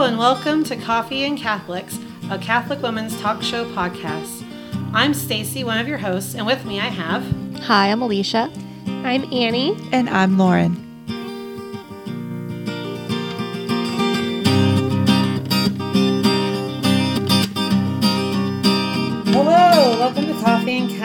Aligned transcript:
Hello, 0.00 0.08
and 0.08 0.18
welcome 0.18 0.64
to 0.64 0.76
Coffee 0.76 1.24
and 1.24 1.36
Catholics, 1.36 1.98
a 2.30 2.38
Catholic 2.38 2.80
women's 2.80 3.20
talk 3.20 3.42
show 3.42 3.70
podcast. 3.74 4.42
I'm 4.94 5.12
Stacy, 5.12 5.62
one 5.62 5.76
of 5.76 5.86
your 5.86 5.98
hosts, 5.98 6.34
and 6.34 6.46
with 6.46 6.64
me 6.64 6.80
I 6.80 6.86
have. 6.86 7.22
Hi, 7.64 7.88
I'm 7.88 8.00
Alicia. 8.00 8.50
I'm 8.86 9.30
Annie. 9.30 9.76
And 9.92 10.08
I'm 10.08 10.38
Lauren. 10.38 10.89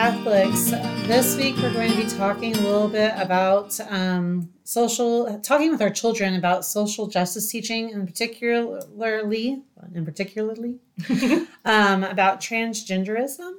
Catholics. 0.06 0.70
This 1.08 1.36
week 1.36 1.58
we're 1.58 1.74
going 1.74 1.90
to 1.90 1.98
be 1.98 2.08
talking 2.08 2.55
a 2.55 2.60
little 2.60 2.88
bit 2.88 3.12
about 3.18 3.80
um, 3.90 4.50
social, 4.64 5.40
talking 5.40 5.72
with 5.72 5.82
our 5.82 5.90
children 5.90 6.36
about 6.36 6.64
social 6.64 7.08
justice 7.08 7.50
teaching, 7.50 7.91
and 7.91 8.05
particularly, 8.05 9.64
and 9.95 10.05
particularly, 10.05 10.78
um, 11.66 12.04
about 12.04 12.40
transgenderism. 12.40 13.54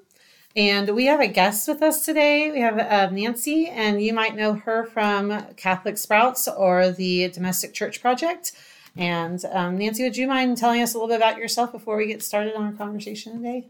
And 0.55 0.95
we 0.95 1.07
have 1.07 1.19
a 1.19 1.27
guest 1.27 1.67
with 1.67 1.83
us 1.83 2.05
today. 2.05 2.53
We 2.53 2.61
have 2.61 2.79
uh, 2.79 3.11
Nancy, 3.11 3.67
and 3.67 4.01
you 4.01 4.13
might 4.13 4.37
know 4.37 4.55
her 4.55 4.85
from 4.85 5.47
Catholic 5.57 5.99
Sprouts 5.99 6.47
or 6.47 6.93
the 6.93 7.29
Domestic 7.31 7.75
Church 7.75 8.01
Project. 8.01 8.53
And 8.97 9.45
um, 9.47 9.79
Nancy, 9.79 10.05
would 10.05 10.17
you 10.17 10.29
mind 10.29 10.59
telling 10.59 10.81
us 10.81 10.95
a 10.95 10.97
little 10.97 11.09
bit 11.09 11.17
about 11.17 11.39
yourself 11.39 11.73
before 11.73 11.97
we 11.97 12.07
get 12.07 12.23
started 12.23 12.55
on 12.55 12.67
our 12.67 12.73
conversation 12.73 13.33
today? 13.33 13.67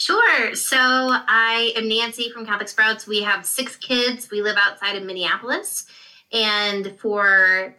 Sure. 0.00 0.54
So 0.54 0.78
I 0.78 1.74
am 1.76 1.86
Nancy 1.86 2.30
from 2.30 2.46
Catholic 2.46 2.68
Sprouts. 2.68 3.06
We 3.06 3.20
have 3.20 3.44
six 3.44 3.76
kids. 3.76 4.30
We 4.30 4.40
live 4.40 4.56
outside 4.56 4.96
of 4.96 5.02
Minneapolis. 5.02 5.84
And 6.32 6.98
for, 6.98 7.76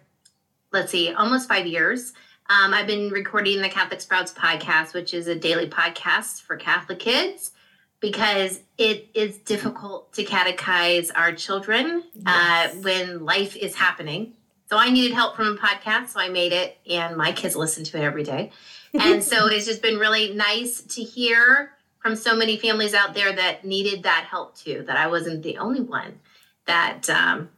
let's 0.72 0.92
see, 0.92 1.12
almost 1.12 1.50
five 1.50 1.66
years, 1.66 2.14
um, 2.48 2.76
I've 2.76 2.86
been 2.86 3.10
recording 3.10 3.60
the 3.60 3.70
Catholic 3.70 4.02
Sprouts 4.02 4.32
podcast, 4.32 4.94
which 4.94 5.16
is 5.16 5.26
a 5.26 5.34
daily 5.34 5.68
podcast 5.68 6.44
for 6.44 6.58
Catholic 6.58 7.00
kids, 7.00 7.54
because 8.02 8.60
it 8.78 9.10
is 9.16 9.40
difficult 9.40 10.14
to 10.14 10.24
catechize 10.24 11.10
our 11.16 11.34
children 11.34 12.04
uh, 12.28 12.68
yes. 12.68 12.76
uh, 12.76 12.78
when 12.82 13.26
life 13.26 13.56
is 13.56 13.74
happening. 13.74 14.34
So 14.70 14.78
I 14.78 14.92
needed 14.92 15.16
help 15.16 15.36
from 15.36 15.48
a 15.48 15.58
podcast, 15.58 16.10
so 16.10 16.20
I 16.20 16.30
made 16.30 16.54
it, 16.54 16.78
and 16.88 17.18
my 17.18 17.32
kids 17.32 17.56
listen 17.56 17.84
to 17.86 17.98
it 17.98 18.04
every 18.04 18.24
day. 18.24 18.52
And 18.94 19.24
so 19.24 19.48
it's 19.52 19.66
just 19.66 19.82
been 19.82 19.98
really 19.98 20.36
nice 20.36 20.82
to 20.82 21.02
hear 21.02 21.72
from 22.02 22.16
so 22.16 22.36
many 22.36 22.58
families 22.58 22.94
out 22.94 23.14
there 23.14 23.32
that 23.32 23.64
needed 23.64 24.04
that 24.04 24.26
help 24.30 24.56
too, 24.56 24.84
that 24.88 24.98
I 24.98 25.08
wasn't 25.08 25.44
the 25.44 25.58
only 25.58 25.82
one 25.82 26.20
that 26.66 27.10
um, 27.10 27.50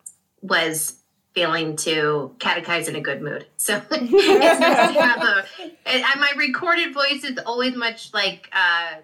was 0.41 0.97
failing 1.33 1.75
to 1.75 2.35
catechize 2.37 2.87
in 2.87 2.95
a 2.95 3.01
good 3.01 3.21
mood. 3.21 3.47
So 3.57 3.81
it's 3.91 4.59
nice 4.59 4.93
to 4.93 5.01
have 5.01 5.21
a, 5.23 5.45
and 5.85 6.19
my 6.19 6.31
recorded 6.37 6.93
voice 6.93 7.23
is 7.23 7.39
always 7.45 7.75
much 7.75 8.13
like 8.13 8.49
uh, 8.53 8.95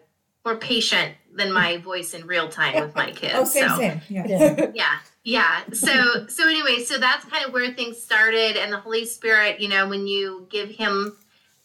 more 0.45 0.57
patient 0.57 1.15
than 1.33 1.51
my 1.51 1.77
voice 1.77 2.13
in 2.13 2.27
real 2.27 2.49
time 2.49 2.81
with 2.81 2.95
my 2.95 3.11
kids. 3.11 3.33
Oh, 3.35 3.45
same, 3.45 3.69
so, 3.69 3.77
same. 3.77 4.01
Yeah. 4.09 4.71
yeah. 4.73 4.99
Yeah. 5.23 5.63
So, 5.73 6.27
so 6.27 6.47
anyway, 6.47 6.83
so 6.83 6.97
that's 6.97 7.25
kind 7.25 7.45
of 7.45 7.53
where 7.53 7.71
things 7.73 8.01
started. 8.01 8.57
And 8.57 8.71
the 8.71 8.79
Holy 8.79 9.05
Spirit, 9.05 9.59
you 9.59 9.67
know, 9.67 9.87
when 9.87 10.07
you 10.07 10.47
give 10.49 10.69
him 10.69 11.17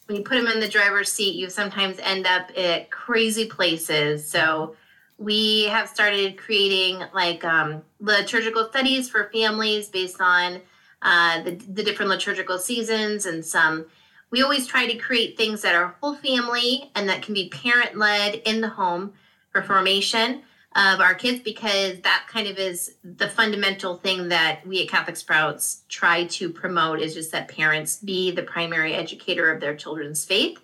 when 0.06 0.18
you 0.18 0.22
put 0.22 0.36
them 0.36 0.48
in 0.48 0.60
the 0.60 0.68
driver's 0.68 1.10
seat, 1.10 1.34
you 1.34 1.48
sometimes 1.48 1.98
end 2.00 2.26
up 2.26 2.50
at 2.56 2.90
crazy 2.90 3.46
places. 3.46 4.28
So 4.28 4.76
we 5.18 5.64
have 5.64 5.88
started 5.88 6.36
creating 6.36 7.02
like 7.14 7.44
um, 7.44 7.82
liturgical 8.00 8.68
studies 8.68 9.08
for 9.08 9.30
families 9.32 9.88
based 9.88 10.20
on 10.20 10.60
uh, 11.02 11.42
the, 11.42 11.52
the 11.52 11.82
different 11.82 12.10
liturgical 12.10 12.58
seasons 12.58 13.26
and 13.26 13.44
some. 13.44 13.86
We 14.30 14.42
always 14.42 14.66
try 14.66 14.86
to 14.86 14.98
create 14.98 15.36
things 15.36 15.62
that 15.62 15.74
are 15.74 15.94
whole 16.00 16.16
family 16.16 16.90
and 16.94 17.08
that 17.08 17.22
can 17.22 17.34
be 17.34 17.48
parent 17.48 17.96
led 17.96 18.36
in 18.44 18.60
the 18.60 18.68
home 18.68 19.12
for 19.50 19.62
formation 19.62 20.42
of 20.76 21.00
our 21.00 21.14
kids 21.14 21.40
because 21.40 22.00
that 22.00 22.26
kind 22.28 22.48
of 22.48 22.58
is 22.58 22.96
the 23.04 23.28
fundamental 23.28 23.96
thing 23.96 24.28
that 24.28 24.66
we 24.66 24.82
at 24.82 24.88
Catholic 24.88 25.16
Sprouts 25.16 25.84
try 25.88 26.24
to 26.26 26.50
promote 26.50 27.00
is 27.00 27.14
just 27.14 27.30
that 27.30 27.46
parents 27.48 27.98
be 27.98 28.32
the 28.32 28.42
primary 28.42 28.92
educator 28.92 29.52
of 29.52 29.60
their 29.60 29.76
children's 29.76 30.24
faith. 30.24 30.58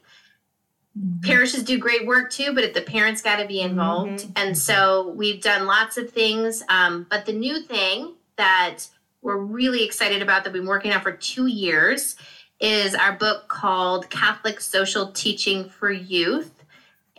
Mm-hmm. 0.98 1.20
Parishes 1.20 1.62
do 1.62 1.78
great 1.78 2.06
work 2.06 2.32
too, 2.32 2.52
but 2.52 2.64
if 2.64 2.74
the 2.74 2.82
parents 2.82 3.22
got 3.22 3.36
to 3.36 3.46
be 3.46 3.60
involved. 3.60 4.20
Mm-hmm. 4.24 4.32
And 4.34 4.58
so 4.58 5.10
we've 5.10 5.40
done 5.40 5.66
lots 5.66 5.96
of 5.96 6.10
things. 6.10 6.64
Um, 6.68 7.06
but 7.08 7.24
the 7.24 7.32
new 7.32 7.60
thing 7.60 8.14
that 8.36 8.78
we're 9.22 9.36
really 9.36 9.84
excited 9.84 10.22
about 10.22 10.42
that 10.42 10.52
we've 10.52 10.62
been 10.62 10.68
working 10.68 10.92
on 10.92 11.02
for 11.02 11.12
two 11.12 11.46
years 11.46 12.16
is 12.58 12.96
our 12.96 13.12
book 13.12 13.46
called 13.46 14.10
Catholic 14.10 14.60
Social 14.60 15.12
Teaching 15.12 15.68
for 15.68 15.92
Youth 15.92 16.59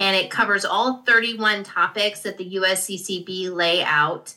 and 0.02 0.16
it 0.16 0.32
covers 0.32 0.66
all 0.66 1.04
31 1.04 1.64
topics 1.64 2.22
that 2.22 2.40
the 2.40 2.56
USCCB 2.56 3.54
lay 3.54 3.84
out. 3.84 4.34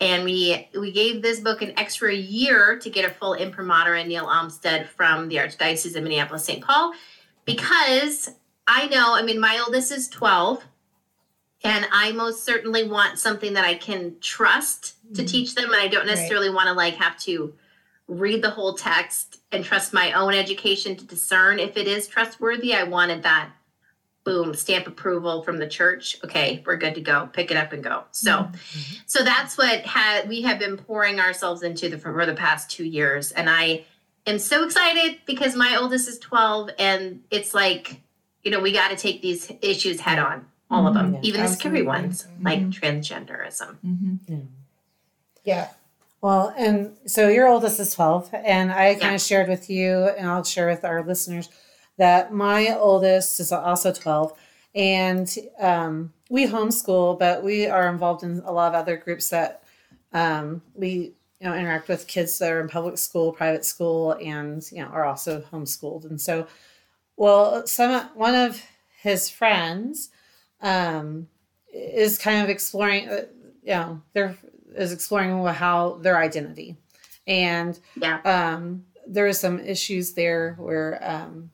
And 0.00 0.24
we 0.24 0.68
we 0.78 0.92
gave 0.92 1.22
this 1.22 1.40
book 1.40 1.60
an 1.60 1.76
extra 1.76 2.14
year 2.14 2.78
to 2.78 2.88
get 2.88 3.04
a 3.04 3.10
full 3.10 3.34
imprimatur 3.34 3.96
in 3.96 4.06
nihil 4.06 4.28
obstat 4.28 4.86
from 4.86 5.28
the 5.28 5.36
Archdiocese 5.36 5.96
of 5.96 6.04
Minneapolis 6.04 6.44
St. 6.44 6.64
Paul, 6.64 6.94
because 7.44 8.30
I 8.68 8.86
know, 8.86 9.16
I 9.16 9.22
mean, 9.22 9.40
my 9.40 9.60
oldest 9.66 9.90
is 9.90 10.08
12, 10.08 10.64
and 11.64 11.84
I 11.90 12.12
most 12.12 12.44
certainly 12.44 12.88
want 12.88 13.18
something 13.18 13.54
that 13.54 13.64
I 13.64 13.74
can 13.74 14.14
trust 14.20 14.94
to 15.16 15.22
mm-hmm. 15.22 15.26
teach 15.26 15.56
them, 15.56 15.72
and 15.72 15.82
I 15.82 15.88
don't 15.88 16.06
necessarily 16.06 16.48
right. 16.48 16.54
want 16.54 16.68
to 16.68 16.74
like 16.74 16.94
have 16.94 17.18
to 17.22 17.54
read 18.06 18.40
the 18.40 18.50
whole 18.50 18.74
text 18.74 19.40
and 19.50 19.64
trust 19.64 19.92
my 19.92 20.12
own 20.12 20.32
education 20.32 20.94
to 20.94 21.04
discern 21.04 21.58
if 21.58 21.76
it 21.76 21.88
is 21.88 22.06
trustworthy. 22.06 22.72
I 22.72 22.84
wanted 22.84 23.24
that 23.24 23.50
boom 24.24 24.54
stamp 24.54 24.86
approval 24.86 25.42
from 25.42 25.58
the 25.58 25.66
church 25.66 26.16
okay 26.24 26.62
we're 26.66 26.76
good 26.76 26.94
to 26.94 27.00
go 27.00 27.28
pick 27.32 27.50
it 27.50 27.56
up 27.56 27.72
and 27.72 27.82
go 27.82 28.04
so 28.10 28.32
mm-hmm. 28.32 28.94
so 29.06 29.24
that's 29.24 29.56
what 29.56 29.80
had 29.86 30.28
we 30.28 30.42
have 30.42 30.58
been 30.58 30.76
pouring 30.76 31.18
ourselves 31.18 31.62
into 31.62 31.88
the 31.88 31.96
for 31.96 32.26
the 32.26 32.34
past 32.34 32.70
two 32.70 32.84
years 32.84 33.32
and 33.32 33.48
i 33.48 33.84
am 34.26 34.38
so 34.38 34.64
excited 34.64 35.18
because 35.26 35.56
my 35.56 35.76
oldest 35.76 36.08
is 36.08 36.18
12 36.18 36.70
and 36.78 37.22
it's 37.30 37.54
like 37.54 38.00
you 38.42 38.50
know 38.50 38.60
we 38.60 38.72
got 38.72 38.90
to 38.90 38.96
take 38.96 39.22
these 39.22 39.50
issues 39.62 40.00
head 40.00 40.18
on 40.18 40.46
all 40.70 40.86
of 40.86 40.94
them 40.94 41.14
mm-hmm. 41.14 41.24
even 41.24 41.40
the 41.40 41.48
scary 41.48 41.82
ones 41.82 42.24
mm-hmm. 42.24 42.44
like 42.44 42.60
transgenderism 42.68 43.76
mm-hmm. 43.84 44.16
yeah. 44.26 44.36
yeah 45.44 45.68
well 46.20 46.52
and 46.58 46.94
so 47.06 47.28
your 47.28 47.48
oldest 47.48 47.80
is 47.80 47.94
12 47.94 48.30
and 48.44 48.72
i 48.72 48.92
kind 48.92 49.02
yeah. 49.02 49.14
of 49.14 49.20
shared 49.20 49.48
with 49.48 49.70
you 49.70 50.08
and 50.18 50.28
i'll 50.28 50.44
share 50.44 50.66
with 50.66 50.84
our 50.84 51.02
listeners 51.02 51.48
that 51.98 52.32
my 52.32 52.74
oldest 52.74 53.40
is 53.40 53.52
also 53.52 53.92
12 53.92 54.32
and 54.74 55.34
um, 55.60 56.12
we 56.30 56.46
homeschool 56.46 57.18
but 57.18 57.42
we 57.42 57.66
are 57.66 57.88
involved 57.88 58.22
in 58.22 58.40
a 58.44 58.52
lot 58.52 58.74
of 58.74 58.80
other 58.80 58.96
groups 58.96 59.28
that 59.28 59.62
um, 60.12 60.62
we 60.74 61.12
you 61.40 61.46
know 61.46 61.54
interact 61.54 61.88
with 61.88 62.06
kids 62.06 62.38
that 62.38 62.50
are 62.50 62.60
in 62.60 62.68
public 62.68 62.98
school 62.98 63.32
private 63.32 63.64
school 63.64 64.12
and 64.12 64.70
you 64.72 64.82
know 64.82 64.88
are 64.88 65.04
also 65.04 65.40
homeschooled. 65.52 66.04
And 66.04 66.20
so 66.20 66.46
well 67.16 67.66
some 67.66 68.08
one 68.14 68.34
of 68.34 68.62
his 69.00 69.30
friends 69.30 70.10
um, 70.60 71.28
is 71.72 72.18
kind 72.18 72.42
of 72.42 72.48
exploring 72.48 73.08
uh, 73.08 73.24
you 73.62 73.72
know 73.72 74.02
there 74.12 74.36
is 74.74 74.92
exploring 74.92 75.44
how 75.46 75.98
their 76.02 76.18
identity. 76.18 76.76
And 77.26 77.78
yeah. 77.96 78.20
um, 78.24 78.84
there 79.06 79.26
are 79.26 79.34
some 79.34 79.60
issues 79.60 80.14
there 80.14 80.54
where 80.58 80.98
um, 81.02 81.50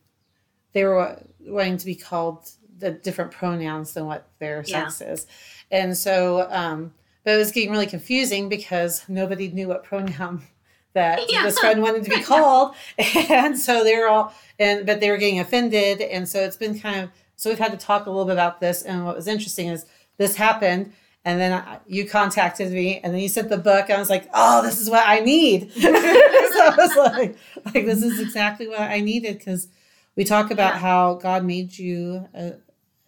they 0.75 0.85
were 0.85 1.19
wanting 1.41 1.79
to 1.79 1.87
be 1.87 1.95
called 1.95 2.51
the 2.79 2.91
different 2.91 3.31
pronouns 3.31 3.95
than 3.95 4.07
what 4.07 4.29
their 4.39 4.63
yeah. 4.67 4.89
sex 4.89 5.01
is. 5.01 5.27
And 5.71 5.97
so, 5.97 6.47
um, 6.51 6.93
but 7.25 7.35
it 7.35 7.37
was 7.39 7.53
getting 7.53 7.71
really 7.71 7.87
confusing 7.87 8.49
because 8.49 9.03
nobody 9.09 9.49
knew 9.49 9.69
what 9.69 9.85
pronoun 9.85 10.43
that 10.93 11.33
yeah. 11.33 11.43
this 11.43 11.59
friend 11.59 11.83
wanted 11.83 12.05
to 12.05 12.11
be 12.11 12.23
called. 12.23 12.75
and 12.99 13.59
so 13.59 13.83
they 13.83 13.97
were 13.97 14.09
all, 14.09 14.35
and, 14.59 14.85
but 14.87 15.01
they 15.01 15.11
were 15.11 15.17
getting 15.17 15.41
offended. 15.41 16.01
And 16.01 16.29
so 16.29 16.41
it's 16.41 16.57
been 16.57 16.79
kind 16.79 17.01
of, 17.01 17.11
so 17.37 17.51
we've 17.51 17.59
had 17.59 17.73
to 17.73 17.79
talk 17.79 18.07
a 18.07 18.11
little 18.11 18.27
bit 18.27 18.35
about 18.35 18.61
this. 18.61 18.83
And 18.83 19.05
what 19.05 19.17
was 19.17 19.27
interesting 19.27 19.69
is 19.69 19.87
this 20.19 20.37
happened. 20.37 20.93
And 21.27 21.41
then 21.41 21.53
I, 21.53 21.79
you 21.87 22.07
contacted 22.07 22.71
me, 22.71 23.01
and 23.03 23.15
then 23.15 23.19
you 23.23 23.31
sent 23.31 23.49
the 23.49 23.57
book. 23.57 23.87
And 23.89 23.95
I 23.95 23.99
was 23.99 24.11
like, 24.11 24.29
"Oh, 24.35 24.61
this 24.63 24.79
is 24.79 24.91
what 24.91 25.05
I 25.07 25.21
need." 25.21 25.73
so 25.73 25.89
I 25.89 26.75
was 26.77 26.97
like, 26.97 27.37
"Like 27.65 27.87
this 27.87 28.03
is 28.03 28.21
exactly 28.21 28.69
what 28.69 28.83
I 28.83 29.01
needed," 29.01 29.39
because 29.39 29.69
we 30.17 30.25
talk 30.25 30.51
about 30.51 30.75
yeah. 30.75 30.81
how 30.81 31.15
God 31.15 31.45
made 31.45 31.77
you 31.79 32.29
a, 32.35 32.55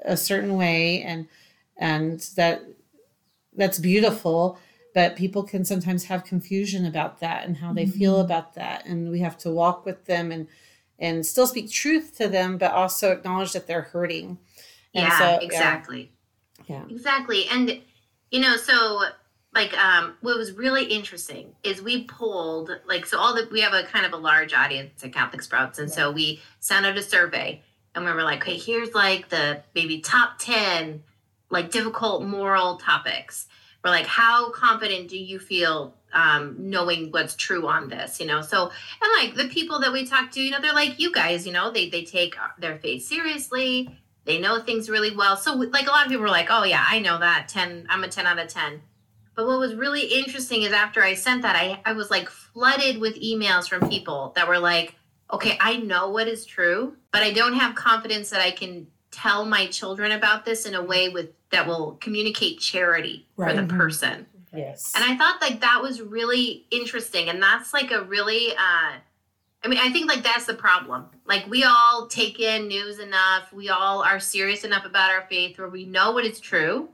a 0.05 0.17
certain 0.17 0.57
way 0.57 1.03
and 1.03 1.29
and 1.77 2.21
that 2.37 2.63
that's 3.57 3.79
beautiful 3.79 4.59
but 4.95 5.15
people 5.15 5.43
can 5.43 5.63
sometimes 5.65 6.05
have 6.05 6.25
confusion 6.25 6.87
about 6.87 7.21
that 7.21 7.47
and 7.47 7.59
how 7.59 7.73
they 7.73 7.85
mm-hmm. 7.85 7.99
feel 7.99 8.21
about 8.21 8.55
that 8.55 8.87
and 8.87 9.11
we 9.11 9.21
have 9.21 9.37
to 9.39 9.51
walk 9.51 9.85
with 9.85 10.05
them 10.07 10.33
and 10.33 10.47
and 10.99 11.27
still 11.27 11.47
speak 11.47 11.71
truth 11.71 12.17
to 12.17 12.29
them 12.29 12.57
but 12.59 12.73
also 12.73 13.13
acknowledge 13.13 13.53
that 13.53 13.67
they're 13.67 13.83
hurting 13.83 14.39
and 14.95 15.07
yeah 15.07 15.19
so, 15.19 15.39
exactly 15.45 16.11
yeah. 16.67 16.83
yeah 16.89 16.95
exactly 16.95 17.47
and 17.49 17.81
you 18.31 18.41
know 18.41 18.57
so 18.57 19.03
like 19.57 19.77
um 19.79 20.15
what 20.21 20.37
was 20.37 20.53
really 20.53 20.85
interesting 20.85 21.55
is 21.65 21.81
we 21.81 22.05
pulled 22.05 22.71
like 22.87 23.07
so 23.07 23.19
all 23.19 23.35
the 23.35 23.49
we 23.51 23.63
have 23.63 23.73
a 23.73 23.85
kind 23.85 24.05
of 24.05 24.13
a 24.13 24.17
large 24.17 24.53
audience 24.53 25.03
at 25.03 25.13
Catholic 25.13 25.43
Sprouts. 25.43 25.79
And 25.79 25.91
so 25.91 26.13
we 26.13 26.41
sent 26.61 26.85
out 26.85 26.97
a 26.97 27.03
survey 27.03 27.63
and 27.95 28.05
we 28.05 28.13
were 28.13 28.23
like 28.23 28.43
okay 28.43 28.59
here's 28.59 28.93
like 28.95 29.31
the 29.31 29.63
maybe 29.75 30.01
top 30.01 30.39
10 30.39 31.03
like 31.49 31.71
difficult 31.71 32.23
moral 32.23 32.77
topics. 32.77 33.49
We're 33.83 33.91
like 33.91 34.07
how 34.07 34.51
confident 34.51 35.09
do 35.09 35.19
you 35.19 35.39
feel 35.39 35.95
um, 36.13 36.57
knowing 36.59 37.11
what's 37.11 37.35
true 37.35 37.67
on 37.67 37.89
this 37.89 38.21
you 38.21 38.27
know? 38.27 38.43
So 38.43 38.71
and 39.03 39.13
like 39.19 39.37
the 39.37 39.49
people 39.49 39.81
that 39.81 39.93
we 39.93 40.07
talk 40.07 40.31
to 40.33 40.43
you 40.43 40.51
know 40.51 40.61
they're 40.61 40.75
like 40.75 41.01
you 41.01 41.13
guys 41.13 41.47
you 41.47 41.53
know 41.53 41.71
they 41.71 41.89
they 41.89 42.05
take 42.05 42.37
their 42.59 42.77
faith 42.79 43.07
seriously. 43.07 43.89
They 44.27 44.39
know 44.39 44.61
things 44.61 44.91
really 44.91 45.17
well. 45.17 45.37
So 45.37 45.55
like 45.55 45.87
a 45.87 45.91
lot 45.91 46.05
of 46.05 46.11
people 46.11 46.25
were 46.25 46.29
like 46.29 46.49
oh 46.51 46.65
yeah 46.65 46.85
i 46.87 46.99
know 46.99 47.19
that. 47.19 47.49
10 47.49 47.87
i'm 47.89 48.05
a 48.05 48.09
10 48.09 48.27
out 48.27 48.39
of 48.39 48.49
10 48.49 48.83
but 49.37 49.47
what 49.47 49.59
was 49.59 49.75
really 49.75 50.07
interesting 50.07 50.63
is 50.63 50.73
after 50.73 51.03
I 51.03 51.15
sent 51.15 51.43
that, 51.43 51.55
I, 51.55 51.81
I 51.85 51.93
was 51.93 52.11
like 52.11 52.29
flooded 52.31 52.99
with 52.99 53.21
emails 53.21 53.69
from 53.69 53.89
people 53.89 54.33
that 54.35 54.49
were 54.49 54.59
like, 54.59 54.95
okay, 55.31 55.59
I 55.61 55.77
know 55.77 56.09
what 56.09 56.27
is 56.27 56.47
true, 56.47 56.97
but 57.13 57.23
I 57.23 57.33
don't 57.33 57.53
have 57.55 57.75
confidence 57.75 58.31
that 58.31 58.41
I 58.41 58.51
can 58.51 58.87
tell 59.11 59.45
my 59.45 59.67
children 59.67 60.13
about 60.13 60.47
this 60.47 60.65
in 60.65 60.75
a 60.75 60.83
way 60.83 61.11
with 61.11 61.31
that 61.51 61.67
will 61.67 61.99
communicate 62.01 62.61
charity 62.61 63.27
right. 63.37 63.51
for 63.51 63.61
the 63.61 63.69
mm-hmm. 63.69 63.77
person. 63.77 64.27
Yes. 64.55 64.93
And 64.97 65.05
I 65.05 65.17
thought 65.17 65.41
like 65.41 65.61
that 65.61 65.83
was 65.83 66.01
really 66.01 66.67
interesting. 66.71 67.29
And 67.29 67.43
that's 67.43 67.75
like 67.75 67.91
a 67.91 68.03
really 68.03 68.53
uh 68.53 68.93
I 69.65 69.69
mean, 69.69 69.81
I 69.81 69.91
think 69.91 70.09
like 70.09 70.23
that's 70.23 70.47
the 70.47 70.55
problem. 70.55 71.07
Like 71.27 71.47
we 71.49 71.65
all 71.65 72.07
take 72.07 72.41
in 72.41 72.69
news 72.69 73.01
enough, 73.01 73.53
we 73.53 73.69
all 73.69 74.03
are 74.03 74.21
serious 74.21 74.65
enough 74.65 74.85
about 74.85 75.11
our 75.11 75.27
faith 75.29 75.59
where 75.59 75.69
we 75.69 75.85
know 75.85 76.13
what 76.13 76.25
is 76.25 76.41
true 76.41 76.89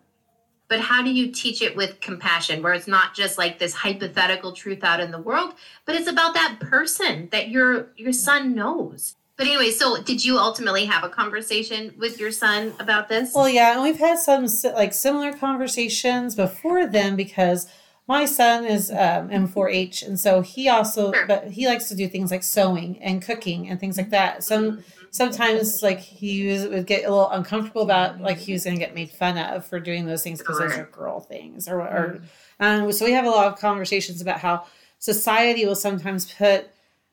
but 0.73 0.81
how 0.81 1.03
do 1.03 1.13
you 1.13 1.31
teach 1.31 1.61
it 1.61 1.77
with 1.77 2.01
compassion 2.01 2.63
where 2.63 2.73
it's 2.73 2.87
not 2.87 3.15
just 3.15 3.37
like 3.37 3.59
this 3.59 3.75
hypothetical 3.75 4.53
truth 4.53 4.83
out 4.83 5.01
in 5.01 5.11
the 5.11 5.19
world 5.19 5.53
but 5.85 5.95
it's 5.95 6.09
about 6.09 6.33
that 6.33 6.57
person 6.61 7.29
that 7.31 7.51
your 7.51 7.91
your 7.95 8.11
son 8.11 8.55
knows 8.55 9.15
but 9.37 9.47
anyway 9.47 9.71
so 9.71 10.03
did 10.03 10.25
you 10.25 10.39
ultimately 10.39 10.87
have 10.87 11.05
a 11.05 11.11
conversation 11.11 11.93
with 11.99 12.19
your 12.19 12.33
son 12.33 12.73
about 12.81 13.11
this 13.11 13.35
well 13.35 13.51
yeah 13.51 13.75
and 13.75 13.83
we've 13.83 13.99
had 13.99 14.19
some 14.19 14.47
like 14.73 14.95
similar 14.95 15.31
conversations 15.31 16.35
before 16.35 16.87
then 16.87 17.17
because 17.17 17.69
my 18.09 18.25
son 18.25 18.65
is 18.65 18.91
um, 18.91 19.31
in 19.31 19.47
4-H, 19.47 20.03
and 20.03 20.19
so 20.19 20.41
he 20.41 20.69
also, 20.69 21.13
sure. 21.13 21.25
but 21.25 21.47
he 21.53 21.69
likes 21.69 21.89
to 21.89 21.95
do 21.95 22.09
things 22.09 22.33
like 22.33 22.43
sewing 22.43 23.01
and 23.01 23.23
cooking 23.23 23.69
and 23.69 23.79
things 23.79 23.97
like 23.97 24.11
that. 24.11 24.43
Some 24.43 24.79
mm-hmm 24.79 25.02
sometimes 25.13 25.83
like 25.83 26.01
he 26.01 26.49
was, 26.49 26.67
would 26.67 26.87
get 26.87 27.05
a 27.05 27.11
little 27.11 27.31
uncomfortable 27.31 27.83
about 27.83 28.21
like 28.21 28.39
he 28.39 28.53
was 28.53 28.65
going 28.65 28.75
to 28.75 28.81
get 28.81 28.95
made 28.95 29.11
fun 29.11 29.39
of 29.39 29.65
for 29.65 29.79
doing 29.79 30.07
those 30.07 30.25
things 30.25 30.41
because 30.41 30.59
those 30.59 30.77
are 30.77 30.87
girl 30.87 31.21
things 31.21 31.69
or, 31.69 31.81
or 31.81 32.23
um, 32.59 32.91
so 32.91 33.05
we 33.05 33.13
have 33.13 33.27
a 33.27 33.31
lot 33.31 33.47
of 33.47 33.59
conversations 33.59 34.21
about 34.21 34.41
how 34.41 34.67
society 34.99 35.65
will 35.65 35.77
sometimes 35.77 36.33
put 36.33 36.71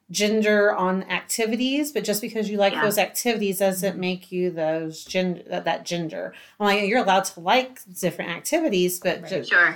gender 0.10 0.74
on 0.74 1.04
activities 1.04 1.92
but 1.92 2.04
just 2.04 2.22
because 2.22 2.50
you 2.50 2.58
like 2.58 2.74
yeah. 2.74 2.82
those 2.82 2.98
activities 2.98 3.60
doesn't 3.60 4.00
make 4.00 4.32
you 4.32 4.50
those 4.50 5.04
gender 5.04 5.44
that 5.48 5.86
gender. 5.86 6.34
I'm 6.60 6.66
like 6.66 6.88
you're 6.88 7.04
allowed 7.04 7.26
to 7.26 7.40
like 7.42 7.80
different 8.00 8.32
activities 8.32 9.00
but 9.00 9.22
right. 9.22 9.30
just, 9.30 9.50
sure. 9.52 9.76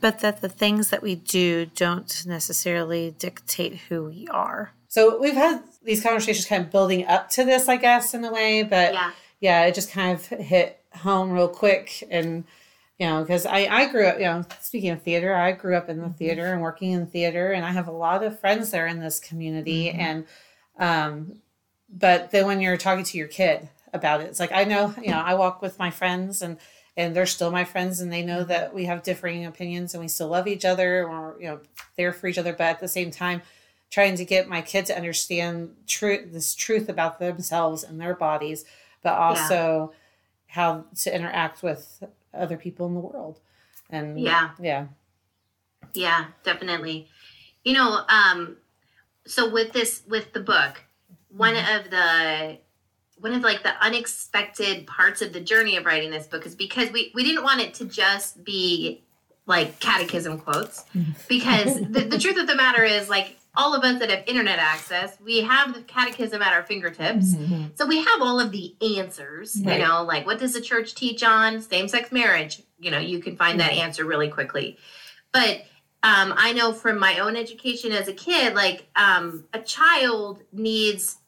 But 0.00 0.20
that 0.20 0.40
the 0.40 0.48
things 0.48 0.90
that 0.90 1.02
we 1.02 1.14
do 1.14 1.66
don't 1.66 2.24
necessarily 2.26 3.14
dictate 3.18 3.76
who 3.88 4.06
we 4.06 4.26
are 4.28 4.72
so 4.90 5.20
we've 5.20 5.34
had 5.34 5.62
these 5.84 6.02
conversations 6.02 6.46
kind 6.46 6.64
of 6.64 6.72
building 6.72 7.06
up 7.06 7.30
to 7.30 7.44
this, 7.44 7.68
I 7.68 7.76
guess, 7.76 8.12
in 8.12 8.24
a 8.24 8.32
way. 8.32 8.64
But 8.64 8.92
yeah, 8.92 9.12
yeah 9.38 9.64
it 9.66 9.74
just 9.76 9.92
kind 9.92 10.18
of 10.18 10.26
hit 10.26 10.80
home 10.92 11.30
real 11.30 11.46
quick. 11.46 12.02
And, 12.10 12.42
you 12.98 13.06
know, 13.06 13.20
because 13.22 13.46
I, 13.46 13.66
I 13.66 13.86
grew 13.86 14.04
up, 14.04 14.18
you 14.18 14.24
know, 14.24 14.44
speaking 14.60 14.90
of 14.90 15.00
theater, 15.00 15.32
I 15.32 15.52
grew 15.52 15.76
up 15.76 15.88
in 15.88 15.98
the 15.98 16.06
mm-hmm. 16.06 16.14
theater 16.14 16.52
and 16.52 16.60
working 16.60 16.90
in 16.90 17.06
theater. 17.06 17.52
And 17.52 17.64
I 17.64 17.70
have 17.70 17.86
a 17.86 17.92
lot 17.92 18.24
of 18.24 18.40
friends 18.40 18.72
there 18.72 18.88
in 18.88 18.98
this 18.98 19.20
community. 19.20 19.86
Mm-hmm. 19.86 20.00
And, 20.00 20.26
um, 20.80 21.40
but 21.88 22.32
then 22.32 22.46
when 22.46 22.60
you're 22.60 22.76
talking 22.76 23.04
to 23.04 23.16
your 23.16 23.28
kid 23.28 23.68
about 23.92 24.22
it, 24.22 24.24
it's 24.24 24.40
like, 24.40 24.52
I 24.52 24.64
know, 24.64 24.92
you 25.00 25.12
know, 25.12 25.20
I 25.20 25.34
walk 25.34 25.62
with 25.62 25.78
my 25.78 25.92
friends 25.92 26.42
and, 26.42 26.58
and 26.96 27.14
they're 27.14 27.26
still 27.26 27.52
my 27.52 27.64
friends 27.64 28.00
and 28.00 28.12
they 28.12 28.24
know 28.24 28.42
that 28.42 28.74
we 28.74 28.86
have 28.86 29.04
differing 29.04 29.46
opinions 29.46 29.94
and 29.94 30.02
we 30.02 30.08
still 30.08 30.28
love 30.28 30.48
each 30.48 30.64
other 30.64 31.08
or, 31.08 31.36
you 31.38 31.46
know, 31.46 31.60
there 31.96 32.12
for 32.12 32.26
each 32.26 32.38
other. 32.38 32.52
But 32.52 32.66
at 32.66 32.80
the 32.80 32.88
same 32.88 33.12
time, 33.12 33.42
trying 33.90 34.16
to 34.16 34.24
get 34.24 34.48
my 34.48 34.62
kids 34.62 34.88
to 34.88 34.96
understand 34.96 35.74
truth 35.86 36.32
this 36.32 36.54
truth 36.54 36.88
about 36.88 37.18
themselves 37.18 37.82
and 37.82 38.00
their 38.00 38.14
bodies 38.14 38.64
but 39.02 39.14
also 39.14 39.92
yeah. 39.92 40.54
how 40.54 40.84
to 40.96 41.14
interact 41.14 41.62
with 41.62 42.04
other 42.32 42.56
people 42.56 42.86
in 42.86 42.94
the 42.94 43.00
world 43.00 43.40
and 43.90 44.20
yeah 44.20 44.50
yeah 44.60 44.86
yeah 45.94 46.26
definitely 46.44 47.08
you 47.64 47.72
know 47.72 48.00
um 48.08 48.56
so 49.26 49.50
with 49.50 49.72
this 49.72 50.02
with 50.08 50.32
the 50.32 50.40
book 50.40 50.82
one 51.28 51.54
mm-hmm. 51.54 51.76
of 51.76 51.90
the 51.90 52.58
one 53.18 53.34
of 53.34 53.42
like 53.42 53.62
the 53.62 53.72
unexpected 53.84 54.86
parts 54.86 55.20
of 55.20 55.32
the 55.32 55.40
journey 55.40 55.76
of 55.76 55.84
writing 55.84 56.10
this 56.10 56.26
book 56.26 56.46
is 56.46 56.54
because 56.54 56.90
we 56.90 57.12
we 57.14 57.22
didn't 57.22 57.44
want 57.44 57.60
it 57.60 57.74
to 57.74 57.84
just 57.84 58.42
be 58.44 59.02
like 59.46 59.78
catechism 59.80 60.38
quotes 60.38 60.84
mm-hmm. 60.94 61.12
because 61.28 61.80
the, 61.80 62.04
the 62.04 62.18
truth 62.18 62.38
of 62.38 62.46
the 62.46 62.54
matter 62.54 62.84
is 62.84 63.08
like 63.08 63.36
all 63.56 63.74
of 63.74 63.82
us 63.82 63.98
that 63.98 64.10
have 64.10 64.22
internet 64.26 64.58
access, 64.58 65.18
we 65.20 65.40
have 65.40 65.74
the 65.74 65.82
catechism 65.82 66.40
at 66.40 66.52
our 66.52 66.62
fingertips. 66.62 67.34
Mm-hmm. 67.34 67.64
So 67.74 67.86
we 67.86 67.98
have 67.98 68.22
all 68.22 68.38
of 68.38 68.52
the 68.52 68.76
answers, 68.96 69.60
right. 69.64 69.80
you 69.80 69.86
know, 69.86 70.04
like 70.04 70.24
what 70.26 70.38
does 70.38 70.54
the 70.54 70.60
church 70.60 70.94
teach 70.94 71.22
on 71.22 71.60
same 71.60 71.88
sex 71.88 72.12
marriage? 72.12 72.62
You 72.78 72.90
know, 72.90 72.98
you 72.98 73.20
can 73.20 73.36
find 73.36 73.58
that 73.60 73.72
answer 73.72 74.04
really 74.04 74.28
quickly. 74.28 74.78
But 75.32 75.64
um, 76.02 76.32
I 76.36 76.52
know 76.52 76.72
from 76.72 76.98
my 76.98 77.18
own 77.18 77.36
education 77.36 77.92
as 77.92 78.08
a 78.08 78.12
kid, 78.12 78.54
like 78.54 78.86
um, 78.96 79.44
a 79.52 79.60
child 79.60 80.42
needs, 80.52 81.18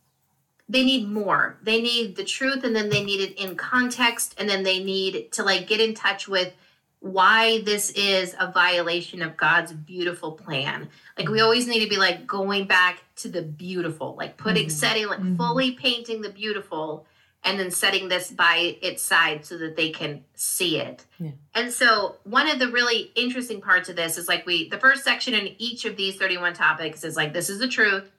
they 0.69 0.85
need 0.85 1.09
more. 1.09 1.59
They 1.63 1.83
need 1.83 2.17
the 2.17 2.25
truth 2.25 2.65
and 2.65 2.75
then 2.75 2.89
they 2.89 3.05
need 3.05 3.21
it 3.21 3.39
in 3.39 3.57
context 3.57 4.35
and 4.39 4.49
then 4.49 4.63
they 4.63 4.83
need 4.83 5.33
to 5.33 5.43
like 5.43 5.67
get 5.67 5.81
in 5.81 5.95
touch 5.95 6.27
with 6.27 6.55
why 7.03 7.61
this 7.63 7.91
is 7.91 8.35
a 8.39 8.51
violation 8.53 9.23
of 9.23 9.37
God's 9.37 9.73
beautiful 9.73 10.33
plan. 10.33 10.89
Like 11.19 11.29
we 11.29 11.41
always 11.41 11.67
need 11.67 11.83
to 11.83 11.91
be 11.91 11.97
like 11.97 12.29
going 12.29 12.67
back 12.67 13.03
to 13.17 13.29
the 13.29 13.43
beautiful, 13.43 14.15
like 14.17 14.37
putting 14.37 14.67
mm-hmm. 14.67 14.71
setting 14.71 15.07
like 15.09 15.19
mm-hmm. 15.19 15.37
fully 15.37 15.73
painting 15.73 16.23
the 16.23 16.31
beautiful 16.31 17.05
and 17.43 17.59
then 17.59 17.73
setting 17.73 18.09
this 18.09 18.31
by 18.31 18.77
its 18.83 19.03
side 19.03 19.45
so 19.45 19.59
that 19.59 19.75
they 19.75 19.91
can 19.91 20.23
see 20.35 20.79
it. 20.79 21.05
Yeah. 21.19 21.33
And 21.57 21.73
so 21.73 22.19
one 22.23 22.49
of 22.49 22.61
the 22.61 22.69
really 22.69 23.11
interesting 23.17 23.61
parts 23.61 23.89
of 23.89 23.97
this 23.97 24.17
is 24.17 24.29
like 24.29 24.47
we 24.47 24.69
the 24.69 24.79
first 24.79 25.03
section 25.03 25.35
in 25.35 25.57
each 25.59 25.85
of 25.85 25.97
these 25.97 26.15
31 26.15 26.55
topics 26.55 27.03
is 27.03 27.17
like 27.17 27.33
this 27.33 27.51
is 27.51 27.59
the 27.59 27.69
truth. 27.69 28.13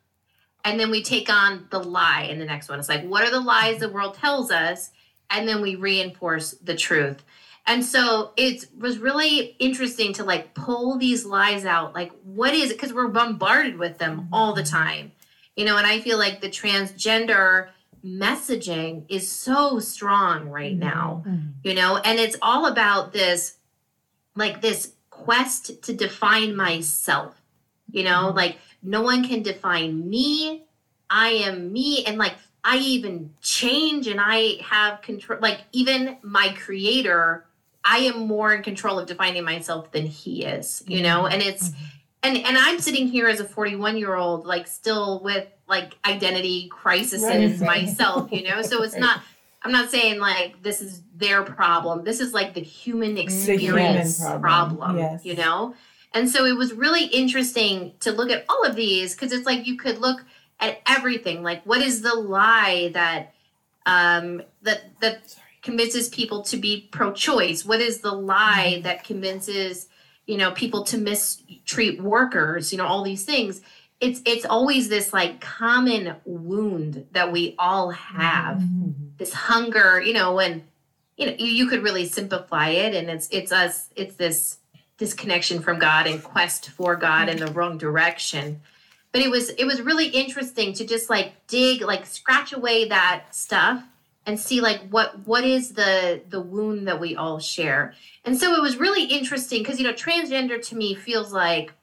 And 0.65 0.77
then 0.77 0.91
we 0.91 1.03
take 1.03 1.29
on 1.29 1.67
the 1.71 1.79
lie 1.79 2.23
in 2.23 2.37
the 2.37 2.45
next 2.45 2.67
one. 2.67 2.79
It's 2.79 2.89
like 2.89 3.05
what 3.05 3.23
are 3.23 3.31
the 3.31 3.39
lies 3.39 3.79
the 3.79 3.87
world 3.87 4.15
tells 4.15 4.51
us? 4.51 4.91
And 5.29 5.47
then 5.47 5.61
we 5.61 5.75
reinforce 5.75 6.51
the 6.61 6.75
truth. 6.75 7.23
And 7.65 7.85
so 7.85 8.33
it 8.35 8.65
was 8.77 8.97
really 8.97 9.55
interesting 9.59 10.13
to 10.13 10.23
like 10.23 10.53
pull 10.53 10.97
these 10.97 11.25
lies 11.25 11.65
out. 11.65 11.93
Like, 11.93 12.11
what 12.23 12.53
is 12.53 12.71
it? 12.71 12.73
Because 12.73 12.93
we're 12.93 13.07
bombarded 13.07 13.77
with 13.77 13.97
them 13.97 14.21
mm-hmm. 14.21 14.33
all 14.33 14.53
the 14.53 14.63
time, 14.63 15.13
you 15.55 15.63
know. 15.65 15.77
And 15.77 15.87
I 15.87 16.01
feel 16.01 16.17
like 16.17 16.41
the 16.41 16.49
transgender 16.49 17.69
messaging 18.05 19.05
is 19.07 19.29
so 19.29 19.79
strong 19.79 20.49
right 20.49 20.75
now, 20.75 21.23
mm-hmm. 21.25 21.51
you 21.63 21.73
know, 21.73 21.97
and 21.97 22.19
it's 22.19 22.35
all 22.41 22.65
about 22.65 23.13
this 23.13 23.57
like 24.35 24.61
this 24.61 24.93
quest 25.09 25.83
to 25.83 25.93
define 25.93 26.55
myself, 26.55 27.41
you 27.91 28.03
know, 28.03 28.27
mm-hmm. 28.27 28.37
like 28.37 28.57
no 28.81 29.01
one 29.01 29.25
can 29.25 29.41
define 29.41 30.09
me. 30.09 30.65
I 31.09 31.29
am 31.29 31.71
me. 31.71 32.03
And 32.05 32.17
like, 32.17 32.33
I 32.63 32.77
even 32.77 33.33
change 33.41 34.07
and 34.07 34.19
I 34.21 34.57
have 34.63 35.01
control. 35.01 35.39
Like, 35.39 35.61
even 35.71 36.17
my 36.21 36.53
creator 36.57 37.45
I 37.85 37.99
am 37.99 38.27
more 38.27 38.53
in 38.53 38.63
control 38.63 38.99
of 38.99 39.07
defining 39.07 39.43
myself 39.43 39.91
than 39.91 40.05
he 40.05 40.45
is, 40.45 40.83
you 40.87 41.01
know? 41.01 41.25
And 41.27 41.41
it's 41.41 41.69
mm-hmm. 41.69 41.85
and 42.23 42.37
and 42.37 42.57
I'm 42.57 42.79
sitting 42.79 43.07
here 43.07 43.27
as 43.27 43.39
a 43.39 43.45
41 43.45 43.97
year 43.97 44.15
old, 44.15 44.45
like 44.45 44.67
still 44.67 45.21
with 45.23 45.47
like 45.67 45.97
identity 46.05 46.69
crises 46.69 47.23
right, 47.23 47.59
myself, 47.59 48.31
you 48.31 48.43
know? 48.43 48.61
So 48.61 48.83
it's 48.83 48.95
not 48.97 49.21
I'm 49.63 49.71
not 49.71 49.89
saying 49.89 50.19
like 50.19 50.61
this 50.63 50.81
is 50.81 51.01
their 51.15 51.43
problem. 51.43 52.03
This 52.03 52.19
is 52.19 52.33
like 52.33 52.53
the 52.53 52.61
human 52.61 53.17
experience 53.17 54.17
the 54.17 54.25
human 54.25 54.41
problem, 54.41 54.77
problem 54.77 54.97
yes. 54.97 55.25
you 55.25 55.35
know? 55.35 55.75
And 56.13 56.29
so 56.29 56.45
it 56.45 56.55
was 56.55 56.73
really 56.73 57.05
interesting 57.05 57.93
to 58.01 58.11
look 58.11 58.29
at 58.29 58.45
all 58.47 58.63
of 58.65 58.75
these 58.75 59.15
because 59.15 59.31
it's 59.31 59.45
like 59.45 59.65
you 59.65 59.77
could 59.77 59.97
look 59.97 60.23
at 60.59 60.79
everything. 60.87 61.43
Like 61.43 61.63
what 61.63 61.81
is 61.81 62.01
the 62.01 62.13
lie 62.13 62.91
that 62.93 63.33
um 63.85 64.41
that 64.61 64.99
that 65.01 65.35
convinces 65.63 66.09
people 66.09 66.43
to 66.43 66.57
be 66.57 66.87
pro-choice? 66.91 67.65
What 67.65 67.81
is 67.81 67.99
the 67.99 68.11
lie 68.11 68.73
mm-hmm. 68.73 68.83
that 68.83 69.03
convinces 69.03 69.87
you 70.27 70.37
know 70.37 70.51
people 70.51 70.83
to 70.85 70.97
mistreat 70.97 72.01
workers? 72.01 72.71
You 72.71 72.77
know 72.77 72.85
all 72.85 73.03
these 73.03 73.25
things. 73.25 73.61
It's 73.99 74.21
it's 74.25 74.45
always 74.45 74.89
this 74.89 75.13
like 75.13 75.41
common 75.41 76.15
wound 76.25 77.07
that 77.11 77.31
we 77.31 77.55
all 77.57 77.89
have. 77.91 78.57
Mm-hmm. 78.57 79.07
This 79.17 79.33
hunger, 79.33 80.01
you 80.01 80.13
know, 80.13 80.35
when 80.35 80.65
you 81.17 81.25
know 81.25 81.35
you, 81.39 81.47
you 81.47 81.67
could 81.67 81.81
really 81.81 82.05
simplify 82.05 82.69
it, 82.69 82.93
and 82.93 83.09
it's 83.09 83.29
it's 83.31 83.51
us. 83.51 83.89
It's 83.95 84.15
this 84.15 84.57
disconnection 84.97 85.61
from 85.61 85.79
God 85.79 86.05
and 86.05 86.23
quest 86.23 86.69
for 86.69 86.95
God 86.95 87.29
in 87.29 87.37
the 87.37 87.47
wrong 87.47 87.77
direction. 87.77 88.61
But 89.11 89.21
it 89.21 89.29
was 89.29 89.49
it 89.51 89.65
was 89.65 89.81
really 89.81 90.07
interesting 90.07 90.73
to 90.73 90.85
just 90.85 91.09
like 91.09 91.47
dig, 91.47 91.81
like 91.81 92.05
scratch 92.05 92.51
away 92.51 92.89
that 92.89 93.25
stuff 93.31 93.83
and 94.25 94.39
see 94.39 94.61
like 94.61 94.81
what 94.89 95.27
what 95.27 95.43
is 95.43 95.73
the 95.73 96.21
the 96.29 96.41
wound 96.41 96.87
that 96.87 96.99
we 96.99 97.15
all 97.15 97.39
share. 97.39 97.93
And 98.25 98.37
so 98.37 98.55
it 98.55 98.61
was 98.61 98.77
really 98.77 99.05
interesting 99.05 99.59
because 99.59 99.79
you 99.79 99.85
know 99.85 99.93
transgender 99.93 100.61
to 100.67 100.75
me 100.75 100.95
feels 100.95 101.33
like 101.33 101.73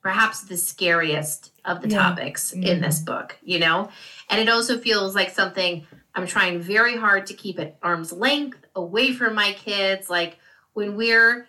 perhaps 0.00 0.42
the 0.42 0.56
scariest 0.56 1.52
of 1.64 1.82
the 1.82 1.88
yeah. 1.88 1.98
topics 1.98 2.52
mm-hmm. 2.52 2.62
in 2.62 2.80
this 2.80 3.00
book, 3.00 3.36
you 3.42 3.58
know? 3.58 3.90
And 4.30 4.40
it 4.40 4.48
also 4.48 4.78
feels 4.78 5.14
like 5.14 5.30
something 5.30 5.86
I'm 6.14 6.26
trying 6.26 6.60
very 6.60 6.96
hard 6.96 7.26
to 7.26 7.34
keep 7.34 7.58
at 7.58 7.76
arm's 7.82 8.12
length 8.12 8.64
away 8.74 9.12
from 9.12 9.34
my 9.34 9.52
kids 9.52 10.08
like 10.08 10.38
when 10.72 10.96
we're 10.96 11.48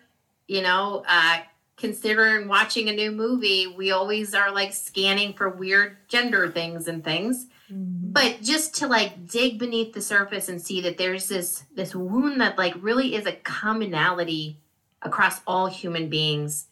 you 0.50 0.62
know, 0.62 1.04
uh, 1.06 1.38
considering 1.76 2.48
watching 2.48 2.88
a 2.88 2.92
new 2.92 3.12
movie, 3.12 3.68
we 3.68 3.92
always 3.92 4.34
are 4.34 4.50
like 4.50 4.72
scanning 4.72 5.32
for 5.32 5.48
weird 5.48 5.96
gender 6.08 6.50
things 6.50 6.88
and 6.88 7.04
things. 7.04 7.46
Mm-hmm. 7.72 8.12
But 8.12 8.42
just 8.42 8.74
to 8.76 8.86
like 8.86 9.26
dig 9.26 9.58
beneath 9.58 9.92
the 9.92 10.02
surface 10.02 10.48
and 10.48 10.60
see 10.60 10.80
that 10.82 10.98
there's 10.98 11.28
this 11.28 11.64
this 11.74 11.94
wound 11.94 12.40
that 12.40 12.58
like 12.58 12.74
really 12.80 13.14
is 13.14 13.26
a 13.26 13.32
commonality 13.32 14.58
across 15.02 15.40
all 15.46 15.66
human 15.66 16.08
beings 16.08 16.66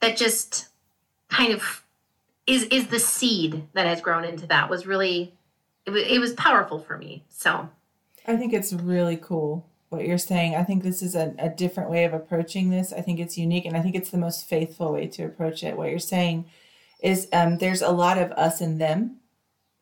that 0.00 0.16
just 0.16 0.68
kind 1.28 1.52
of 1.52 1.84
is 2.46 2.64
is 2.64 2.88
the 2.88 2.98
seed 2.98 3.66
that 3.72 3.86
has 3.86 4.00
grown 4.00 4.24
into 4.24 4.46
that 4.46 4.70
was 4.70 4.86
really 4.86 5.34
it 5.86 5.90
was, 5.90 6.02
it 6.06 6.18
was 6.18 6.32
powerful 6.34 6.78
for 6.78 6.96
me. 6.96 7.24
So 7.28 7.68
I 8.26 8.36
think 8.36 8.52
it's 8.52 8.72
really 8.72 9.16
cool 9.16 9.66
what 9.88 10.06
you're 10.06 10.18
saying. 10.18 10.54
I 10.54 10.64
think 10.64 10.82
this 10.82 11.02
is 11.02 11.14
a, 11.14 11.34
a 11.38 11.48
different 11.48 11.90
way 11.90 12.04
of 12.04 12.14
approaching 12.14 12.70
this. 12.70 12.92
I 12.92 13.00
think 13.00 13.20
it's 13.20 13.38
unique 13.38 13.64
and 13.64 13.76
I 13.76 13.82
think 13.82 13.94
it's 13.94 14.10
the 14.10 14.18
most 14.18 14.48
faithful 14.48 14.92
way 14.92 15.06
to 15.08 15.24
approach 15.24 15.62
it. 15.62 15.76
What 15.76 15.90
you're 15.90 15.98
saying 15.98 16.46
is 17.02 17.28
um, 17.32 17.58
there's 17.58 17.82
a 17.82 17.90
lot 17.90 18.18
of 18.18 18.32
us 18.32 18.60
and 18.60 18.80
them 18.80 19.18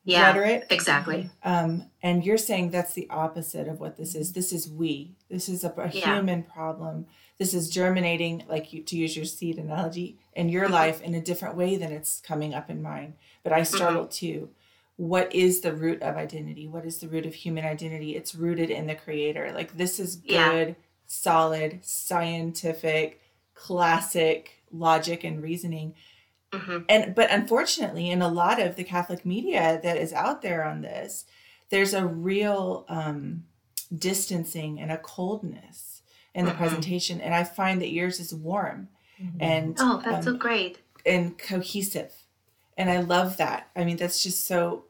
yeah, 0.03 0.27
rhetoric. 0.27 0.67
Exactly. 0.69 1.29
Um, 1.43 1.89
and 2.01 2.25
you're 2.25 2.37
saying 2.37 2.71
that's 2.71 2.93
the 2.93 3.07
opposite 3.09 3.67
of 3.67 3.79
what 3.79 3.97
this 3.97 4.15
is. 4.15 4.33
This 4.33 4.51
is 4.51 4.69
we. 4.69 5.15
This 5.29 5.49
is 5.49 5.63
a, 5.63 5.73
a 5.77 5.89
yeah. 5.89 6.15
human 6.15 6.43
problem. 6.43 7.07
This 7.39 7.53
is 7.53 7.69
germinating, 7.69 8.43
like 8.47 8.73
you, 8.73 8.83
to 8.83 8.97
use 8.97 9.15
your 9.15 9.25
seed 9.25 9.57
analogy, 9.57 10.19
in 10.33 10.49
your 10.49 10.65
mm-hmm. 10.65 10.73
life 10.73 11.01
in 11.01 11.15
a 11.15 11.21
different 11.21 11.55
way 11.55 11.77
than 11.77 11.91
it's 11.91 12.21
coming 12.21 12.53
up 12.53 12.69
in 12.69 12.81
mine. 12.81 13.15
But 13.43 13.53
I 13.53 13.63
struggle 13.63 14.03
mm-hmm. 14.03 14.09
too 14.09 14.49
what 14.95 15.33
is 15.33 15.61
the 15.61 15.73
root 15.73 16.01
of 16.01 16.17
identity? 16.17 16.67
What 16.67 16.85
is 16.85 16.99
the 16.99 17.07
root 17.07 17.25
of 17.25 17.33
human 17.33 17.65
identity? 17.65 18.15
It's 18.15 18.35
rooted 18.35 18.69
in 18.69 18.87
the 18.87 18.95
creator. 18.95 19.51
Like 19.53 19.75
this 19.75 19.99
is 19.99 20.15
good, 20.15 20.69
yeah. 20.69 20.73
solid, 21.07 21.79
scientific, 21.83 23.19
classic 23.55 24.63
logic 24.71 25.23
and 25.23 25.41
reasoning. 25.41 25.95
Mm-hmm. 26.53 26.77
And 26.89 27.15
but 27.15 27.31
unfortunately, 27.31 28.09
in 28.09 28.21
a 28.21 28.27
lot 28.27 28.61
of 28.61 28.75
the 28.75 28.83
Catholic 28.83 29.25
media 29.25 29.79
that 29.83 29.97
is 29.97 30.13
out 30.13 30.41
there 30.41 30.63
on 30.63 30.81
this, 30.81 31.25
there's 31.69 31.93
a 31.93 32.05
real 32.05 32.85
um, 32.87 33.43
distancing 33.95 34.79
and 34.79 34.91
a 34.91 34.97
coldness 34.97 36.01
in 36.33 36.45
the 36.45 36.51
mm-hmm. 36.51 36.59
presentation. 36.59 37.19
And 37.19 37.33
I 37.33 37.43
find 37.43 37.81
that 37.81 37.91
yours 37.91 38.19
is 38.19 38.33
warm 38.33 38.89
mm-hmm. 39.21 39.37
and 39.41 39.75
oh, 39.79 40.01
that's 40.03 40.27
um, 40.27 40.33
so 40.33 40.37
great 40.37 40.79
and 41.05 41.37
cohesive 41.37 42.13
and 42.77 42.89
I 42.89 43.01
love 43.01 43.37
that. 43.37 43.69
I 43.75 43.83
mean, 43.83 43.97
that's 43.97 44.23
just 44.23 44.45
so 44.45 44.85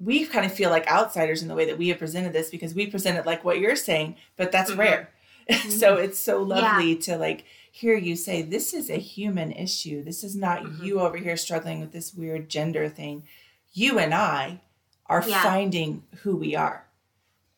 we 0.00 0.26
kind 0.26 0.44
of 0.44 0.52
feel 0.52 0.70
like 0.70 0.88
outsiders 0.88 1.42
in 1.42 1.48
the 1.48 1.54
way 1.54 1.64
that 1.66 1.78
we 1.78 1.88
have 1.88 1.98
presented 1.98 2.32
this 2.32 2.50
because 2.50 2.74
we 2.74 2.86
present 2.86 3.18
it 3.18 3.26
like 3.26 3.44
what 3.44 3.58
you're 3.58 3.76
saying, 3.76 4.16
but 4.36 4.52
that's 4.52 4.70
mm-hmm. 4.70 4.80
rare. 4.80 5.10
Mm-hmm. 5.44 5.68
so 5.72 5.96
it's 5.96 6.18
so 6.18 6.42
lovely 6.42 6.94
yeah. 6.94 7.00
to 7.00 7.16
like 7.18 7.44
hear 7.74 7.96
you 7.96 8.14
say 8.14 8.40
this 8.40 8.72
is 8.72 8.88
a 8.88 8.98
human 8.98 9.50
issue. 9.50 10.04
This 10.04 10.22
is 10.22 10.36
not 10.36 10.62
mm-hmm. 10.62 10.84
you 10.84 11.00
over 11.00 11.16
here 11.16 11.36
struggling 11.36 11.80
with 11.80 11.90
this 11.90 12.14
weird 12.14 12.48
gender 12.48 12.88
thing. 12.88 13.24
You 13.72 13.98
and 13.98 14.14
I 14.14 14.60
are 15.06 15.24
yeah. 15.26 15.42
finding 15.42 16.04
who 16.22 16.36
we 16.36 16.54
are. 16.54 16.86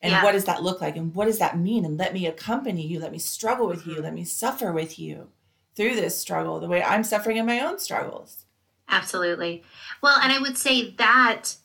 And 0.01 0.13
yeah. 0.13 0.23
what 0.23 0.31
does 0.31 0.45
that 0.45 0.63
look 0.63 0.81
like? 0.81 0.97
And 0.97 1.13
what 1.13 1.25
does 1.25 1.37
that 1.37 1.59
mean? 1.59 1.85
And 1.85 1.99
let 1.99 2.15
me 2.15 2.25
accompany 2.25 2.81
you. 2.81 2.99
Let 2.99 3.11
me 3.11 3.19
struggle 3.19 3.67
with 3.67 3.85
you. 3.85 3.93
Mm-hmm. 3.93 4.03
Let 4.03 4.15
me 4.15 4.23
suffer 4.23 4.71
with 4.71 4.97
you 4.97 5.27
through 5.75 5.93
this 5.93 6.19
struggle 6.19 6.59
the 6.59 6.67
way 6.67 6.81
I'm 6.81 7.03
suffering 7.03 7.37
in 7.37 7.45
my 7.45 7.59
own 7.59 7.77
struggles. 7.77 8.45
Absolutely. 8.89 9.63
Well, 10.01 10.19
and 10.19 10.31
I 10.31 10.39
would 10.39 10.57
say 10.57 10.95
that 10.97 11.57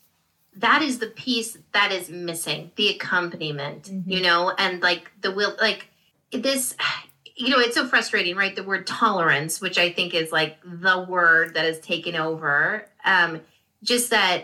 that 0.55 0.83
is 0.83 0.99
the 0.99 1.07
piece 1.07 1.57
that 1.71 1.91
is 1.91 2.11
missing 2.11 2.69
the 2.75 2.89
accompaniment, 2.89 3.85
mm-hmm. 3.85 4.11
you 4.11 4.21
know, 4.21 4.53
and 4.59 4.79
like 4.79 5.09
the 5.21 5.31
will, 5.31 5.55
like 5.59 5.87
this, 6.31 6.75
you 7.35 7.49
know, 7.49 7.59
it's 7.59 7.75
so 7.75 7.87
frustrating, 7.87 8.35
right? 8.35 8.55
The 8.55 8.63
word 8.63 8.85
tolerance, 8.85 9.59
which 9.59 9.77
I 9.77 9.91
think 9.91 10.13
is 10.13 10.31
like 10.31 10.57
the 10.63 11.05
word 11.07 11.55
that 11.55 11.65
has 11.65 11.79
taken 11.79 12.15
over. 12.15 12.87
Um, 13.03 13.41
just 13.81 14.11
that 14.11 14.43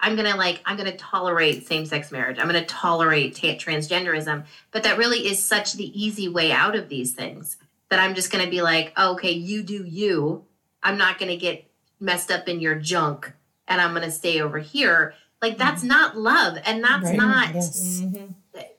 I'm 0.00 0.16
gonna 0.16 0.36
like 0.36 0.62
I'm 0.64 0.76
gonna 0.76 0.96
tolerate 0.96 1.66
same-sex 1.66 2.10
marriage. 2.10 2.38
I'm 2.38 2.46
gonna 2.46 2.64
tolerate 2.64 3.34
t- 3.34 3.56
transgenderism, 3.56 4.44
but 4.70 4.82
that 4.84 4.98
really 4.98 5.26
is 5.26 5.42
such 5.42 5.74
the 5.74 6.02
easy 6.02 6.28
way 6.28 6.50
out 6.50 6.74
of 6.74 6.88
these 6.88 7.12
things 7.12 7.58
that 7.90 8.00
I'm 8.00 8.14
just 8.14 8.32
gonna 8.32 8.50
be 8.50 8.62
like, 8.62 8.92
oh, 8.96 9.12
okay, 9.12 9.32
you 9.32 9.62
do 9.62 9.84
you. 9.84 10.44
I'm 10.82 10.96
not 10.96 11.18
gonna 11.18 11.36
get 11.36 11.70
messed 12.00 12.30
up 12.30 12.48
in 12.48 12.60
your 12.60 12.74
junk 12.74 13.32
and 13.70 13.80
I'm 13.80 13.92
going 13.92 14.02
to 14.02 14.10
stay 14.10 14.40
over 14.42 14.58
here. 14.58 15.14
Like 15.40 15.56
that's 15.56 15.80
mm-hmm. 15.80 15.88
not 15.88 16.18
love 16.18 16.58
and 16.66 16.82
that's 16.82 17.04
right. 17.04 17.16
not 17.16 17.54
yes. 17.54 18.00
mm-hmm. 18.02 18.32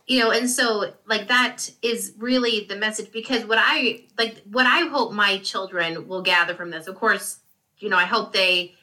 You 0.08 0.20
know 0.20 0.32
and 0.32 0.50
so 0.50 0.94
like 1.06 1.28
that 1.28 1.70
is 1.82 2.14
really 2.18 2.66
the 2.66 2.76
message 2.76 3.12
because 3.12 3.46
what 3.46 3.58
I 3.62 4.04
like 4.18 4.42
what 4.52 4.66
I 4.66 4.88
hope 4.88 5.14
my 5.14 5.38
children 5.38 6.08
will 6.08 6.22
gather 6.22 6.54
from 6.54 6.70
this. 6.70 6.88
Of 6.88 6.96
course, 6.96 7.40
you 7.78 7.90
know, 7.90 7.98
I 7.98 8.06
hope 8.06 8.34
they 8.34 8.76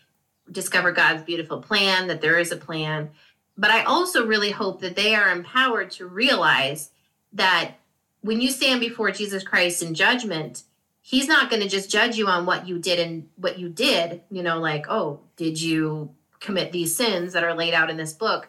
discover 0.51 0.93
God's 0.93 1.23
beautiful 1.23 1.61
plan 1.61 2.07
that 2.09 2.21
there 2.21 2.39
is 2.39 2.53
a 2.53 2.57
plan, 2.57 3.11
but 3.57 3.71
I 3.71 3.85
also 3.85 4.27
really 4.27 4.51
hope 4.51 4.81
that 4.81 4.97
they 4.97 5.15
are 5.15 5.31
empowered 5.31 5.91
to 5.93 6.07
realize 6.07 6.91
that 7.33 7.75
when 8.21 8.41
you 8.41 8.51
stand 8.51 8.81
before 8.81 9.11
Jesus 9.11 9.43
Christ 9.43 9.83
in 9.83 9.95
judgment, 9.95 10.65
he's 11.03 11.29
not 11.29 11.51
going 11.51 11.63
to 11.63 11.69
just 11.69 11.91
judge 11.91 12.17
you 12.17 12.27
on 12.27 12.47
what 12.47 12.67
you 12.67 12.79
did 12.79 12.99
and 12.99 13.29
what 13.37 13.59
you 13.59 13.69
did, 13.69 14.23
you 14.31 14.43
know, 14.43 14.59
like, 14.59 14.87
oh, 14.89 15.21
did 15.37 15.61
you 15.61 16.11
commit 16.41 16.73
these 16.73 16.97
sins 16.97 17.33
that 17.33 17.45
are 17.45 17.55
laid 17.55 17.75
out 17.75 17.91
in 17.91 17.97
this 17.97 18.13
book? 18.13 18.49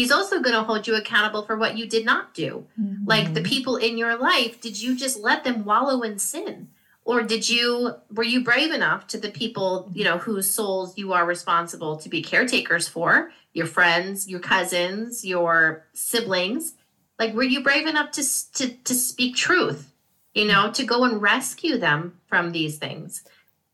He's 0.00 0.12
also 0.12 0.40
going 0.40 0.54
to 0.54 0.62
hold 0.62 0.86
you 0.86 0.94
accountable 0.96 1.42
for 1.42 1.56
what 1.56 1.76
you 1.78 1.86
did 1.86 2.04
not 2.04 2.34
do. 2.34 2.66
Mm-hmm. 2.80 3.04
Like 3.06 3.34
the 3.34 3.42
people 3.42 3.76
in 3.76 3.98
your 3.98 4.16
life, 4.16 4.60
did 4.60 4.80
you 4.80 4.96
just 4.96 5.20
let 5.20 5.44
them 5.44 5.64
wallow 5.64 6.02
in 6.02 6.18
sin? 6.18 6.68
Or 7.04 7.22
did 7.22 7.48
you 7.48 7.94
were 8.12 8.24
you 8.24 8.44
brave 8.44 8.72
enough 8.72 9.06
to 9.08 9.18
the 9.18 9.30
people, 9.30 9.90
you 9.92 10.04
know, 10.04 10.18
whose 10.18 10.50
souls 10.50 10.96
you 10.96 11.12
are 11.12 11.26
responsible 11.26 11.96
to 11.96 12.08
be 12.08 12.22
caretakers 12.22 12.86
for, 12.88 13.32
your 13.52 13.66
friends, 13.66 14.28
your 14.28 14.40
cousins, 14.40 15.24
your 15.24 15.86
siblings? 15.92 16.74
Like 17.18 17.34
were 17.34 17.42
you 17.54 17.62
brave 17.62 17.86
enough 17.86 18.10
to 18.12 18.22
to 18.54 18.68
to 18.68 18.94
speak 18.94 19.36
truth? 19.36 19.90
you 20.34 20.46
know, 20.46 20.70
to 20.72 20.84
go 20.84 21.04
and 21.04 21.20
rescue 21.20 21.78
them 21.78 22.18
from 22.26 22.52
these 22.52 22.78
things. 22.78 23.24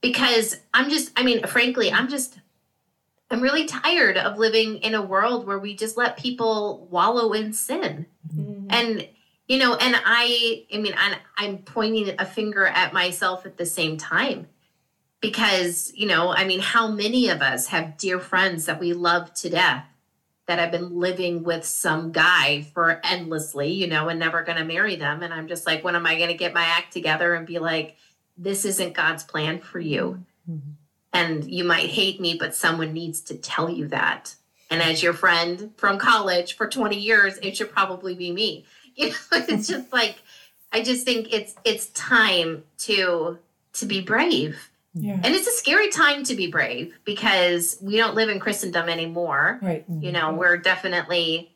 Because 0.01 0.57
I'm 0.73 0.91
just, 0.91 1.13
I 1.17 1.23
mean, 1.23 1.47
frankly, 1.47 1.91
I'm 1.93 2.09
just, 2.09 2.39
I'm 3.31 3.41
really 3.41 3.67
tired 3.67 4.17
of 4.17 4.39
living 4.39 4.79
in 4.79 4.95
a 4.95 5.03
world 5.03 5.47
where 5.47 5.59
we 5.59 5.75
just 5.75 5.97
let 5.97 6.17
people 6.17 6.87
wallow 6.91 7.33
in 7.33 7.53
sin. 7.53 8.07
Mm-hmm. 8.29 8.67
And, 8.71 9.09
you 9.49 9.59
know, 9.59 9.75
and 9.75 9.97
I, 10.05 10.65
I 10.73 10.79
mean, 10.79 10.95
I'm, 10.97 11.19
I'm 11.37 11.59
pointing 11.59 12.15
a 12.19 12.25
finger 12.25 12.67
at 12.67 12.93
myself 12.93 13.45
at 13.45 13.57
the 13.57 13.67
same 13.67 13.97
time 13.97 14.47
because, 15.21 15.93
you 15.95 16.07
know, 16.07 16.31
I 16.31 16.45
mean, 16.45 16.61
how 16.61 16.89
many 16.89 17.29
of 17.29 17.43
us 17.43 17.67
have 17.69 17.97
dear 17.97 18.21
friends 18.21 18.67
that 18.67 18.79
we 18.79 18.93
love 18.93 19.35
to 19.35 19.51
death 19.51 19.87
that 20.47 20.61
have 20.61 20.71
been 20.71 20.99
living 20.99 21.43
with 21.43 21.65
some 21.65 22.13
guy 22.13 22.63
for 22.73 23.01
endlessly, 23.05 23.73
you 23.73 23.89
know, 23.89 24.09
and 24.09 24.21
never 24.21 24.45
going 24.45 24.59
to 24.59 24.65
marry 24.65 24.95
them. 24.95 25.23
And 25.23 25.35
I'm 25.35 25.49
just 25.49 25.67
like, 25.67 25.83
when 25.83 25.97
am 25.97 26.07
I 26.07 26.17
going 26.17 26.29
to 26.29 26.37
get 26.37 26.55
my 26.55 26.65
act 26.65 26.93
together 26.93 27.35
and 27.35 27.47
be 27.47 27.59
like, 27.59 27.97
this 28.39 28.65
isn't 28.65 28.95
God's 28.95 29.25
plan 29.25 29.61
for 29.61 29.81
you? 29.81 30.25
Mm-hmm. 30.49 30.71
And 31.17 31.51
you 31.51 31.65
might 31.65 31.91
hate 31.91 32.21
me, 32.21 32.37
but 32.39 32.55
someone 32.55 32.93
needs 32.93 33.21
to 33.23 33.35
tell 33.35 33.71
you 33.71 33.89
that. 33.89 34.35
And 34.71 34.83
as 34.83 35.03
your 35.03 35.13
friend 35.13 35.73
from 35.77 35.99
college 35.99 36.57
for 36.57 36.69
20 36.69 36.97
years, 36.99 37.39
it 37.43 37.57
should 37.57 37.73
probably 37.73 38.15
be 38.15 38.33
me. 38.33 38.65
You 38.99 39.11
know, 39.11 39.17
it's 39.33 39.69
just 39.75 39.93
like, 39.93 40.23
I 40.73 40.83
just 40.83 41.05
think 41.05 41.31
it's 41.31 41.55
it's 41.67 41.89
time 41.89 42.65
to 42.79 43.39
to 43.75 43.85
be 43.85 44.01
brave 44.01 44.71
yeah. 44.99 45.21
And 45.23 45.35
it's 45.35 45.47
a 45.47 45.53
scary 45.53 45.91
time 45.91 46.25
to 46.25 46.35
be 46.35 46.51
brave 46.51 46.99
because 47.05 47.77
we 47.83 47.97
don't 47.97 48.15
live 48.15 48.31
in 48.31 48.41
Christendom 48.41 48.89
anymore. 48.89 49.59
Right. 49.61 49.85
You 49.89 50.11
know, 50.11 50.33
we're 50.33 50.57
definitely 50.57 51.55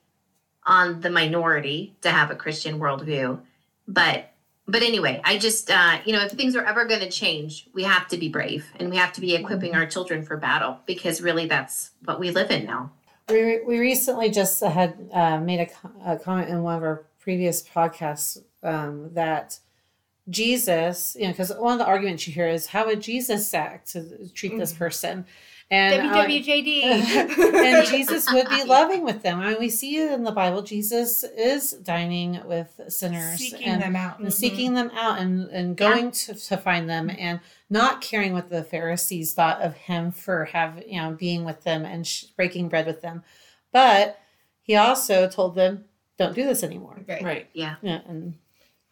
on 0.66 1.00
the 1.00 1.08
minority 1.08 1.96
to 2.02 2.10
have 2.10 2.30
a 2.30 2.36
Christian 2.36 2.78
worldview. 2.78 3.40
But 3.88 4.29
but 4.70 4.82
anyway, 4.82 5.20
I 5.24 5.38
just 5.38 5.70
uh, 5.70 5.98
you 6.04 6.12
know, 6.12 6.22
if 6.24 6.32
things 6.32 6.54
are 6.56 6.64
ever 6.64 6.84
going 6.84 7.00
to 7.00 7.10
change, 7.10 7.68
we 7.74 7.82
have 7.82 8.08
to 8.08 8.16
be 8.16 8.28
brave 8.28 8.70
and 8.78 8.90
we 8.90 8.96
have 8.96 9.12
to 9.14 9.20
be 9.20 9.34
equipping 9.34 9.74
our 9.74 9.86
children 9.86 10.24
for 10.24 10.36
battle 10.36 10.78
because 10.86 11.20
really 11.20 11.46
that's 11.46 11.90
what 12.04 12.20
we 12.20 12.30
live 12.30 12.50
in 12.50 12.64
now. 12.64 12.92
We, 13.28 13.60
we 13.62 13.78
recently 13.78 14.30
just 14.30 14.60
had 14.60 15.08
uh, 15.12 15.38
made 15.38 15.60
a, 15.60 16.12
a, 16.12 16.18
comment 16.18 16.48
in 16.48 16.62
one 16.62 16.76
of 16.76 16.82
our 16.82 17.04
previous 17.20 17.62
podcasts 17.62 18.42
um, 18.62 19.14
that 19.14 19.60
Jesus, 20.28 21.16
you 21.18 21.26
know, 21.26 21.30
because 21.30 21.52
one 21.54 21.72
of 21.72 21.78
the 21.78 21.86
arguments 21.86 22.26
you 22.26 22.32
hear 22.32 22.48
is 22.48 22.66
how 22.66 22.86
would 22.86 23.00
Jesus 23.00 23.52
act 23.54 23.92
to 23.92 24.28
treat 24.30 24.56
this 24.58 24.72
mm. 24.72 24.78
person? 24.78 25.26
And 25.72 26.10
WWJD. 26.10 26.82
Uh, 26.82 27.56
and 27.64 27.86
Jesus 27.86 28.30
would 28.32 28.48
be 28.48 28.64
loving 28.64 29.04
with 29.04 29.22
them. 29.22 29.38
I 29.38 29.50
mean, 29.50 29.60
we 29.60 29.70
see 29.70 29.98
it 29.98 30.10
in 30.10 30.24
the 30.24 30.32
Bible. 30.32 30.62
Jesus 30.62 31.22
is 31.22 31.70
dining 31.70 32.40
with 32.44 32.80
sinners, 32.88 33.38
seeking 33.38 33.68
and, 33.68 33.80
them 33.80 33.94
out, 33.94 34.18
and 34.18 34.26
mm-hmm. 34.26 34.32
seeking 34.32 34.74
them 34.74 34.90
out, 34.94 35.20
and 35.20 35.48
and 35.50 35.76
going 35.76 36.06
yeah. 36.06 36.10
to, 36.10 36.34
to 36.34 36.56
find 36.56 36.90
them, 36.90 37.08
and 37.16 37.38
not 37.68 38.00
caring 38.00 38.32
what 38.32 38.50
the 38.50 38.64
Pharisees 38.64 39.32
thought 39.32 39.62
of 39.62 39.74
him 39.74 40.10
for 40.10 40.46
have 40.46 40.82
you 40.84 41.00
know 41.00 41.12
being 41.12 41.44
with 41.44 41.62
them 41.62 41.84
and 41.84 42.04
sh- 42.04 42.24
breaking 42.36 42.68
bread 42.68 42.86
with 42.86 43.00
them, 43.00 43.22
but 43.72 44.18
he 44.62 44.74
also 44.74 45.28
told 45.28 45.54
them, 45.54 45.84
"Don't 46.18 46.34
do 46.34 46.44
this 46.44 46.64
anymore." 46.64 46.98
Right. 47.08 47.22
Right. 47.22 47.48
Yeah. 47.52 47.76
Yeah. 47.80 48.00
And 48.08 48.34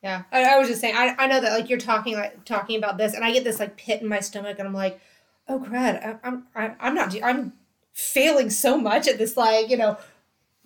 yeah, 0.01 0.23
I, 0.31 0.45
I 0.45 0.59
was 0.59 0.69
just 0.69 0.81
saying. 0.81 0.95
I, 0.97 1.17
I 1.19 1.27
know 1.27 1.41
that 1.41 1.59
like 1.59 1.69
you're 1.69 1.81
talking 1.81 2.15
like 2.15 2.45
talking 2.45 2.79
about 2.79 2.99
this, 2.99 3.15
and 3.15 3.25
I 3.25 3.33
get 3.33 3.43
this 3.43 3.59
like 3.59 3.77
pit 3.77 4.01
in 4.01 4.07
my 4.07 4.21
stomach, 4.21 4.61
and 4.61 4.69
I'm 4.69 4.75
like 4.75 5.01
oh 5.49 5.61
crud, 5.61 6.05
I, 6.05 6.17
I'm 6.23 6.47
I, 6.55 6.75
I'm 6.81 6.95
not 6.95 7.15
I'm 7.23 7.53
failing 7.93 8.51
so 8.51 8.79
much 8.79 9.09
at 9.09 9.19
this 9.19 9.37
like 9.37 9.71
you 9.71 9.77
know 9.77 9.97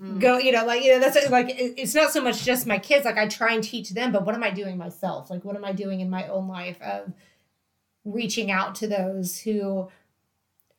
mm. 0.01 0.21
go 0.21 0.39
you 0.39 0.53
know 0.53 0.67
like 0.67 0.83
you 0.83 0.93
know 0.93 1.01
that's 1.01 1.31
like 1.31 1.47
it's 1.57 1.95
not 1.95 2.11
so 2.11 2.21
much 2.21 2.45
just 2.45 2.67
my 2.67 2.79
kids 2.79 3.05
like 3.05 3.19
I 3.19 3.29
try 3.29 3.53
and 3.53 3.63
teach 3.63 3.91
them, 3.91 4.13
but 4.13 4.25
what 4.25 4.35
am 4.35 4.43
I 4.43 4.51
doing 4.51 4.77
myself? 4.77 5.31
Like 5.31 5.45
what 5.45 5.57
am 5.57 5.65
I 5.65 5.73
doing 5.73 6.01
in 6.01 6.11
my 6.11 6.27
own 6.29 6.49
life 6.49 6.81
of 6.83 7.13
reaching 8.05 8.51
out 8.51 8.75
to 8.77 8.89
those 8.89 9.41
who 9.41 9.89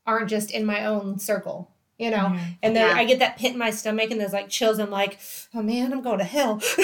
aren't 0.06 0.30
just 0.30 0.52
in 0.52 0.66
my 0.66 0.86
own 0.86 1.18
circle 1.18 1.74
you 1.98 2.10
know 2.10 2.18
mm-hmm. 2.18 2.52
and 2.62 2.76
then 2.76 2.90
yeah. 2.90 3.02
i 3.02 3.06
get 3.06 3.20
that 3.20 3.38
pit 3.38 3.54
in 3.54 3.58
my 3.58 3.70
stomach 3.70 4.12
and 4.12 4.20
there's 4.20 4.34
like 4.34 4.50
chills 4.50 4.80
i'm 4.80 4.90
like 4.90 5.20
oh 5.54 5.62
man 5.62 5.94
i'm 5.94 6.02
going 6.02 6.18
to 6.18 6.24
hell 6.24 6.56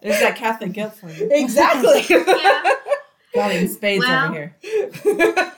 there's 0.00 0.20
that 0.20 0.34
catholic 0.36 0.72
guilt 0.72 0.94
for 0.94 1.10
you 1.10 1.28
exactly 1.32 2.04
yeah 2.10 2.62
God 3.36 3.52
in 3.52 3.68
spades 3.68 4.04
well, 4.04 4.24
over 4.26 4.34
here. 4.34 4.56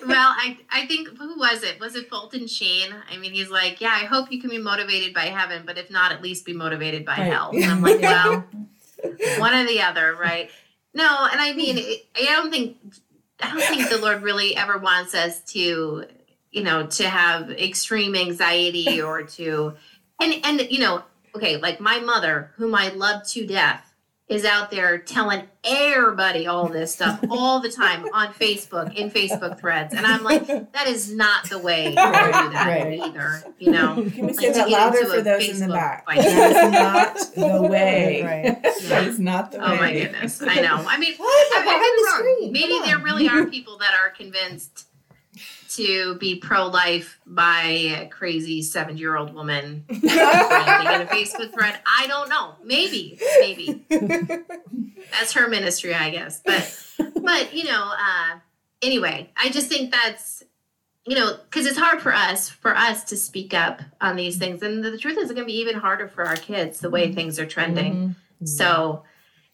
well, 0.07 0.35
I 0.37 0.59
I 0.71 0.87
think 0.87 1.09
who 1.17 1.39
was 1.39 1.63
it? 1.63 1.81
Was 1.81 1.95
it 1.97 2.09
Fulton 2.09 2.47
Sheen? 2.47 2.95
I 3.11 3.17
mean, 3.17 3.33
he's 3.33 3.51
like, 3.51 3.81
yeah, 3.81 3.93
I 3.93 4.05
hope 4.05 4.31
you 4.31 4.41
can 4.41 4.51
be 4.51 4.59
motivated 4.59 5.15
by 5.15 5.27
heaven, 5.27 5.63
but 5.65 5.79
if 5.79 5.91
not, 5.91 6.13
at 6.13 6.23
least 6.23 6.45
be 6.45 6.53
motivated 6.53 7.05
by 7.05 7.17
right. 7.17 7.33
hell. 7.33 7.51
And 7.55 7.65
I'm 7.71 7.83
like, 7.83 8.01
well, 8.01 8.45
one 9.39 9.55
or 9.55 9.67
the 9.67 9.81
other, 9.81 10.15
right? 10.15 10.51
No, 10.95 11.29
and 11.31 11.41
I 11.41 11.53
mean, 11.53 11.79
I 12.17 12.25
don't 12.25 12.51
think 12.51 12.77
I 13.41 13.51
don't 13.51 13.63
think 13.63 13.89
the 13.89 13.99
Lord 13.99 14.23
really 14.23 14.57
ever 14.57 14.79
wants 14.79 15.15
us 15.15 15.41
to, 15.53 16.05
you 16.51 16.63
know, 16.63 16.87
to 16.87 17.09
have 17.09 17.51
extreme 17.51 18.15
anxiety 18.15 19.01
or 19.01 19.23
to, 19.23 19.75
and 20.21 20.35
and 20.45 20.71
you 20.71 20.81
know, 20.81 21.03
okay, 21.35 21.57
like 21.57 21.81
my 21.81 22.01
mother, 22.01 22.53
whom 22.57 22.75
I 22.75 22.89
love 22.89 23.27
to 23.29 23.47
death 23.47 23.88
is 24.29 24.45
out 24.45 24.71
there 24.71 24.99
telling 24.99 25.43
everybody 25.65 26.47
all 26.47 26.69
this 26.69 26.95
stuff 26.95 27.19
all 27.31 27.61
the 27.61 27.71
time 27.71 28.05
on 28.13 28.33
Facebook 28.35 28.95
in 28.95 29.11
Facebook 29.11 29.59
threads, 29.59 29.95
and 29.95 30.07
I'm 30.07 30.23
like, 30.23 30.47
that 30.73 30.87
is 30.87 31.13
not 31.15 31.49
the 31.49 31.59
way 31.59 31.85
to 31.85 31.91
do 31.91 31.95
that 31.95 32.67
right. 32.67 33.01
either. 33.01 33.43
You 33.59 33.73
know, 33.73 33.95
can 34.15 34.27
we 34.27 34.35
say 34.35 34.49
like, 34.49 34.55
that 34.57 34.71
louder 34.71 35.05
for 35.07 35.23
those 35.23 35.43
Facebook 35.43 35.63
in 35.63 35.69
the 35.69 35.75
back? 35.75 36.05
Fight. 36.05 36.19
That 36.19 37.17
is 37.17 37.35
not 37.35 37.35
the 37.35 37.69
way. 37.69 38.23
Right. 38.23 38.63
That 38.89 39.07
is 39.07 39.19
not 39.19 39.53
the 39.53 39.59
way. 39.59 39.65
Oh 39.65 39.77
my 39.77 39.93
goodness, 39.93 40.43
I 40.43 40.57
know. 40.57 40.85
I 40.87 40.99
mean, 40.99 41.15
I 41.19 42.37
mean 42.41 42.53
maybe 42.53 42.79
there 42.85 42.99
really 42.99 43.29
are 43.29 43.47
people 43.47 43.79
that 43.79 43.95
are 43.95 44.11
convinced 44.11 44.88
to 45.79 46.17
be 46.17 46.37
pro-life 46.37 47.21
by 47.27 47.63
a 47.99 48.09
crazy 48.09 48.63
seven-year-old 48.63 49.33
woman 49.33 49.85
in 49.89 49.99
a 49.99 51.07
Facebook 51.07 51.53
thread. 51.53 51.79
I 51.87 52.07
don't 52.07 52.29
know. 52.29 52.55
Maybe, 52.65 53.19
maybe 53.41 53.85
that's 53.89 55.33
her 55.33 55.49
ministry, 55.49 55.95
I 55.95 56.11
guess. 56.11 56.43
But, 56.45 56.87
but 57.23 57.55
you 57.55 57.65
know, 57.65 57.93
uh, 57.97 58.39
anyway, 58.83 59.31
I 59.37 59.51
just 59.51 59.69
think 59.69 59.91
that's 59.91 60.43
you 61.07 61.15
know 61.15 61.39
because 61.45 61.65
it's 61.65 61.79
hard 61.79 62.03
for 62.03 62.13
us 62.13 62.51
for 62.51 62.77
us 62.77 63.05
to 63.05 63.17
speak 63.17 63.55
up 63.55 63.81
on 64.01 64.17
these 64.17 64.37
things, 64.37 64.63
and 64.63 64.85
the, 64.85 64.99
truth 64.99 65.17
is, 65.17 65.25
it's 65.25 65.33
going 65.33 65.47
to 65.47 65.53
be 65.53 65.59
even 65.61 65.77
harder 65.77 66.09
for 66.09 66.25
our 66.25 66.37
kids 66.37 66.81
the 66.81 66.91
way 66.91 67.07
mm-hmm. 67.07 67.15
things 67.15 67.39
are 67.39 67.47
trending. 67.47 67.95
Mm-hmm. 67.95 68.47
So 68.47 69.05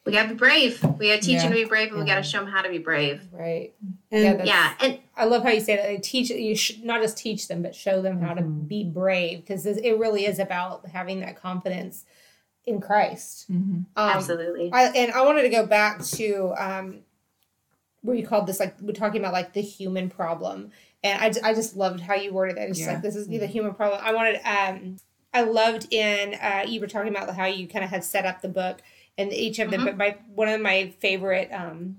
we 0.04 0.12
got 0.12 0.24
to 0.24 0.28
be 0.30 0.34
brave. 0.34 0.82
We 0.98 1.08
got 1.08 1.16
to 1.16 1.20
teach 1.20 1.36
yeah. 1.36 1.42
them 1.42 1.52
to 1.52 1.56
be 1.56 1.64
brave, 1.64 1.88
and 1.88 1.96
yeah. 1.96 2.02
we 2.02 2.08
got 2.08 2.16
to 2.16 2.22
show 2.22 2.38
them 2.38 2.48
how 2.48 2.62
to 2.62 2.68
be 2.68 2.78
brave. 2.78 3.22
Right. 3.32 3.72
And, 4.10 4.22
yeah, 4.22 4.44
yeah, 4.44 4.74
and 4.80 4.98
I 5.16 5.24
love 5.24 5.42
how 5.42 5.48
you 5.48 5.60
say 5.60 5.76
that. 5.76 5.86
They 5.86 5.96
teach 5.96 6.30
you 6.30 6.54
should 6.54 6.84
not 6.84 7.00
just 7.00 7.16
teach 7.16 7.48
them, 7.48 7.62
but 7.62 7.74
show 7.74 8.02
them 8.02 8.20
how 8.20 8.34
mm-hmm. 8.34 8.38
to 8.38 8.44
be 8.44 8.84
brave 8.84 9.40
because 9.40 9.66
it 9.66 9.98
really 9.98 10.26
is 10.26 10.38
about 10.38 10.86
having 10.88 11.20
that 11.20 11.40
confidence 11.40 12.04
in 12.66 12.80
Christ. 12.80 13.50
Mm-hmm. 13.50 13.76
Um, 13.96 14.10
Absolutely. 14.10 14.70
I, 14.72 14.84
and 14.88 15.12
I 15.12 15.22
wanted 15.24 15.42
to 15.42 15.48
go 15.48 15.66
back 15.66 16.02
to 16.04 16.54
um, 16.58 17.00
where 18.02 18.16
you 18.16 18.26
called 18.26 18.46
this 18.46 18.60
like 18.60 18.78
we're 18.80 18.92
talking 18.92 19.20
about 19.20 19.32
like 19.32 19.54
the 19.54 19.62
human 19.62 20.10
problem, 20.10 20.70
and 21.02 21.22
I, 21.22 21.50
I 21.50 21.54
just 21.54 21.76
loved 21.76 22.00
how 22.00 22.14
you 22.14 22.32
worded 22.32 22.58
that. 22.58 22.68
It's 22.68 22.80
yeah. 22.80 22.92
like 22.92 23.02
this 23.02 23.16
is 23.16 23.26
the 23.26 23.38
mm-hmm. 23.38 23.46
human 23.46 23.74
problem. 23.74 24.00
I 24.02 24.12
wanted 24.12 24.40
um 24.44 24.98
I 25.32 25.42
loved 25.42 25.92
in 25.92 26.34
uh, 26.34 26.64
you 26.68 26.80
were 26.80 26.86
talking 26.86 27.08
about 27.08 27.34
how 27.34 27.46
you 27.46 27.66
kind 27.66 27.84
of 27.84 27.90
had 27.90 28.04
set 28.04 28.26
up 28.26 28.42
the 28.42 28.48
book 28.48 28.82
and 29.16 29.32
each 29.32 29.58
of 29.58 29.70
them. 29.70 29.80
Mm-hmm. 29.80 29.96
But 29.96 29.96
my 29.96 30.16
one 30.34 30.48
of 30.48 30.60
my 30.60 30.92
favorite 30.98 31.50
um, 31.52 31.96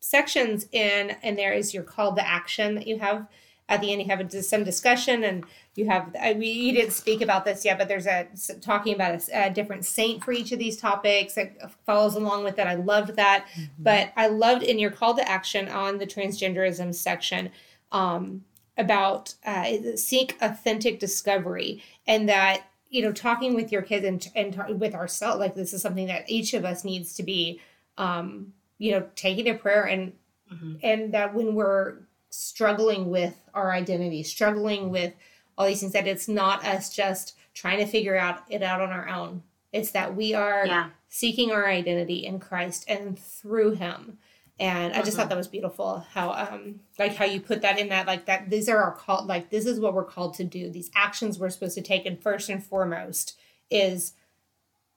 sections 0.00 0.66
in 0.72 1.16
and 1.22 1.38
there 1.38 1.52
is 1.52 1.74
your 1.74 1.82
call 1.82 2.14
to 2.14 2.26
action 2.26 2.74
that 2.76 2.86
you 2.86 2.98
have 2.98 3.26
at 3.68 3.80
the 3.80 3.92
end. 3.92 4.02
You 4.02 4.08
have 4.08 4.20
a, 4.20 4.42
some 4.42 4.64
discussion, 4.64 5.24
and 5.24 5.44
you 5.76 5.86
have. 5.86 6.14
I 6.20 6.34
mean, 6.34 6.66
you 6.66 6.72
didn't 6.72 6.92
speak 6.92 7.22
about 7.22 7.44
this 7.44 7.64
yet, 7.64 7.78
but 7.78 7.88
there's 7.88 8.06
a 8.06 8.26
talking 8.60 8.94
about 8.94 9.28
a, 9.28 9.46
a 9.46 9.50
different 9.50 9.86
saint 9.86 10.22
for 10.24 10.32
each 10.32 10.52
of 10.52 10.58
these 10.58 10.76
topics 10.76 11.34
that 11.34 11.72
follows 11.86 12.16
along 12.16 12.44
with 12.44 12.58
it. 12.58 12.66
I 12.66 12.74
loved 12.74 13.16
that, 13.16 13.46
mm-hmm. 13.46 13.64
but 13.78 14.12
I 14.16 14.26
loved 14.26 14.64
in 14.64 14.78
your 14.78 14.90
call 14.90 15.14
to 15.14 15.26
action 15.28 15.68
on 15.68 15.98
the 15.98 16.06
transgenderism 16.06 16.94
section. 16.94 17.50
Um, 17.92 18.44
about 18.78 19.34
uh, 19.44 19.94
seek 19.94 20.38
authentic 20.40 20.98
discovery 20.98 21.82
and 22.06 22.28
that 22.28 22.62
you 22.90 23.02
know 23.02 23.12
talking 23.12 23.54
with 23.54 23.72
your 23.72 23.82
kids 23.82 24.04
and 24.04 24.28
and 24.34 24.52
talk, 24.52 24.68
with 24.68 24.94
ourselves 24.94 25.38
like 25.38 25.54
this 25.54 25.72
is 25.72 25.80
something 25.80 26.06
that 26.06 26.28
each 26.28 26.52
of 26.52 26.64
us 26.64 26.84
needs 26.84 27.14
to 27.14 27.22
be 27.22 27.60
um 27.96 28.52
you 28.78 28.90
know 28.92 29.06
taking 29.14 29.48
a 29.48 29.54
prayer 29.54 29.84
and 29.84 30.12
mm-hmm. 30.52 30.74
and 30.82 31.14
that 31.14 31.32
when 31.32 31.54
we're 31.54 31.98
struggling 32.28 33.10
with 33.10 33.36
our 33.54 33.72
identity 33.72 34.22
struggling 34.22 34.90
with 34.90 35.14
all 35.56 35.66
these 35.66 35.80
things 35.80 35.92
that 35.92 36.06
it's 36.06 36.28
not 36.28 36.64
us 36.64 36.94
just 36.94 37.36
trying 37.54 37.78
to 37.78 37.86
figure 37.86 38.16
out 38.16 38.42
it 38.48 38.62
out 38.62 38.80
on 38.80 38.90
our 38.90 39.08
own 39.08 39.42
it's 39.72 39.92
that 39.92 40.16
we 40.16 40.34
are 40.34 40.66
yeah. 40.66 40.90
seeking 41.08 41.52
our 41.52 41.66
identity 41.66 42.26
in 42.26 42.40
Christ 42.40 42.84
and 42.88 43.18
through 43.18 43.72
him 43.72 44.18
and 44.60 44.92
I 44.92 45.00
just 45.00 45.16
thought 45.16 45.22
mm-hmm. 45.22 45.30
that 45.30 45.38
was 45.38 45.48
beautiful 45.48 46.06
how 46.12 46.32
um 46.32 46.80
like 46.98 47.16
how 47.16 47.24
you 47.24 47.40
put 47.40 47.62
that 47.62 47.78
in 47.78 47.88
that 47.88 48.06
like 48.06 48.26
that 48.26 48.50
these 48.50 48.68
are 48.68 48.76
our 48.76 48.92
call 48.92 49.24
like 49.24 49.50
this 49.50 49.66
is 49.66 49.80
what 49.80 49.94
we're 49.94 50.04
called 50.04 50.34
to 50.34 50.44
do 50.44 50.70
these 50.70 50.90
actions 50.94 51.38
we're 51.38 51.50
supposed 51.50 51.74
to 51.74 51.82
take 51.82 52.06
and 52.06 52.22
first 52.22 52.48
and 52.50 52.62
foremost 52.62 53.38
is 53.70 54.12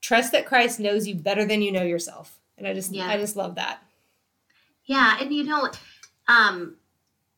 trust 0.02 0.34
that 0.34 0.46
Christ 0.46 0.80
knows 0.80 1.08
you 1.08 1.16
better 1.16 1.46
than 1.46 1.62
you 1.62 1.72
know 1.72 1.84
yourself 1.84 2.40
and 2.58 2.68
I 2.68 2.74
just 2.74 2.92
yeah. 2.92 3.08
I 3.08 3.18
just 3.18 3.36
love 3.36 3.56
that 3.56 3.82
yeah 4.86 5.18
and 5.20 5.34
you 5.34 5.46
know 5.46 5.72
um 6.28 6.76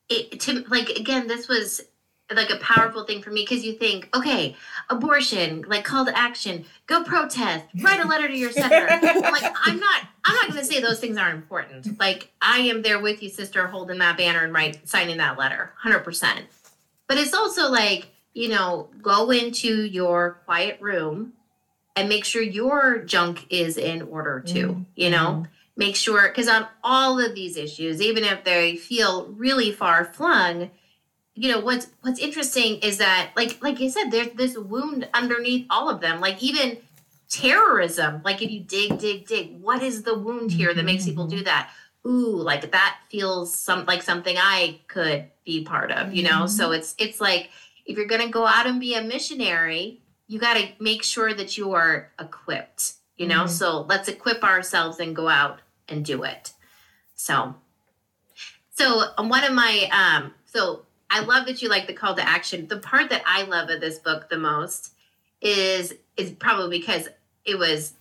it 0.09 0.39
to 0.41 0.65
like 0.67 0.89
again 0.89 1.27
this 1.27 1.47
was 1.47 1.81
like 2.33 2.49
a 2.49 2.57
powerful 2.57 3.03
thing 3.03 3.21
for 3.21 3.29
me 3.29 3.41
because 3.41 3.63
you 3.63 3.73
think, 3.73 4.09
okay, 4.15 4.55
abortion, 4.89 5.63
like 5.67 5.83
call 5.83 6.05
to 6.05 6.17
action, 6.17 6.65
go 6.88 7.03
protest, 7.03 7.65
write 7.81 8.03
a 8.03 8.07
letter 8.07 8.27
to 8.27 8.35
your 8.35 8.51
senator. 8.51 8.88
like 8.88 9.55
I'm 9.63 9.79
not, 9.79 10.01
I'm 10.23 10.35
not 10.35 10.49
going 10.49 10.59
to 10.59 10.65
say 10.65 10.81
those 10.81 10.99
things 10.99 11.17
aren't 11.17 11.35
important. 11.35 11.99
Like 11.99 12.31
I 12.41 12.59
am 12.59 12.81
there 12.81 12.99
with 12.99 13.21
you, 13.21 13.29
sister, 13.29 13.67
holding 13.67 13.99
that 13.99 14.17
banner 14.17 14.43
and 14.43 14.53
write, 14.53 14.88
signing 14.88 15.17
that 15.17 15.38
letter, 15.38 15.73
hundred 15.77 15.99
percent. 15.99 16.45
But 17.07 17.17
it's 17.17 17.33
also 17.33 17.69
like 17.69 18.07
you 18.35 18.49
know, 18.49 18.89
go 19.01 19.31
into 19.31 19.85
your 19.85 20.41
quiet 20.45 20.77
room 20.81 21.33
and 21.95 22.09
make 22.09 22.25
sure 22.25 22.41
your 22.41 22.99
junk 22.99 23.45
is 23.49 23.77
in 23.77 24.03
order 24.03 24.41
too. 24.45 24.67
Mm-hmm. 24.67 24.81
You 24.95 25.09
know. 25.09 25.17
Mm-hmm. 25.17 25.43
Make 25.77 25.97
sure, 25.97 26.29
because 26.29 26.47
on 26.47 26.67
all 26.85 27.19
of 27.19 27.35
these 27.35 27.57
issues, 27.57 28.01
even 28.01 28.23
if 28.23 28.45
they 28.45 28.77
feel 28.77 29.25
really 29.25 29.73
far 29.73 30.05
flung, 30.05 30.71
you 31.36 31.52
know 31.52 31.60
what's 31.60 31.88
what's 32.02 32.19
interesting 32.19 32.78
is 32.78 32.98
that 32.98 33.32
like 33.36 33.62
like 33.62 33.80
I 33.82 33.89
said, 33.89 34.10
there's 34.10 34.30
this 34.30 34.58
wound 34.58 35.08
underneath 35.13 35.67
all 35.69 35.89
of 35.89 36.00
them. 36.00 36.21
Like 36.21 36.41
even 36.41 36.78
terrorism, 37.30 38.21
like 38.24 38.41
if 38.41 38.50
you 38.50 38.62
dig, 38.62 38.98
dig, 39.00 39.28
dig, 39.28 39.60
what 39.60 39.84
is 39.84 40.04
the 40.04 40.17
wound 40.17 40.52
here 40.52 40.74
that 40.74 40.86
makes 40.86 41.06
people 41.06 41.28
do 41.28 41.38
mm-hmm. 41.38 41.45
that? 41.45 41.71
Ooh, 42.06 42.38
like 42.38 42.71
that 42.71 42.98
feels 43.10 43.56
some 43.56 43.86
like 43.86 44.02
something 44.02 44.36
I 44.38 44.80
could 44.88 45.26
be 45.43 45.63
part 45.63 45.91
of, 45.91 46.13
you 46.13 46.24
know? 46.24 46.43
Mm-hmm. 46.43 46.48
So 46.48 46.71
it's 46.71 46.95
it's 46.98 47.19
like 47.19 47.50
if 47.86 47.98
you're 47.98 48.08
gonna 48.08 48.30
go 48.30 48.45
out 48.45 48.67
and 48.67 48.80
be 48.80 48.95
a 48.95 49.02
missionary, 49.02 50.02
you 50.28 50.39
gotta 50.39 50.69
make 50.80 51.04
sure 51.04 51.34
that 51.34 51.58
you 51.58 51.74
are 51.74 52.12
equipped, 52.19 52.93
you 53.17 53.28
know? 53.28 53.43
Mm-hmm. 53.43 53.54
So 53.54 53.82
let's 53.82 54.08
equip 54.08 54.43
ourselves 54.43 55.00
and 55.00 55.15
go 55.15 55.28
out 55.28 55.60
and 55.89 56.06
do 56.06 56.24
it. 56.24 56.54
So 57.15 57.56
so 58.71 59.12
one 59.17 59.43
of 59.43 59.54
my 59.54 59.89
um 59.91 60.34
so 60.45 60.85
I 61.15 61.21
love 61.21 61.45
that 61.45 61.62
you 61.62 61.69
like 61.69 61.88
the 61.88 61.93
call 61.93 62.13
to 62.13 62.28
action. 62.28 62.67
The 62.67 62.78
part 62.78 63.10
that 63.10 63.23
I 63.25 63.43
love 63.43 63.69
of 63.69 63.80
this 63.80 63.99
book 63.99 64.28
the 64.28 64.38
most 64.38 64.93
is 65.39 65.95
is 66.17 66.32
probably 66.32 66.78
because 66.78 67.08
it 67.45 67.58
was 67.58 67.93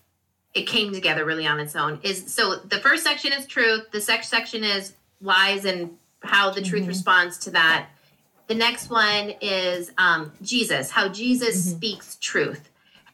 it 0.52 0.66
came 0.66 0.92
together 0.92 1.24
really 1.24 1.46
on 1.46 1.60
its 1.60 1.76
own. 1.76 2.00
Is 2.02 2.32
so 2.32 2.56
the 2.56 2.80
first 2.80 3.04
section 3.04 3.32
is 3.32 3.46
truth, 3.46 3.92
the 3.92 4.00
second 4.00 4.24
section 4.24 4.64
is 4.64 4.94
lies 5.20 5.64
and 5.64 5.96
how 6.24 6.50
the 6.50 6.60
truth 6.60 6.82
mm-hmm. 6.82 6.88
responds 6.88 7.38
to 7.38 7.52
that. 7.52 7.86
The 8.48 8.56
next 8.56 8.90
one 8.90 9.34
is 9.40 9.92
um, 9.96 10.32
Jesus, 10.42 10.90
how 10.90 11.08
Jesus 11.08 11.60
mm-hmm. 11.60 11.76
speaks 11.76 12.16
truth. 12.20 12.68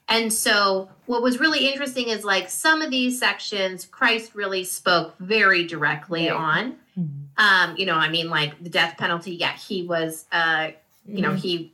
And 0.09 0.33
so, 0.33 0.89
what 1.05 1.21
was 1.21 1.39
really 1.39 1.71
interesting 1.71 2.09
is 2.09 2.25
like 2.25 2.49
some 2.49 2.81
of 2.81 2.89
these 2.89 3.19
sections, 3.19 3.85
Christ 3.85 4.33
really 4.33 4.63
spoke 4.63 5.15
very 5.19 5.63
directly 5.67 6.27
right. 6.27 6.35
on. 6.35 6.71
Mm-hmm. 6.97 7.20
Um, 7.37 7.75
you 7.77 7.85
know, 7.85 7.95
I 7.95 8.09
mean, 8.09 8.29
like 8.29 8.61
the 8.61 8.69
death 8.69 8.97
penalty. 8.97 9.31
Yeah, 9.35 9.53
he 9.53 9.83
was, 9.83 10.25
uh, 10.31 10.71
you 11.05 11.21
know, 11.21 11.33
he 11.33 11.73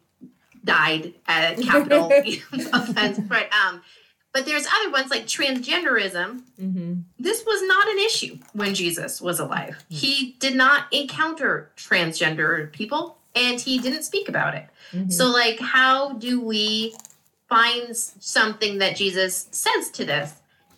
died 0.64 1.14
at 1.28 1.60
a 1.60 1.64
capital 1.64 2.12
offense, 2.74 3.20
but 3.20 3.50
um, 3.54 3.82
but 4.34 4.46
there's 4.46 4.68
other 4.68 4.92
ones 4.92 5.10
like 5.10 5.26
transgenderism. 5.26 6.42
Mm-hmm. 6.62 6.94
This 7.20 7.44
was 7.46 7.64
not 7.64 7.88
an 7.88 8.00
issue 8.00 8.38
when 8.54 8.76
Jesus 8.76 9.22
was 9.22 9.40
alive. 9.40 9.76
Mm-hmm. 9.76 9.96
He 9.96 10.36
did 10.40 10.56
not 10.56 10.92
encounter 10.94 11.72
transgender 11.76 12.72
people, 12.72 13.18
and 13.36 13.60
he 13.60 13.80
didn't 13.80 14.04
speak 14.04 14.30
about 14.30 14.56
it. 14.56 14.68
Mm-hmm. 14.92 15.10
So, 15.10 15.28
like, 15.28 15.60
how 15.60 16.14
do 16.14 16.40
we 16.40 16.96
finds 17.48 18.16
something 18.20 18.78
that 18.80 18.96
Jesus 18.96 19.48
says 19.52 19.90
to 19.92 20.06
this. 20.06 20.34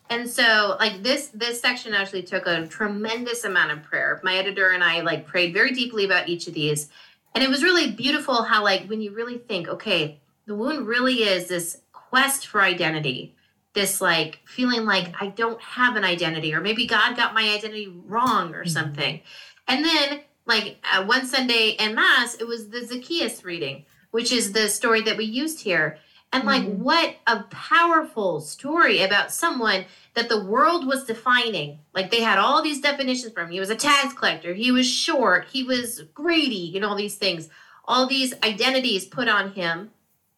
And 0.09 0.27
so 0.27 0.75
like 0.79 1.03
this 1.03 1.27
this 1.27 1.61
section 1.61 1.93
actually 1.93 2.23
took 2.23 2.47
a 2.47 2.67
tremendous 2.67 3.43
amount 3.43 3.71
of 3.71 3.83
prayer. 3.83 4.19
My 4.23 4.35
editor 4.35 4.71
and 4.71 4.83
I 4.83 5.01
like 5.01 5.27
prayed 5.27 5.53
very 5.53 5.71
deeply 5.71 6.03
about 6.03 6.27
each 6.27 6.47
of 6.47 6.53
these. 6.53 6.89
And 7.35 7.43
it 7.43 7.49
was 7.49 7.63
really 7.63 7.91
beautiful 7.91 8.43
how 8.43 8.63
like 8.63 8.87
when 8.87 9.01
you 9.01 9.11
really 9.13 9.37
think, 9.37 9.67
okay, 9.67 10.19
the 10.47 10.55
wound 10.55 10.87
really 10.87 11.23
is 11.23 11.47
this 11.47 11.81
quest 11.91 12.47
for 12.47 12.61
identity. 12.61 13.35
This 13.73 14.01
like 14.01 14.39
feeling 14.45 14.83
like 14.85 15.13
I 15.21 15.27
don't 15.27 15.61
have 15.61 15.95
an 15.95 16.03
identity 16.03 16.55
or 16.55 16.61
maybe 16.61 16.87
God 16.87 17.15
got 17.15 17.35
my 17.35 17.53
identity 17.53 17.87
wrong 17.87 18.55
or 18.55 18.61
mm-hmm. 18.61 18.69
something. 18.69 19.21
And 19.67 19.85
then 19.85 20.21
like 20.47 20.83
uh, 20.91 21.05
one 21.05 21.27
Sunday 21.27 21.75
in 21.79 21.93
mass, 21.93 22.33
it 22.33 22.47
was 22.47 22.69
the 22.69 22.83
Zacchaeus 22.83 23.43
reading, 23.43 23.85
which 24.09 24.31
is 24.31 24.53
the 24.53 24.67
story 24.67 25.01
that 25.01 25.17
we 25.17 25.25
used 25.25 25.61
here 25.61 25.99
and 26.31 26.43
like, 26.43 26.63
mm-hmm. 26.63 26.83
what 26.83 27.15
a 27.25 27.43
powerful 27.49 28.39
story 28.39 29.01
about 29.01 29.31
someone 29.31 29.85
that 30.13 30.29
the 30.29 30.43
world 30.43 30.85
was 30.85 31.05
defining. 31.05 31.79
Like, 31.93 32.11
they 32.11 32.21
had 32.21 32.37
all 32.37 32.61
these 32.61 32.81
definitions 32.81 33.33
for 33.33 33.41
him. 33.41 33.49
He 33.49 33.59
was 33.59 33.71
a 33.71 33.75
tax 33.75 34.13
collector, 34.13 34.53
he 34.53 34.71
was 34.71 34.87
short, 34.87 35.47
he 35.51 35.63
was 35.63 36.03
greedy, 36.13 36.71
know, 36.79 36.89
all 36.89 36.95
these 36.95 37.15
things, 37.15 37.49
all 37.85 38.05
these 38.05 38.33
identities 38.43 39.05
put 39.05 39.27
on 39.27 39.53
him. 39.53 39.91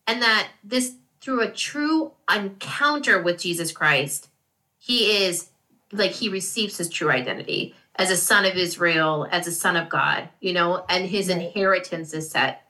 And 0.07 0.21
that 0.21 0.49
this, 0.63 0.95
through 1.19 1.41
a 1.41 1.51
true 1.51 2.11
encounter 2.33 3.21
with 3.21 3.39
Jesus 3.39 3.71
Christ, 3.71 4.29
he 4.77 5.25
is 5.25 5.49
like, 5.91 6.11
he 6.11 6.29
receives 6.29 6.77
his 6.77 6.89
true 6.89 7.11
identity 7.11 7.75
as 7.95 8.09
a 8.09 8.17
son 8.17 8.45
of 8.45 8.55
Israel, 8.55 9.27
as 9.29 9.45
a 9.45 9.51
son 9.51 9.75
of 9.75 9.89
God, 9.89 10.29
you 10.39 10.53
know, 10.53 10.85
and 10.87 11.05
his 11.05 11.27
right. 11.27 11.37
inheritance 11.37 12.13
is 12.13 12.31
set 12.31 12.65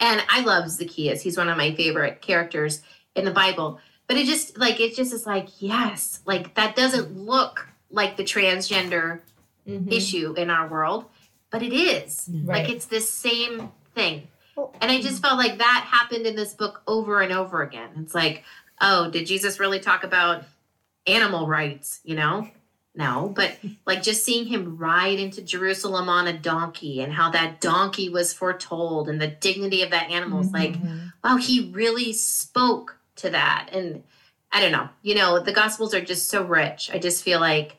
and 0.00 0.22
I 0.28 0.40
love 0.40 0.68
Zacchaeus. 0.70 1.22
He's 1.22 1.36
one 1.36 1.48
of 1.48 1.56
my 1.56 1.74
favorite 1.74 2.22
characters 2.22 2.82
in 3.14 3.24
the 3.24 3.30
Bible. 3.30 3.78
But 4.06 4.16
it 4.16 4.26
just 4.26 4.58
like 4.58 4.80
it 4.80 4.96
just 4.96 5.12
is 5.12 5.26
like, 5.26 5.48
yes, 5.62 6.20
like 6.26 6.54
that 6.54 6.74
doesn't 6.74 7.16
look 7.16 7.68
like 7.90 8.16
the 8.16 8.24
transgender 8.24 9.20
mm-hmm. 9.68 9.92
issue 9.92 10.34
in 10.36 10.50
our 10.50 10.66
world, 10.66 11.04
but 11.50 11.62
it 11.62 11.72
is. 11.72 12.28
Right. 12.32 12.64
Like 12.64 12.70
it's 12.70 12.86
this 12.86 13.08
same 13.08 13.70
thing. 13.94 14.26
And 14.80 14.90
I 14.90 15.00
just 15.00 15.22
felt 15.22 15.38
like 15.38 15.58
that 15.58 15.86
happened 15.88 16.26
in 16.26 16.36
this 16.36 16.54
book 16.54 16.82
over 16.86 17.20
and 17.20 17.32
over 17.32 17.62
again. 17.62 17.90
It's 17.98 18.14
like, 18.14 18.44
oh, 18.80 19.10
did 19.10 19.26
Jesus 19.26 19.60
really 19.60 19.80
talk 19.80 20.04
about 20.04 20.44
animal 21.06 21.46
rights, 21.46 22.00
you 22.04 22.14
know? 22.14 22.48
No, 23.00 23.32
but 23.34 23.56
like 23.86 24.02
just 24.02 24.24
seeing 24.24 24.46
him 24.46 24.76
ride 24.76 25.18
into 25.18 25.40
Jerusalem 25.40 26.10
on 26.10 26.26
a 26.26 26.38
donkey 26.38 27.00
and 27.00 27.12
how 27.12 27.30
that 27.30 27.60
donkey 27.60 28.10
was 28.10 28.34
foretold 28.34 29.08
and 29.08 29.20
the 29.20 29.26
dignity 29.26 29.82
of 29.82 29.90
that 29.90 30.10
animal 30.10 30.40
is 30.40 30.52
mm-hmm. 30.52 30.56
like, 30.56 31.00
wow, 31.24 31.38
he 31.38 31.70
really 31.72 32.12
spoke 32.12 32.98
to 33.16 33.30
that. 33.30 33.70
And 33.72 34.02
I 34.52 34.60
don't 34.60 34.72
know, 34.72 34.90
you 35.00 35.14
know, 35.14 35.40
the 35.40 35.52
gospels 35.52 35.94
are 35.94 36.04
just 36.04 36.28
so 36.28 36.44
rich. 36.44 36.90
I 36.92 36.98
just 36.98 37.24
feel 37.24 37.40
like 37.40 37.78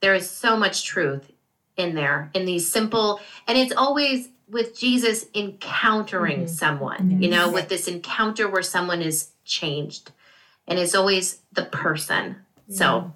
there 0.00 0.14
is 0.14 0.30
so 0.30 0.56
much 0.56 0.84
truth 0.84 1.32
in 1.76 1.96
there 1.96 2.30
in 2.32 2.44
these 2.44 2.70
simple, 2.70 3.20
and 3.48 3.58
it's 3.58 3.74
always 3.74 4.28
with 4.48 4.78
Jesus 4.78 5.26
encountering 5.34 6.44
mm-hmm. 6.44 6.54
someone, 6.54 7.20
you 7.20 7.28
know, 7.28 7.50
with 7.50 7.68
this 7.68 7.88
encounter 7.88 8.48
where 8.48 8.62
someone 8.62 9.02
is 9.02 9.30
changed. 9.44 10.12
And 10.68 10.78
it's 10.78 10.94
always 10.94 11.40
the 11.52 11.64
person. 11.64 12.36
So 12.68 13.12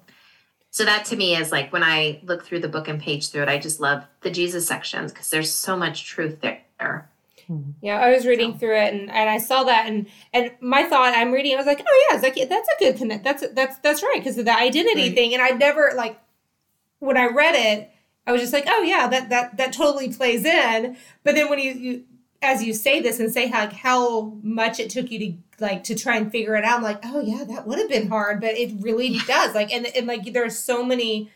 so 0.71 0.85
that 0.85 1.05
to 1.05 1.15
me 1.15 1.35
is 1.35 1.51
like 1.51 1.73
when 1.73 1.83
I 1.83 2.21
look 2.23 2.45
through 2.45 2.59
the 2.59 2.67
book 2.67 2.87
and 2.87 3.01
page 3.01 3.29
through 3.29 3.43
it, 3.43 3.49
I 3.49 3.57
just 3.57 3.79
love 3.79 4.05
the 4.21 4.29
Jesus 4.29 4.67
sections 4.67 5.11
because 5.11 5.29
there's 5.29 5.51
so 5.51 5.75
much 5.75 6.05
truth 6.05 6.41
there. 6.41 7.09
Mm-hmm. 7.49 7.71
Yeah, 7.81 7.97
I 7.97 8.11
was 8.11 8.27
reading 8.27 8.57
through 8.57 8.77
it 8.77 8.93
and, 8.93 9.09
and 9.09 9.29
I 9.29 9.39
saw 9.39 9.63
that 9.63 9.87
and 9.87 10.07
and 10.33 10.51
my 10.61 10.83
thought 10.83 11.15
I'm 11.15 11.31
reading 11.31 11.53
I 11.53 11.57
was 11.57 11.65
like 11.65 11.83
oh 11.85 12.07
yeah 12.11 12.21
like 12.21 12.35
that's 12.35 12.67
a 12.67 12.79
good 12.79 12.97
connect 12.97 13.23
that's 13.23 13.43
that's 13.53 13.79
that's 13.79 14.03
right 14.03 14.19
because 14.19 14.37
of 14.37 14.45
the 14.45 14.55
identity 14.55 15.07
right. 15.07 15.15
thing 15.15 15.33
and 15.33 15.41
I 15.41 15.49
never 15.49 15.93
like 15.95 16.19
when 16.99 17.17
I 17.17 17.25
read 17.25 17.55
it 17.55 17.89
I 18.27 18.31
was 18.31 18.41
just 18.41 18.53
like 18.53 18.65
oh 18.67 18.83
yeah 18.83 19.07
that 19.07 19.29
that 19.29 19.57
that 19.57 19.73
totally 19.73 20.13
plays 20.13 20.45
in 20.45 20.95
but 21.23 21.33
then 21.33 21.49
when 21.49 21.57
you, 21.57 21.71
you 21.71 22.03
as 22.43 22.63
you 22.63 22.71
say 22.71 22.99
this 22.99 23.19
and 23.19 23.31
say 23.31 23.47
how 23.47 23.67
how 23.71 24.37
much 24.43 24.79
it 24.79 24.91
took 24.91 25.09
you 25.09 25.17
to 25.19 25.48
like 25.61 25.83
to 25.85 25.95
try 25.95 26.17
and 26.17 26.31
figure 26.31 26.55
it 26.55 26.63
out, 26.63 26.77
I'm 26.77 26.83
like, 26.83 26.99
oh 27.03 27.21
yeah, 27.21 27.43
that 27.43 27.67
would 27.67 27.79
have 27.79 27.89
been 27.89 28.09
hard, 28.09 28.41
but 28.41 28.55
it 28.55 28.73
really 28.81 29.07
yeah. 29.07 29.21
does. 29.27 29.55
Like, 29.55 29.73
and 29.73 29.85
and 29.87 30.07
like 30.07 30.33
there's 30.33 30.57
so 30.57 30.83
many 30.83 31.31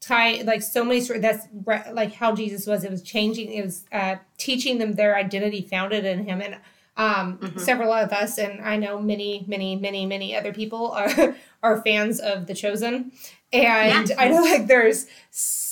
tie 0.00 0.42
like 0.42 0.62
so 0.62 0.84
many 0.84 1.00
stories 1.00 1.20
that's 1.20 1.48
like 1.92 2.12
how 2.12 2.32
jesus 2.32 2.68
was 2.68 2.84
it 2.84 2.90
was 2.90 3.02
changing 3.02 3.52
it 3.52 3.64
was 3.64 3.84
uh 3.90 4.14
teaching 4.36 4.78
them 4.78 4.92
their 4.92 5.16
identity 5.16 5.60
founded 5.60 6.04
in 6.04 6.24
him 6.24 6.40
and 6.40 6.56
um 6.98 7.38
mm-hmm. 7.38 7.58
several 7.58 7.92
of 7.92 8.12
us 8.12 8.38
and 8.38 8.60
i 8.60 8.76
know 8.76 9.00
many 9.00 9.44
many 9.48 9.74
many 9.76 10.04
many 10.04 10.36
other 10.36 10.52
people 10.52 10.90
are 10.92 11.34
are 11.62 11.82
fans 11.82 12.20
of 12.20 12.46
the 12.46 12.54
chosen 12.54 13.10
and 13.52 14.10
yeah. 14.10 14.16
i 14.18 14.28
know 14.28 14.42
like 14.42 14.66
there's 14.66 15.06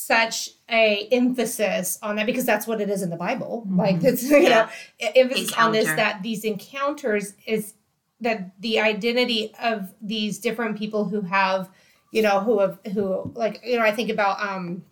such 0.07 0.51
a 0.71 1.09
emphasis 1.11 1.99
on 2.01 2.15
that 2.15 2.27
because 2.27 2.45
that's 2.45 2.67
what 2.67 2.81
it 2.81 2.89
is 2.89 3.03
in 3.03 3.11
the 3.11 3.17
Bible. 3.17 3.65
Mm-hmm. 3.67 3.81
Like 3.81 4.05
it's 4.05 4.23
you 4.23 4.39
yeah. 4.39 4.71
know 5.01 5.09
emphasis 5.17 5.51
Encounter. 5.51 5.67
on 5.67 5.73
this 5.73 5.87
that 5.87 6.23
these 6.23 6.45
encounters 6.45 7.35
is 7.45 7.75
that 8.21 8.61
the 8.61 8.79
identity 8.79 9.53
of 9.61 9.93
these 10.01 10.39
different 10.39 10.79
people 10.79 11.07
who 11.07 11.23
have 11.23 11.69
you 12.12 12.23
know 12.23 12.41
who 12.41 12.61
have 12.61 12.79
who 12.95 13.33
like 13.35 13.61
you 13.65 13.77
know 13.77 13.85
I 13.85 13.91
think 13.91 14.11
about 14.11 14.41
um 14.41 14.85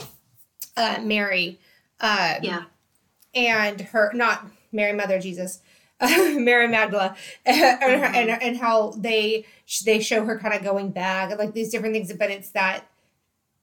uh 0.77 0.99
Mary 1.01 1.61
uh 2.01 2.35
yeah 2.43 2.65
and 3.35 3.81
her 3.81 4.13
not 4.15 4.47
Mary 4.73 4.93
Mother 4.93 5.21
Jesus 5.21 5.61
Mary 6.39 6.69
Magdala 6.69 7.17
and, 7.45 7.81
mm-hmm. 7.81 8.15
and, 8.15 8.31
and 8.31 8.57
how 8.57 8.93
they 8.93 9.47
they 9.85 10.01
show 10.01 10.25
her 10.25 10.39
kind 10.39 10.55
of 10.55 10.63
going 10.63 10.91
back 10.91 11.37
like 11.39 11.53
these 11.53 11.71
different 11.71 11.95
things 11.95 12.13
but 12.13 12.31
it's 12.31 12.51
that 12.51 12.85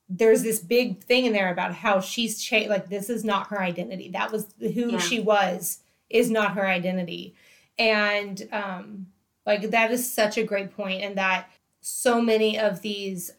there's 0.09 0.43
this 0.43 0.59
big 0.59 1.01
thing 1.03 1.25
in 1.25 1.33
there 1.33 1.51
about 1.51 1.73
how 1.73 1.99
she's 1.99 2.41
changed 2.41 2.69
like 2.69 2.89
this 2.89 3.09
is 3.09 3.23
not 3.23 3.47
her 3.47 3.61
identity 3.61 4.09
that 4.09 4.31
was 4.31 4.53
who 4.59 4.91
yeah. 4.91 4.97
she 4.97 5.19
was 5.19 5.79
is 6.09 6.29
not 6.29 6.53
her 6.53 6.67
identity 6.67 7.33
and 7.77 8.47
um 8.51 9.07
like 9.45 9.69
that 9.71 9.91
is 9.91 10.11
such 10.11 10.37
a 10.37 10.43
great 10.43 10.75
point 10.75 11.01
and 11.01 11.17
that 11.17 11.49
so 11.81 12.21
many 12.21 12.59
of 12.59 12.81
these 12.81 13.31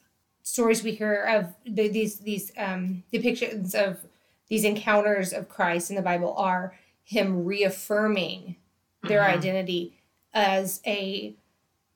stories 0.43 0.83
we 0.83 0.93
hear 0.93 1.23
of 1.25 1.55
the, 1.65 1.89
these 1.89 2.19
these 2.21 2.53
um 2.57 3.03
depictions 3.13 3.75
of 3.75 4.05
these 4.49 4.65
encounters 4.65 5.33
of 5.33 5.49
Christ 5.49 5.89
in 5.89 5.97
the 5.97 6.03
Bible 6.03 6.35
are 6.37 6.77
him 7.05 7.47
reaffirming 7.47 8.57
their 9.03 9.21
mm-hmm. 9.21 9.39
identity 9.39 9.99
as 10.35 10.81
a 10.87 11.35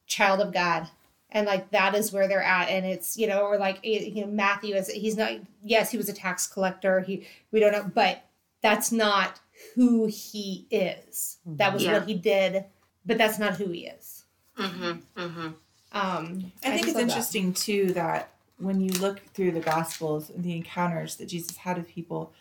child 0.06 0.40
of 0.40 0.52
God 0.52 0.88
and 1.30 1.46
like 1.46 1.70
that 1.70 1.94
is 1.94 2.12
where 2.12 2.28
they're 2.28 2.42
at 2.42 2.68
and 2.68 2.86
it's 2.86 3.16
you 3.16 3.26
know 3.26 3.40
or 3.40 3.58
like 3.58 3.78
eh, 3.84 4.10
you 4.12 4.24
know 4.24 4.30
matthew 4.30 4.74
is 4.74 4.88
he's 4.88 5.16
not 5.16 5.32
yes 5.62 5.90
he 5.90 5.96
was 5.96 6.08
a 6.08 6.12
tax 6.12 6.46
collector 6.46 7.00
he 7.00 7.26
we 7.52 7.60
don't 7.60 7.72
know 7.72 7.90
but 7.94 8.24
that's 8.62 8.92
not 8.92 9.40
who 9.74 10.06
he 10.06 10.66
is 10.70 11.38
that 11.44 11.72
was 11.72 11.84
yeah. 11.84 11.92
what 11.92 12.06
he 12.06 12.14
did 12.14 12.64
but 13.04 13.18
that's 13.18 13.38
not 13.38 13.56
who 13.56 13.68
he 13.68 13.86
is 13.86 14.24
mm-hmm, 14.58 14.92
mm-hmm. 15.20 15.48
um 15.92 16.52
i 16.64 16.70
think 16.70 16.88
it's 16.88 16.98
interesting 16.98 17.48
that. 17.48 17.56
too 17.56 17.92
that 17.92 18.32
when 18.58 18.80
you 18.80 18.90
look 18.92 19.20
through 19.34 19.52
the 19.52 19.60
gospels 19.60 20.30
and 20.30 20.44
the 20.44 20.56
encounters 20.56 21.16
that 21.16 21.26
jesus 21.26 21.56
had 21.58 21.76
with 21.76 21.88
people 21.88 22.32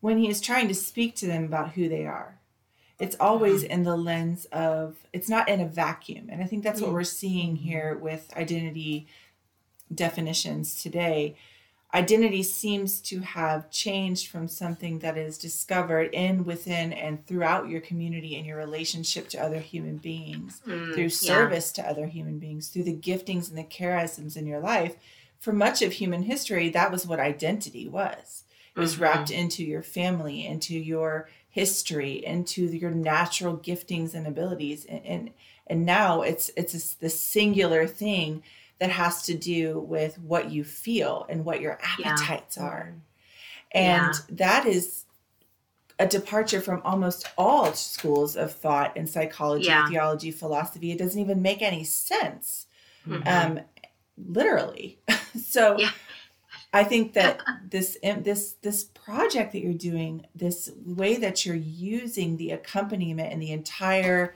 when 0.00 0.16
he 0.16 0.28
is 0.28 0.40
trying 0.40 0.68
to 0.68 0.74
speak 0.74 1.14
to 1.14 1.26
them 1.26 1.44
about 1.44 1.72
who 1.72 1.88
they 1.88 2.06
are 2.06 2.38
it's 3.00 3.16
always 3.18 3.62
in 3.62 3.82
the 3.82 3.96
lens 3.96 4.44
of 4.52 4.96
it's 5.12 5.28
not 5.28 5.48
in 5.48 5.60
a 5.60 5.66
vacuum. 5.66 6.28
And 6.30 6.42
i 6.42 6.46
think 6.46 6.62
that's 6.62 6.80
what 6.80 6.92
we're 6.92 7.04
seeing 7.04 7.56
here 7.56 7.96
with 7.96 8.30
identity 8.36 9.08
definitions 9.92 10.82
today. 10.82 11.36
Identity 11.92 12.44
seems 12.44 13.00
to 13.00 13.18
have 13.18 13.68
changed 13.70 14.28
from 14.28 14.46
something 14.46 15.00
that 15.00 15.18
is 15.18 15.36
discovered 15.36 16.14
in 16.14 16.44
within 16.44 16.92
and 16.92 17.26
throughout 17.26 17.68
your 17.68 17.80
community 17.80 18.36
and 18.36 18.46
your 18.46 18.58
relationship 18.58 19.28
to 19.30 19.42
other 19.42 19.58
human 19.58 19.96
beings 19.96 20.62
mm, 20.64 20.94
through 20.94 21.08
service 21.08 21.72
yeah. 21.76 21.82
to 21.82 21.90
other 21.90 22.06
human 22.06 22.38
beings 22.38 22.68
through 22.68 22.84
the 22.84 22.96
giftings 22.96 23.48
and 23.48 23.58
the 23.58 23.64
charisms 23.64 24.36
in 24.36 24.46
your 24.46 24.60
life. 24.60 24.96
For 25.40 25.52
much 25.52 25.82
of 25.82 25.94
human 25.94 26.22
history 26.22 26.68
that 26.68 26.92
was 26.92 27.06
what 27.06 27.18
identity 27.18 27.88
was. 27.88 28.44
It 28.76 28.78
was 28.78 28.94
mm-hmm. 28.94 29.02
wrapped 29.02 29.30
into 29.32 29.64
your 29.64 29.82
family 29.82 30.46
into 30.46 30.78
your 30.78 31.28
history 31.50 32.24
into 32.24 32.64
your 32.64 32.90
natural 32.90 33.56
giftings 33.56 34.14
and 34.14 34.26
abilities 34.26 34.84
and 34.86 35.04
and, 35.04 35.30
and 35.66 35.84
now 35.84 36.22
it's 36.22 36.50
it's 36.56 36.94
the 36.94 37.10
singular 37.10 37.86
thing 37.86 38.42
that 38.80 38.90
has 38.90 39.22
to 39.22 39.34
do 39.34 39.78
with 39.78 40.18
what 40.18 40.50
you 40.50 40.64
feel 40.64 41.26
and 41.28 41.44
what 41.44 41.60
your 41.60 41.78
appetites 41.82 42.56
yeah. 42.56 42.62
are. 42.62 42.94
And 43.72 44.14
yeah. 44.14 44.20
that 44.30 44.66
is 44.66 45.04
a 45.98 46.06
departure 46.06 46.62
from 46.62 46.80
almost 46.82 47.28
all 47.36 47.72
schools 47.74 48.36
of 48.36 48.52
thought 48.52 48.96
in 48.96 49.06
psychology, 49.06 49.66
yeah. 49.66 49.86
theology, 49.86 50.30
philosophy. 50.30 50.90
It 50.90 50.98
doesn't 50.98 51.20
even 51.20 51.42
make 51.42 51.60
any 51.60 51.84
sense, 51.84 52.66
mm-hmm. 53.06 53.28
um, 53.28 53.60
literally. 54.16 54.98
so, 55.40 55.78
I 56.72 56.84
think 56.84 57.12
that 57.14 57.40
this 57.68 57.98
this 58.02 58.54
this 58.62 58.84
project 58.84 59.52
that 59.52 59.60
you're 59.60 59.72
doing, 59.74 60.26
this 60.34 60.70
way 60.84 61.16
that 61.16 61.44
you're 61.44 61.54
using 61.54 62.36
the 62.36 62.50
accompaniment 62.50 63.32
and 63.32 63.42
the 63.42 63.52
entire 63.52 64.34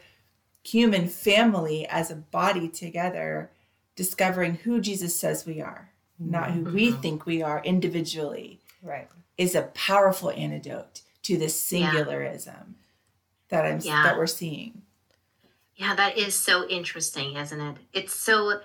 human 0.62 1.09
family 1.09 1.87
as 1.87 2.11
a 2.11 2.16
body 2.16 2.68
together 2.68 3.51
discovering 3.97 4.55
who 4.57 4.81
Jesus 4.81 5.14
says 5.14 5.47
we 5.47 5.61
are, 5.61 5.90
not 6.18 6.51
who 6.51 6.64
we 6.64 6.90
mm-hmm. 6.90 7.01
think 7.01 7.27
we 7.27 7.42
are 7.42 7.62
individually, 7.62 8.61
right, 8.83 9.09
is 9.38 9.55
a 9.55 9.62
powerful 9.62 10.31
antidote 10.31 11.03
to 11.23 11.37
this 11.37 11.61
singularism 11.61 12.47
yeah. 12.47 12.62
that 13.49 13.64
I'm 13.64 13.81
yeah. 13.81 14.03
that 14.03 14.16
we're 14.16 14.27
seeing. 14.27 14.83
Yeah, 15.77 15.94
that 15.94 16.16
is 16.16 16.35
so 16.35 16.66
interesting, 16.68 17.37
isn't 17.37 17.61
it? 17.61 17.77
It's 17.92 18.14
so 18.14 18.61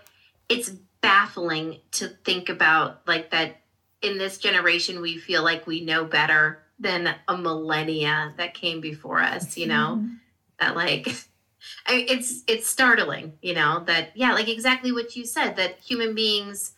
it's 0.48 0.72
baffling 1.02 1.80
to 1.92 2.08
think 2.08 2.50
about 2.50 3.02
like 3.08 3.32
that 3.32 3.62
in 4.02 4.18
this 4.18 4.38
generation 4.38 5.02
we 5.02 5.18
feel 5.18 5.44
like 5.44 5.68
we 5.68 5.82
know 5.82 6.06
better 6.06 6.64
than 6.80 7.14
a 7.28 7.38
millennia 7.38 8.34
that 8.38 8.54
came 8.54 8.80
before 8.80 9.20
us, 9.20 9.58
you 9.58 9.68
know? 9.68 9.98
Mm-hmm. 10.00 10.14
That 10.60 10.76
like 10.76 11.08
I, 11.88 12.06
it's 12.08 12.44
it's 12.48 12.68
startling, 12.68 13.34
you 13.42 13.54
know, 13.54 13.84
that 13.86 14.12
yeah, 14.16 14.34
like 14.34 14.48
exactly 14.48 14.92
what 14.92 15.16
you 15.16 15.26
said 15.26 15.56
that 15.58 15.80
human 15.80 16.16
beings, 16.16 16.74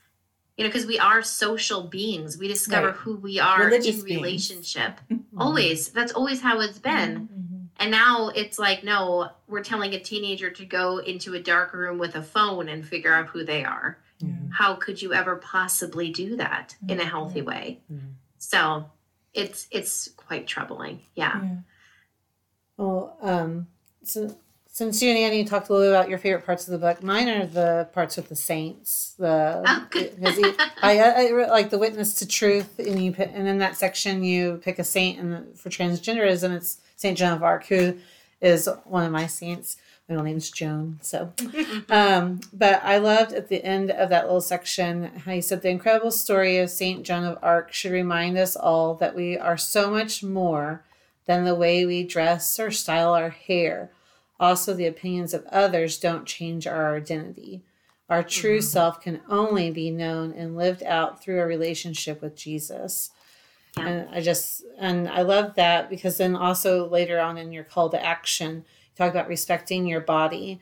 you 0.58 0.64
know, 0.64 0.70
because 0.70 0.86
we 0.86 1.00
are 1.00 1.22
social 1.22 1.84
beings, 1.84 2.38
we 2.38 2.48
discover 2.48 2.88
right. 2.88 2.96
who 2.96 3.16
we 3.18 3.40
are 3.40 3.66
Religious 3.66 4.00
in 4.00 4.06
beings. 4.06 4.22
relationship. 4.22 5.00
Mm-hmm. 5.32 5.42
Always, 5.42 5.88
that's 5.88 6.12
always 6.12 6.42
how 6.42 6.60
it's 6.60 6.78
been. 6.78 7.30
Mm-hmm. 7.30 7.58
And 7.78 7.90
now 7.90 8.28
it's 8.36 8.60
like, 8.60 8.84
no, 8.84 9.30
we're 9.48 9.64
telling 9.64 9.94
a 9.94 10.00
teenager 10.00 10.52
to 10.52 10.66
go 10.66 10.98
into 10.98 11.36
a 11.36 11.40
dark 11.40 11.74
room 11.74 11.98
with 11.98 12.16
a 12.16 12.22
phone 12.22 12.68
and 12.68 12.86
figure 12.86 13.14
out 13.14 13.28
who 13.28 13.46
they 13.46 13.64
are. 13.64 13.98
Mm-hmm. 14.28 14.52
How 14.52 14.76
could 14.76 15.02
you 15.02 15.14
ever 15.14 15.36
possibly 15.36 16.12
do 16.12 16.38
that 16.38 16.76
in 16.88 17.00
a 17.00 17.06
healthy 17.06 17.40
mm-hmm. 17.40 17.50
way? 17.50 17.80
Mm-hmm. 17.92 18.08
So 18.38 18.86
it's 19.34 19.68
it's 19.72 20.10
quite 20.18 20.48
troubling. 20.48 21.02
Yeah. 21.16 21.42
yeah. 21.42 21.56
Well, 22.78 23.18
um, 23.22 23.68
so 24.04 24.36
since 24.74 25.02
you 25.02 25.10
and 25.10 25.18
Annie 25.18 25.44
talked 25.44 25.68
a 25.68 25.74
little 25.74 25.90
bit 25.90 25.96
about 25.96 26.10
your 26.10 26.18
favorite 26.18 26.46
parts 26.46 26.66
of 26.66 26.72
the 26.72 26.78
book, 26.78 27.04
mine 27.04 27.28
are 27.28 27.46
the 27.46 27.90
parts 27.94 28.16
with 28.16 28.30
the 28.30 28.36
saints. 28.36 29.16
The 29.20 29.62
oh, 29.66 29.88
he, 29.94 30.10
I, 30.82 31.28
I, 31.28 31.48
like 31.48 31.70
the 31.70 31.78
witness 31.78 32.16
to 32.16 32.28
truth, 32.28 32.80
and 32.80 33.04
you 33.04 33.14
and 33.18 33.48
in 33.48 33.58
that 33.60 33.76
section 33.76 34.24
you 34.24 34.62
pick 34.64 34.80
a 34.80 34.84
saint, 34.84 35.20
and 35.20 35.60
for 35.60 35.70
transgenderism, 35.70 36.56
it's 36.56 36.80
Saint 36.96 37.18
Joan 37.18 37.34
of 37.34 37.44
Arc, 37.44 37.66
who 37.66 37.98
is 38.40 38.70
one 38.86 39.06
of 39.06 39.12
my 39.12 39.28
saints. 39.28 39.76
My 40.12 40.24
name's 40.24 40.52
Joan, 40.52 41.00
so. 41.02 41.34
um, 41.90 42.42
but 42.54 42.84
I 42.84 42.98
loved 42.98 43.34
at 43.34 43.48
the 43.48 43.64
end 43.64 43.92
of 43.92 44.10
that 44.10 44.26
little 44.26 44.42
section 44.42 45.06
how 45.20 45.32
you 45.34 45.42
said 45.42 45.62
the 45.62 45.70
incredible 45.70 46.12
story 46.12 46.58
of 46.58 46.70
Saint 46.70 47.04
Joan 47.04 47.24
of 47.24 47.38
Arc 47.42 47.72
should 47.74 47.92
remind 47.92 48.38
us 48.38 48.56
all 48.56 48.96
that 48.96 49.16
we 49.16 49.38
are 49.38 49.58
so 49.58 49.90
much 49.90 50.24
more 50.24 50.84
than 51.26 51.46
the 51.46 51.56
way 51.56 51.86
we 51.86 52.04
dress 52.04 52.60
or 52.60 52.72
style 52.72 53.14
our 53.14 53.30
hair 53.30 53.92
also, 54.42 54.74
the 54.74 54.88
opinions 54.88 55.36
of 55.36 55.46
others 55.52 56.00
don't 56.00 56.26
change 56.26 56.66
our 56.66 56.98
identity. 56.98 57.62
Our 58.10 58.24
true 58.24 58.58
mm-hmm. 58.58 58.66
self 58.66 59.00
can 59.00 59.22
only 59.30 59.70
be 59.70 59.92
known 59.92 60.34
and 60.34 60.58
lived 60.58 60.82
out 60.82 61.22
through 61.22 61.40
a 61.40 61.46
relationship 61.46 62.24
with 62.24 62.36
Jesus. 62.36 63.12
Yeah. 63.78 63.88
And 63.88 64.10
I 64.10 64.20
just, 64.20 64.64
and 64.80 65.08
I 65.08 65.22
love 65.22 65.54
that 65.56 65.92
because 65.92 66.18
then 66.18 66.36
also 66.36 66.90
later 66.90 67.20
on 67.20 67.38
in 67.38 67.52
your 67.52 67.64
call 67.64 67.90
to 67.90 68.04
action, 68.04 68.66
talk 68.96 69.12
about 69.12 69.28
respecting 69.28 69.88
your 69.88 70.02
body 70.02 70.60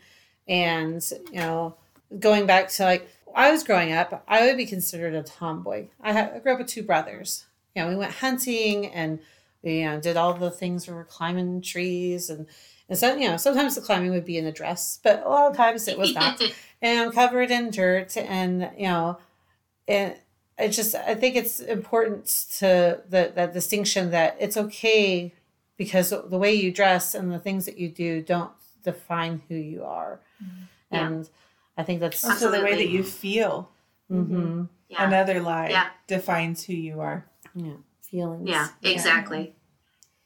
and, 0.48 1.08
you 1.32 1.40
know, 1.40 1.76
going 2.18 2.46
back 2.46 2.70
to 2.70 2.84
like, 2.84 3.10
I 3.36 3.52
was 3.52 3.64
growing 3.64 3.94
up, 3.94 4.24
I 4.28 4.48
would 4.48 4.58
be 4.58 4.66
considered 4.66 5.14
a 5.14 5.22
tomboy. 5.22 5.88
I, 6.02 6.12
had, 6.12 6.34
I 6.34 6.40
grew 6.40 6.54
up 6.54 6.60
with 6.60 6.68
two 6.68 6.84
brothers. 6.84 7.46
You 7.76 7.84
know, 7.84 7.90
we 7.90 7.96
went 7.96 8.14
hunting 8.14 8.88
and 8.88 9.20
we 9.62 9.82
you 9.82 9.86
know, 9.86 10.00
did 10.00 10.18
all 10.18 10.34
the 10.34 10.50
things 10.50 10.88
where 10.88 10.96
we're 10.96 11.06
climbing 11.06 11.62
trees 11.62 12.30
and 12.30 12.48
and 12.90 12.98
so, 12.98 13.16
you 13.16 13.30
know, 13.30 13.38
sometimes 13.38 13.76
the 13.76 13.82
climbing 13.82 14.10
would 14.10 14.26
be 14.26 14.40
in 14.40 14.48
a 14.48 14.52
dress, 14.52 15.00
but 15.04 15.24
a 15.24 15.30
lot 15.30 15.52
of 15.52 15.56
times 15.56 15.88
it 15.88 15.98
was 15.98 16.14
not. 16.16 16.42
and 16.82 17.00
I'm 17.00 17.12
covered 17.12 17.52
in 17.52 17.70
dirt 17.70 18.18
and, 18.18 18.72
you 18.76 18.88
know, 18.88 19.20
and 19.88 20.16
it 20.58 20.70
just, 20.70 20.96
I 20.96 21.14
think 21.14 21.36
it's 21.36 21.60
important 21.60 22.26
to 22.58 23.02
the, 23.08 23.32
that 23.36 23.54
distinction 23.54 24.10
that 24.10 24.38
it's 24.40 24.58
okay 24.58 25.36
because 25.80 26.10
the 26.10 26.38
way 26.38 26.54
you 26.54 26.72
dress 26.74 27.16
and 27.16 27.32
the 27.32 27.40
things 27.40 27.66
that 27.66 27.78
you 27.78 27.88
do 27.88 28.22
don't 28.22 28.52
define 28.84 29.42
who 29.48 29.56
you 29.56 29.86
are. 29.86 30.20
Mm-hmm. 30.44 30.64
Yeah. 30.92 31.08
And 31.08 31.30
I 31.78 31.84
think 31.84 32.02
that's 32.02 32.24
also 32.24 32.52
the 32.52 32.62
way 32.62 32.76
that 32.76 32.90
you 32.90 33.02
feel. 33.02 33.72
Mm-hmm. 34.12 34.64
Yeah. 34.90 35.08
Another 35.08 35.40
lie 35.40 35.70
yeah. 35.70 35.88
defines 36.06 36.66
who 36.66 36.74
you 36.74 37.00
are. 37.00 37.26
Yeah. 37.56 37.78
Feelings. 38.02 38.50
Yeah, 38.50 38.68
exactly. 38.84 39.56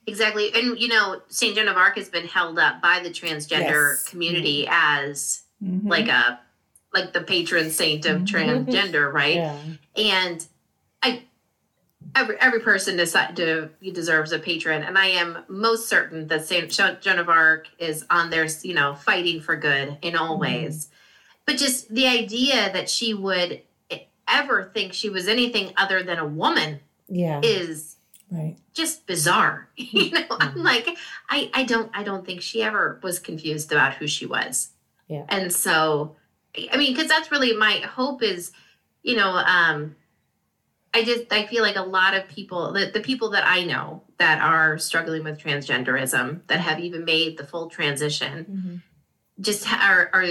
Exactly. 0.07 0.51
And, 0.55 0.79
you 0.79 0.87
know, 0.87 1.21
St. 1.27 1.55
Joan 1.55 1.67
of 1.67 1.77
Arc 1.77 1.97
has 1.97 2.09
been 2.09 2.27
held 2.27 2.57
up 2.57 2.81
by 2.81 2.99
the 3.01 3.09
transgender 3.09 3.91
yes. 3.91 4.09
community 4.09 4.63
mm-hmm. 4.63 4.73
as 4.73 5.43
mm-hmm. 5.63 5.87
like 5.87 6.07
a, 6.07 6.39
like 6.95 7.13
the 7.13 7.21
patron 7.21 7.69
saint 7.69 8.07
of 8.07 8.23
mm-hmm. 8.23 8.35
transgender, 8.35 9.13
right? 9.13 9.35
Yeah. 9.35 9.59
And 9.97 10.41
I, 10.41 10.52
every, 12.15 12.39
every 12.39 12.59
person 12.59 12.97
decide 12.97 13.35
to, 13.37 13.69
deserves 13.91 14.31
a 14.31 14.39
patron. 14.39 14.83
And 14.83 14.97
I 14.97 15.07
am 15.07 15.39
most 15.47 15.89
certain 15.89 16.27
that 16.27 16.45
St. 16.45 16.69
Joan 17.01 17.19
of 17.19 17.29
Arc 17.29 17.67
is 17.79 18.05
on 18.09 18.29
there, 18.29 18.47
you 18.61 18.73
know, 18.73 18.95
fighting 18.95 19.41
for 19.41 19.55
good 19.55 19.97
in 20.01 20.15
all 20.15 20.33
mm-hmm. 20.33 20.41
ways. 20.41 20.89
But 21.45 21.57
just 21.57 21.93
the 21.93 22.07
idea 22.07 22.71
that 22.71 22.89
she 22.89 23.13
would 23.13 23.61
ever 24.27 24.71
think 24.73 24.93
she 24.93 25.09
was 25.09 25.27
anything 25.27 25.73
other 25.77 26.03
than 26.03 26.17
a 26.17 26.25
woman 26.25 26.79
yeah. 27.09 27.41
is 27.43 27.97
right 28.31 28.55
just 28.73 29.05
bizarre 29.05 29.69
you 29.75 30.11
know 30.11 30.25
i'm 30.39 30.49
mm-hmm. 30.49 30.61
like 30.61 30.87
i 31.29 31.49
i 31.53 31.63
don't 31.63 31.91
i 31.93 32.03
don't 32.03 32.25
think 32.25 32.41
she 32.41 32.63
ever 32.63 32.99
was 33.03 33.19
confused 33.19 33.71
about 33.71 33.93
who 33.95 34.07
she 34.07 34.25
was 34.25 34.69
yeah 35.07 35.25
and 35.29 35.53
so 35.53 36.15
i 36.71 36.77
mean 36.77 36.93
because 36.93 37.09
that's 37.09 37.31
really 37.31 37.53
my 37.53 37.73
hope 37.79 38.23
is 38.23 38.51
you 39.03 39.15
know 39.15 39.29
um 39.29 39.95
i 40.93 41.03
just 41.03 41.31
i 41.31 41.45
feel 41.45 41.63
like 41.63 41.75
a 41.75 41.81
lot 41.81 42.13
of 42.13 42.27
people 42.27 42.71
the, 42.73 42.91
the 42.93 42.99
people 42.99 43.29
that 43.29 43.45
i 43.45 43.63
know 43.63 44.01
that 44.17 44.41
are 44.41 44.77
struggling 44.77 45.23
with 45.23 45.39
transgenderism 45.39 46.41
that 46.47 46.59
have 46.59 46.79
even 46.79 47.05
made 47.05 47.37
the 47.37 47.45
full 47.45 47.69
transition 47.69 48.45
mm-hmm. 48.45 48.75
just 49.41 49.71
are 49.71 50.09
are 50.13 50.25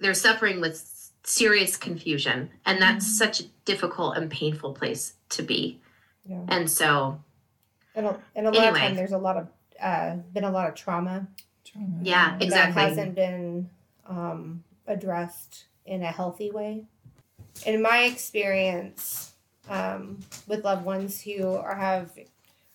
they're 0.00 0.14
suffering 0.14 0.60
with 0.60 0.94
serious 1.24 1.76
confusion 1.76 2.48
and 2.64 2.80
that's 2.80 3.04
mm-hmm. 3.04 3.24
such 3.24 3.40
a 3.40 3.44
difficult 3.64 4.16
and 4.16 4.30
painful 4.30 4.72
place 4.72 5.14
to 5.28 5.42
be 5.42 5.80
yeah. 6.24 6.40
and 6.48 6.70
so 6.70 7.20
and 7.94 8.06
a, 8.06 8.20
and 8.34 8.46
a 8.46 8.50
lot 8.50 8.58
anyway. 8.58 8.70
of 8.70 8.76
time 8.76 8.94
there's 8.94 9.12
a 9.12 9.18
lot 9.18 9.36
of 9.36 9.48
uh, 9.80 10.16
been 10.32 10.44
a 10.44 10.50
lot 10.50 10.68
of 10.68 10.74
trauma. 10.74 11.28
Trauma. 11.64 11.98
Yeah, 12.02 12.36
exactly. 12.40 12.74
That 12.74 12.88
hasn't 12.88 13.14
been 13.14 13.70
um, 14.06 14.64
addressed 14.86 15.66
in 15.84 16.02
a 16.02 16.10
healthy 16.10 16.50
way. 16.50 16.84
In 17.66 17.82
my 17.82 18.04
experience 18.04 19.34
um, 19.68 20.18
with 20.46 20.64
loved 20.64 20.84
ones 20.84 21.20
who 21.20 21.54
are 21.54 21.76
have 21.76 22.12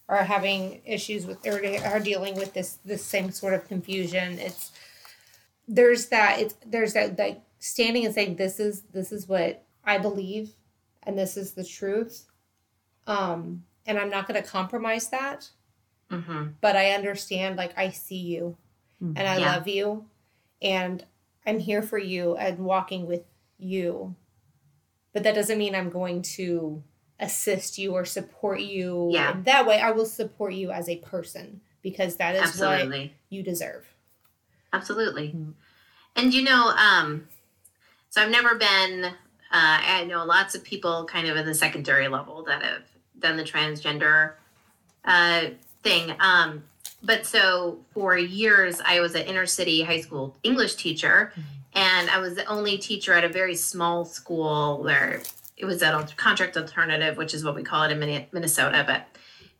are 0.10 0.23
having 0.23 0.82
issues 0.86 1.25
with 1.25 1.45
or 1.47 1.62
are 1.86 1.99
dealing 1.99 2.36
with 2.36 2.53
this 2.53 2.79
this 2.86 3.03
same 3.03 3.32
sort 3.32 3.53
of 3.53 3.67
confusion, 3.67 4.39
it's 4.39 4.71
there's 5.67 6.08
that 6.08 6.39
it's 6.39 6.56
there's 6.65 6.93
that 6.93 7.17
like 7.17 7.41
standing 7.60 8.06
and 8.06 8.13
saying 8.13 8.36
this 8.36 8.60
is 8.60 8.84
this 8.93 9.12
is 9.12 9.27
what 9.27 9.63
I 9.86 9.97
believe 9.97 10.53
and 11.03 11.17
this 11.17 11.38
is 11.38 11.53
the 11.53 11.63
truth. 11.63 12.25
Um, 13.08 13.63
and 13.86 13.97
I'm 13.97 14.10
not 14.10 14.27
going 14.27 14.41
to 14.41 14.47
compromise 14.47 15.10
that. 15.10 15.49
Mm-hmm. 16.12 16.49
But 16.62 16.75
I 16.75 16.91
understand, 16.91 17.58
like, 17.58 17.77
I 17.77 17.89
see 17.89 18.17
you 18.17 18.58
and 19.01 19.27
I 19.27 19.38
yeah. 19.38 19.56
love 19.56 19.67
you 19.67 20.06
and 20.62 21.03
I'm 21.45 21.60
here 21.60 21.82
for 21.82 21.97
you 21.97 22.38
and 22.38 22.60
walking 22.60 23.06
with 23.06 23.23
you. 23.58 24.15
But 25.13 25.23
that 25.23 25.36
doesn't 25.36 25.58
mean 25.58 25.76
I'm 25.76 25.89
going 25.89 26.21
to 26.23 26.84
assist 27.19 27.78
you 27.78 27.93
or 27.93 28.06
support 28.06 28.60
you 28.60 29.10
yeah. 29.12 29.36
that 29.45 29.65
way, 29.65 29.80
I 29.80 29.91
will 29.91 30.06
support 30.06 30.54
you 30.54 30.71
as 30.71 30.89
a 30.89 30.97
person 30.97 31.62
because 31.82 32.17
that 32.17 32.36
is 32.36 32.41
Absolutely. 32.41 32.99
what 32.99 33.10
you 33.30 33.43
deserve. 33.43 33.88
Absolutely. 34.71 35.30
Mm-hmm. 35.30 35.52
And 36.15 36.34
you 36.34 36.43
know, 36.43 36.69
um, 36.69 37.28
so 38.10 38.21
I've 38.21 38.32
never 38.32 38.56
been, 38.56 39.06
uh, 39.06 39.12
I 39.52 40.06
know 40.06 40.23
lots 40.26 40.56
of 40.56 40.63
people 40.63 41.06
kind 41.06 41.28
of 41.28 41.38
in 41.38 41.45
the 41.45 41.56
secondary 41.56 42.08
level 42.08 42.43
that 42.43 42.63
have 42.63 42.84
done 43.19 43.38
the 43.38 43.43
transgender 43.43 44.34
uh, 45.06 45.45
thing. 45.82 46.15
Um, 46.19 46.63
but 47.04 47.26
so 47.26 47.80
for 47.93 48.17
years, 48.17 48.82
I 48.84 48.99
was 48.99 49.15
an 49.15 49.23
inner 49.23 49.45
city 49.45 49.82
high 49.84 50.02
school 50.02 50.38
English 50.43 50.76
teacher, 50.76 51.34
mm-hmm. 51.34 51.41
And 51.76 52.10
I 52.10 52.20
was 52.20 52.36
the 52.36 52.46
only 52.46 52.78
teacher 52.78 53.14
at 53.14 53.24
a 53.24 53.30
very 53.30 53.56
small 53.56 54.06
school 54.06 54.82
where 54.84 55.22
it 55.58 55.66
was 55.66 55.82
a 55.82 56.08
contract 56.16 56.58
alternative, 56.58 57.18
which 57.18 57.34
is 57.34 57.44
what 57.44 57.56
we 57.56 57.64
call 57.64 57.84
it 57.84 57.92
in 57.92 58.28
Minnesota, 58.32 58.84
but 58.86 59.06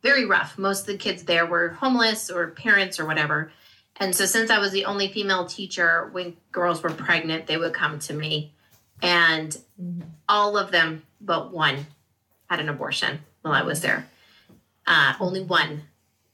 very 0.02 0.26
rough. 0.26 0.58
Most 0.58 0.82
of 0.82 0.88
the 0.88 0.98
kids 0.98 1.24
there 1.24 1.46
were 1.46 1.70
homeless 1.70 2.30
or 2.30 2.48
parents 2.52 3.00
or 3.00 3.06
whatever. 3.06 3.52
And 3.98 4.16
so, 4.16 4.26
since 4.26 4.50
I 4.50 4.60
was 4.60 4.72
the 4.72 4.86
only 4.86 5.08
female 5.08 5.46
teacher, 5.46 6.10
when 6.12 6.36
girls 6.52 6.82
were 6.82 6.90
pregnant, 6.90 7.48
they 7.48 7.58
would 7.58 7.74
come 7.74 8.00
to 8.00 8.14
me, 8.14 8.54
and 9.02 9.56
mm-hmm. 9.80 10.02
all 10.28 10.58
of 10.58 10.72
them 10.72 11.04
but 11.22 11.54
one 11.54 11.86
had 12.50 12.60
an 12.60 12.70
abortion 12.70 13.20
while 13.44 13.54
I 13.54 13.62
was 13.62 13.82
there. 13.82 14.08
Uh, 14.86 15.14
only 15.20 15.42
one 15.42 15.84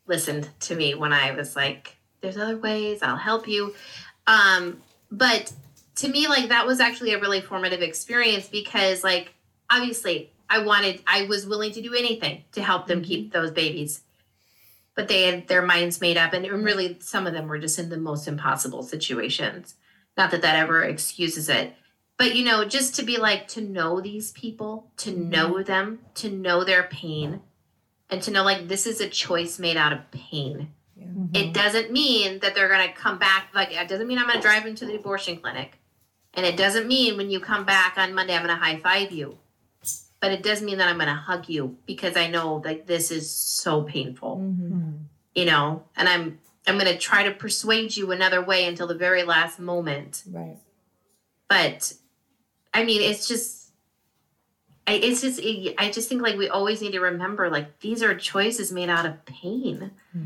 listened 0.08 0.50
to 0.62 0.76
me 0.76 0.96
when 0.96 1.12
I 1.12 1.32
was 1.32 1.56
like, 1.56 1.98
"There's 2.22 2.38
other 2.38 2.58
ways. 2.58 3.04
I'll 3.04 3.18
help 3.18 3.48
you." 3.48 3.76
Um, 4.26 4.82
but 5.12 5.52
to 5.99 6.07
me, 6.07 6.27
like 6.27 6.49
that 6.49 6.65
was 6.65 6.79
actually 6.79 7.13
a 7.13 7.19
really 7.19 7.41
formative 7.41 7.81
experience 7.81 8.47
because, 8.47 9.03
like, 9.03 9.33
obviously, 9.69 10.31
I 10.49 10.59
wanted, 10.59 11.03
I 11.05 11.25
was 11.25 11.45
willing 11.45 11.73
to 11.73 11.81
do 11.81 11.93
anything 11.93 12.45
to 12.53 12.63
help 12.63 12.88
them 12.88 12.99
mm-hmm. 12.99 13.07
keep 13.07 13.33
those 13.33 13.51
babies. 13.51 14.01
But 14.95 15.07
they 15.07 15.23
had 15.23 15.47
their 15.47 15.62
minds 15.62 16.01
made 16.01 16.17
up 16.17 16.33
and 16.33 16.45
really 16.63 16.97
some 17.01 17.27
of 17.27 17.33
them 17.33 17.47
were 17.47 17.59
just 17.59 17.79
in 17.79 17.89
the 17.89 17.97
most 17.97 18.27
impossible 18.27 18.83
situations. 18.83 19.75
Not 20.17 20.31
that 20.31 20.41
that 20.41 20.55
ever 20.55 20.83
excuses 20.83 21.49
it. 21.49 21.73
But 22.17 22.35
you 22.35 22.43
know 22.43 22.65
just 22.65 22.95
to 22.95 23.03
be 23.03 23.17
like 23.17 23.47
to 23.49 23.62
know 23.62 24.01
these 24.01 24.33
people 24.33 24.91
to 24.97 25.12
mm-hmm. 25.12 25.29
know 25.29 25.63
them 25.63 25.99
to 26.15 26.29
know 26.29 26.65
their 26.65 26.83
pain 26.83 27.39
and 28.09 28.21
to 28.23 28.31
know 28.31 28.43
like 28.43 28.67
this 28.67 28.85
is 28.85 28.99
a 28.99 29.07
choice 29.07 29.57
made 29.57 29.77
out 29.77 29.93
of 29.93 30.12
pain. 30.12 30.73
Mm-hmm. 30.99 31.33
it 31.33 31.53
doesn't 31.53 31.93
mean 31.93 32.39
that 32.39 32.55
they're 32.55 32.67
going 32.67 32.85
to 32.85 32.93
come 32.93 33.19
back 33.19 33.47
like 33.55 33.71
it 33.71 33.88
doesn't 33.88 34.05
mean 34.05 34.17
i'm 34.17 34.25
going 34.25 34.35
to 34.35 34.41
drive 34.41 34.65
them 34.65 34.75
to 34.75 34.85
the 34.85 34.95
abortion 34.95 35.38
clinic 35.38 35.79
and 36.34 36.46
it 36.46 36.58
doesn't 36.58 36.88
mean 36.88 37.18
when 37.18 37.30
you 37.30 37.39
come 37.39 37.65
back 37.65 37.98
on 37.98 38.13
monday 38.13 38.36
i'm 38.36 38.44
going 38.44 38.56
to 38.56 38.63
high 38.63 38.80
five 38.80 39.12
you 39.12 39.38
but 40.20 40.32
it 40.32 40.44
does 40.44 40.62
mean 40.62 40.78
that 40.80 40.89
I'm 40.89 40.98
going 40.98 41.08
to 41.08 41.13
hug 41.13 41.48
you 41.48 41.78
because 41.86 42.18
I 42.18 42.28
know 42.28 42.60
that 42.60 42.88
this 42.88 43.12
is 43.12 43.30
so 43.30 43.84
painful. 43.84 44.38
Mm-hmm. 44.38 44.92
You 45.36 45.46
know, 45.46 45.84
and 45.96 46.10
I'm 46.10 46.39
I'm 46.68 46.78
going 46.78 46.92
to 46.92 46.98
try 46.98 47.24
to 47.24 47.32
persuade 47.32 47.96
you 47.96 48.12
another 48.12 48.44
way 48.44 48.65
until 48.65 48.88
the 48.88 48.96
very 48.96 49.24
last 49.24 49.60
moment. 49.60 50.24
Right. 50.30 50.58
But 51.48 51.94
I 52.74 52.84
mean, 52.84 53.02
it's 53.02 53.28
just 53.28 53.72
I, 54.86 54.94
it's 54.94 55.22
just 55.22 55.39
I 55.78 55.89
just 55.89 56.10
think 56.10 56.22
like 56.22 56.38
we 56.38 56.50
always 56.50 56.82
need 56.82 56.92
to 56.92 57.00
remember 57.00 57.50
like 57.50 57.80
these 57.80 58.04
are 58.04 58.15
choices 58.15 58.72
made 58.72 58.89
out 58.89 59.06
of 59.06 59.24
pain. 59.26 59.92
Mm-hmm. 60.15 60.26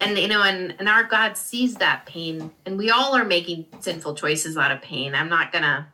And 0.00 0.16
you 0.16 0.28
know, 0.28 0.42
and, 0.42 0.74
and 0.78 0.88
our 0.88 1.04
God 1.04 1.36
sees 1.36 1.76
that 1.76 2.06
pain, 2.06 2.52
and 2.64 2.78
we 2.78 2.90
all 2.90 3.16
are 3.16 3.24
making 3.24 3.66
sinful 3.80 4.14
choices 4.14 4.56
out 4.56 4.70
of 4.70 4.80
pain. 4.80 5.14
I'm 5.14 5.28
not 5.28 5.52
gonna 5.52 5.88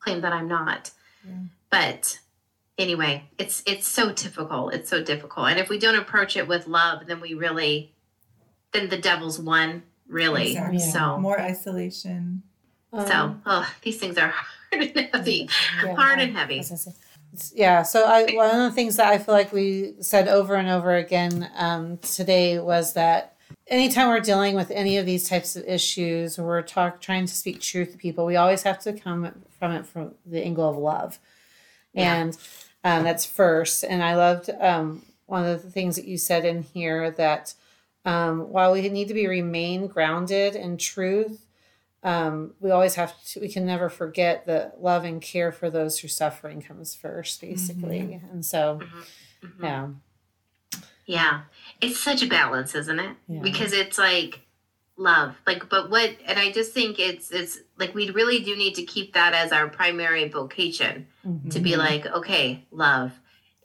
claim 0.00 0.20
that 0.20 0.32
I'm 0.32 0.48
not. 0.48 0.90
Yeah 1.26 1.32
but 1.70 2.18
anyway, 2.78 3.24
it's 3.38 3.62
it's 3.66 3.86
so 3.86 4.12
difficult. 4.12 4.74
It's 4.74 4.88
so 4.88 5.02
difficult. 5.02 5.48
And 5.48 5.58
if 5.58 5.68
we 5.68 5.78
don't 5.78 5.96
approach 5.98 6.36
it 6.36 6.48
with 6.48 6.66
love, 6.66 7.06
then 7.06 7.20
we 7.20 7.34
really 7.34 7.92
then 8.72 8.88
the 8.88 8.98
devil's 8.98 9.38
won, 9.38 9.82
really. 10.08 10.52
Exactly. 10.52 10.78
So 10.78 11.18
more 11.18 11.40
isolation. 11.40 12.42
So 12.92 13.14
um, 13.14 13.42
oh, 13.44 13.70
these 13.82 13.98
things 13.98 14.16
are 14.16 14.28
hard 14.70 14.82
and 14.82 15.08
heavy. 15.12 15.48
Yeah, 15.84 15.94
hard 15.94 16.18
and 16.18 16.36
heavy. 16.36 16.62
Yeah. 17.54 17.82
So 17.82 18.04
I 18.04 18.26
one 18.34 18.50
of 18.50 18.62
the 18.62 18.70
things 18.72 18.96
that 18.96 19.08
I 19.08 19.18
feel 19.18 19.34
like 19.34 19.52
we 19.52 19.94
said 20.00 20.28
over 20.28 20.54
and 20.54 20.68
over 20.68 20.94
again 20.94 21.50
um, 21.56 21.98
today 21.98 22.58
was 22.58 22.94
that 22.94 23.36
anytime 23.66 24.08
we're 24.08 24.20
dealing 24.20 24.54
with 24.54 24.70
any 24.70 24.96
of 24.98 25.06
these 25.06 25.28
types 25.28 25.56
of 25.56 25.64
issues 25.64 26.38
or 26.38 26.46
we're 26.46 26.62
talk 26.62 27.00
trying 27.00 27.26
to 27.26 27.34
speak 27.34 27.60
truth 27.60 27.92
to 27.92 27.98
people, 27.98 28.26
we 28.26 28.36
always 28.36 28.62
have 28.62 28.78
to 28.80 28.92
come 28.92 29.44
from 29.58 29.72
it 29.72 29.86
from 29.86 30.14
the 30.24 30.42
angle 30.42 30.68
of 30.68 30.76
love 30.76 31.18
and 31.96 32.36
um, 32.84 33.02
that's 33.02 33.26
first. 33.26 33.82
And 33.82 34.02
I 34.02 34.14
loved 34.14 34.50
um, 34.60 35.02
one 35.24 35.44
of 35.44 35.62
the 35.62 35.70
things 35.70 35.96
that 35.96 36.04
you 36.06 36.18
said 36.18 36.44
in 36.44 36.62
here 36.62 37.10
that 37.12 37.54
um, 38.04 38.50
while 38.50 38.72
we 38.72 38.88
need 38.88 39.08
to 39.08 39.14
be 39.14 39.26
remain 39.26 39.88
grounded 39.88 40.54
in 40.54 40.76
truth, 40.76 41.45
um, 42.06 42.54
we 42.60 42.70
always 42.70 42.94
have 42.94 43.20
to. 43.24 43.40
We 43.40 43.48
can 43.48 43.66
never 43.66 43.88
forget 43.88 44.46
that 44.46 44.80
love 44.80 45.02
and 45.02 45.20
care 45.20 45.50
for 45.50 45.70
those 45.70 45.98
who 45.98 46.06
are 46.06 46.08
suffering 46.08 46.62
comes 46.62 46.94
first, 46.94 47.40
basically. 47.40 48.00
Mm-hmm. 48.00 48.30
And 48.30 48.46
so, 48.46 48.78
mm-hmm. 48.80 49.46
mm-hmm. 49.46 49.64
yeah, 49.64 49.88
yeah, 51.04 51.40
it's 51.80 51.98
such 51.98 52.22
a 52.22 52.28
balance, 52.28 52.76
isn't 52.76 53.00
it? 53.00 53.16
Yeah. 53.26 53.40
Because 53.42 53.72
it's 53.72 53.98
like 53.98 54.42
love 54.98 55.34
like 55.46 55.68
but 55.68 55.90
what 55.90 56.16
and 56.24 56.38
i 56.38 56.50
just 56.50 56.72
think 56.72 56.98
it's 56.98 57.30
it's 57.30 57.58
like 57.78 57.94
we 57.94 58.08
really 58.12 58.40
do 58.40 58.56
need 58.56 58.74
to 58.74 58.82
keep 58.82 59.12
that 59.12 59.34
as 59.34 59.52
our 59.52 59.68
primary 59.68 60.26
vocation 60.26 61.06
mm-hmm. 61.22 61.50
to 61.50 61.60
be 61.60 61.76
like 61.76 62.06
okay 62.06 62.64
love 62.70 63.12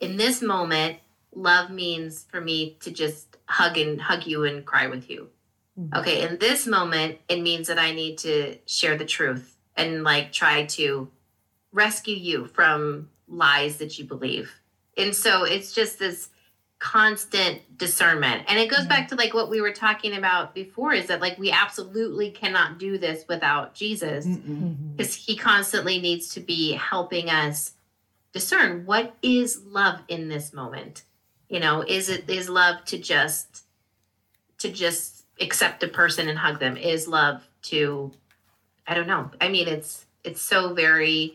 in 0.00 0.18
this 0.18 0.42
moment 0.42 0.98
love 1.34 1.70
means 1.70 2.26
for 2.30 2.38
me 2.38 2.76
to 2.80 2.90
just 2.90 3.38
hug 3.46 3.78
and 3.78 3.98
hug 3.98 4.26
you 4.26 4.44
and 4.44 4.66
cry 4.66 4.86
with 4.86 5.08
you 5.08 5.26
mm-hmm. 5.78 5.96
okay 5.96 6.26
in 6.26 6.38
this 6.38 6.66
moment 6.66 7.18
it 7.28 7.40
means 7.40 7.68
that 7.68 7.78
i 7.78 7.92
need 7.92 8.18
to 8.18 8.56
share 8.66 8.96
the 8.96 9.04
truth 9.04 9.56
and 9.76 10.04
like 10.04 10.32
try 10.32 10.64
to 10.64 11.08
rescue 11.72 12.16
you 12.16 12.46
from 12.46 13.08
lies 13.28 13.78
that 13.78 13.98
you 13.98 14.04
believe 14.04 14.60
and 14.96 15.14
so 15.14 15.44
it's 15.44 15.72
just 15.72 15.98
this 15.98 16.28
constant 16.82 17.78
discernment. 17.78 18.42
And 18.48 18.58
it 18.58 18.68
goes 18.68 18.86
back 18.86 19.06
to 19.08 19.14
like 19.14 19.34
what 19.34 19.48
we 19.48 19.60
were 19.60 19.72
talking 19.72 20.16
about 20.16 20.52
before 20.52 20.92
is 20.92 21.06
that 21.06 21.20
like 21.20 21.38
we 21.38 21.52
absolutely 21.52 22.32
cannot 22.32 22.80
do 22.80 22.98
this 22.98 23.24
without 23.28 23.72
Jesus 23.72 24.26
because 24.26 25.14
he 25.14 25.36
constantly 25.36 26.00
needs 26.00 26.34
to 26.34 26.40
be 26.40 26.72
helping 26.72 27.30
us 27.30 27.74
discern 28.32 28.84
what 28.84 29.14
is 29.22 29.62
love 29.64 30.00
in 30.08 30.28
this 30.28 30.52
moment. 30.52 31.04
You 31.48 31.60
know, 31.60 31.82
is 31.82 32.08
it 32.08 32.28
is 32.28 32.48
love 32.48 32.84
to 32.86 32.98
just 32.98 33.62
to 34.58 34.68
just 34.68 35.21
accept 35.42 35.82
a 35.82 35.88
person 35.88 36.28
and 36.28 36.38
hug 36.38 36.58
them? 36.60 36.76
Is 36.76 37.06
love 37.08 37.42
to 37.62 38.12
I 38.86 38.94
don't 38.94 39.06
know. 39.06 39.30
I 39.40 39.48
mean, 39.48 39.68
it's 39.68 40.06
it's 40.24 40.42
so 40.42 40.74
very 40.74 41.34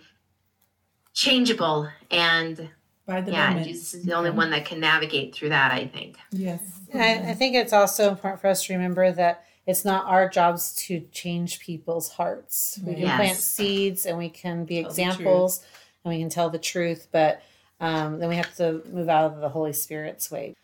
changeable 1.14 1.90
and 2.12 2.70
by 3.06 3.22
the 3.22 3.32
yeah, 3.32 3.50
moment. 3.50 3.68
Jesus 3.68 3.94
is 3.94 4.04
the 4.04 4.14
only 4.14 4.30
one 4.32 4.52
that 4.52 4.66
can 4.66 4.80
navigate 4.80 5.34
through 5.34 5.50
that, 5.50 5.72
I 5.72 5.88
think. 5.88 6.18
Yes. 6.32 6.62
I, 6.94 7.30
I 7.30 7.34
think 7.34 7.56
it's 7.56 7.74
also 7.74 8.10
important 8.10 8.42
for 8.42 8.48
us 8.48 8.66
to 8.66 8.74
remember 8.74 9.12
that 9.14 9.46
it's 9.66 9.84
not 9.84 10.06
our 10.06 10.30
jobs 10.30 10.76
to 10.88 11.00
change 11.12 11.60
people's 11.60 12.10
hearts. 12.10 12.80
We 12.86 12.94
can 12.94 13.04
yes. 13.04 13.18
plant 13.18 13.38
seeds 13.38 14.06
and 14.06 14.18
we 14.18 14.30
can 14.30 14.66
be 14.66 14.82
tell 14.82 14.90
examples 14.90 15.66
and 16.04 16.14
we 16.14 16.20
can 16.20 16.30
tell 16.30 16.50
the 16.50 16.60
truth, 16.60 17.08
but 17.12 17.42
um, 17.80 18.20
then 18.20 18.30
we 18.30 18.36
have 18.36 18.56
to 18.58 18.82
move 18.92 19.10
out 19.10 19.34
of 19.34 19.40
the 19.40 19.50
Holy 19.50 19.74
Spirit's 19.74 20.30
way. 20.30 20.56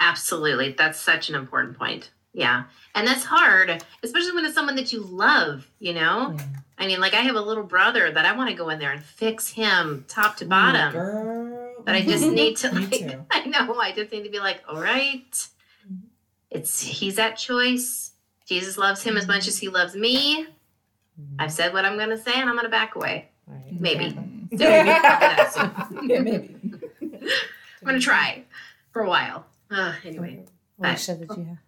Absolutely. 0.00 0.72
That's 0.72 0.98
such 0.98 1.28
an 1.28 1.34
important 1.34 1.78
point. 1.78 2.10
Yeah. 2.38 2.64
And 2.94 3.04
that's 3.04 3.24
hard, 3.24 3.84
especially 4.04 4.30
when 4.32 4.44
it's 4.44 4.54
someone 4.54 4.76
that 4.76 4.92
you 4.92 5.00
love, 5.00 5.68
you 5.80 5.92
know? 5.92 6.36
Yeah. 6.36 6.44
I 6.78 6.86
mean, 6.86 7.00
like 7.00 7.12
I 7.12 7.22
have 7.22 7.34
a 7.34 7.40
little 7.40 7.64
brother 7.64 8.12
that 8.12 8.24
I 8.24 8.36
want 8.36 8.48
to 8.48 8.54
go 8.54 8.68
in 8.68 8.78
there 8.78 8.92
and 8.92 9.02
fix 9.02 9.48
him 9.48 10.04
top 10.06 10.36
to 10.36 10.44
bottom. 10.44 10.94
Ooh, 10.94 11.82
but 11.84 11.96
I 11.96 12.02
just 12.02 12.24
need 12.30 12.56
to 12.58 12.72
like 12.72 13.18
I 13.32 13.44
know, 13.46 13.80
I 13.80 13.90
just 13.90 14.12
need 14.12 14.22
to 14.22 14.30
be 14.30 14.38
like, 14.38 14.62
all 14.68 14.80
right. 14.80 15.32
Mm-hmm. 15.32 16.06
It's 16.50 16.80
he's 16.80 17.16
that 17.16 17.36
choice. 17.36 18.12
Jesus 18.46 18.78
loves 18.78 19.02
him 19.02 19.16
as 19.16 19.26
much 19.26 19.48
as 19.48 19.58
he 19.58 19.68
loves 19.68 19.96
me. 19.96 20.44
Mm-hmm. 20.44 21.40
I've 21.40 21.52
said 21.52 21.72
what 21.72 21.84
I'm 21.84 21.98
gonna 21.98 22.16
say 22.16 22.34
and 22.34 22.48
I'm 22.48 22.54
gonna 22.54 22.68
back 22.68 22.94
away. 22.94 23.30
Right. 23.48 23.80
Maybe. 23.80 24.16
Yeah. 24.52 25.82
yeah, 26.04 26.20
maybe. 26.20 26.54
I'm 27.02 27.84
gonna 27.84 27.98
try 27.98 28.44
for 28.92 29.02
a 29.02 29.08
while. 29.08 29.44
Uh, 29.72 29.94
anyway. 30.04 30.44
What 30.76 30.96
did 30.96 31.36
you 31.36 31.44
have? 31.44 31.58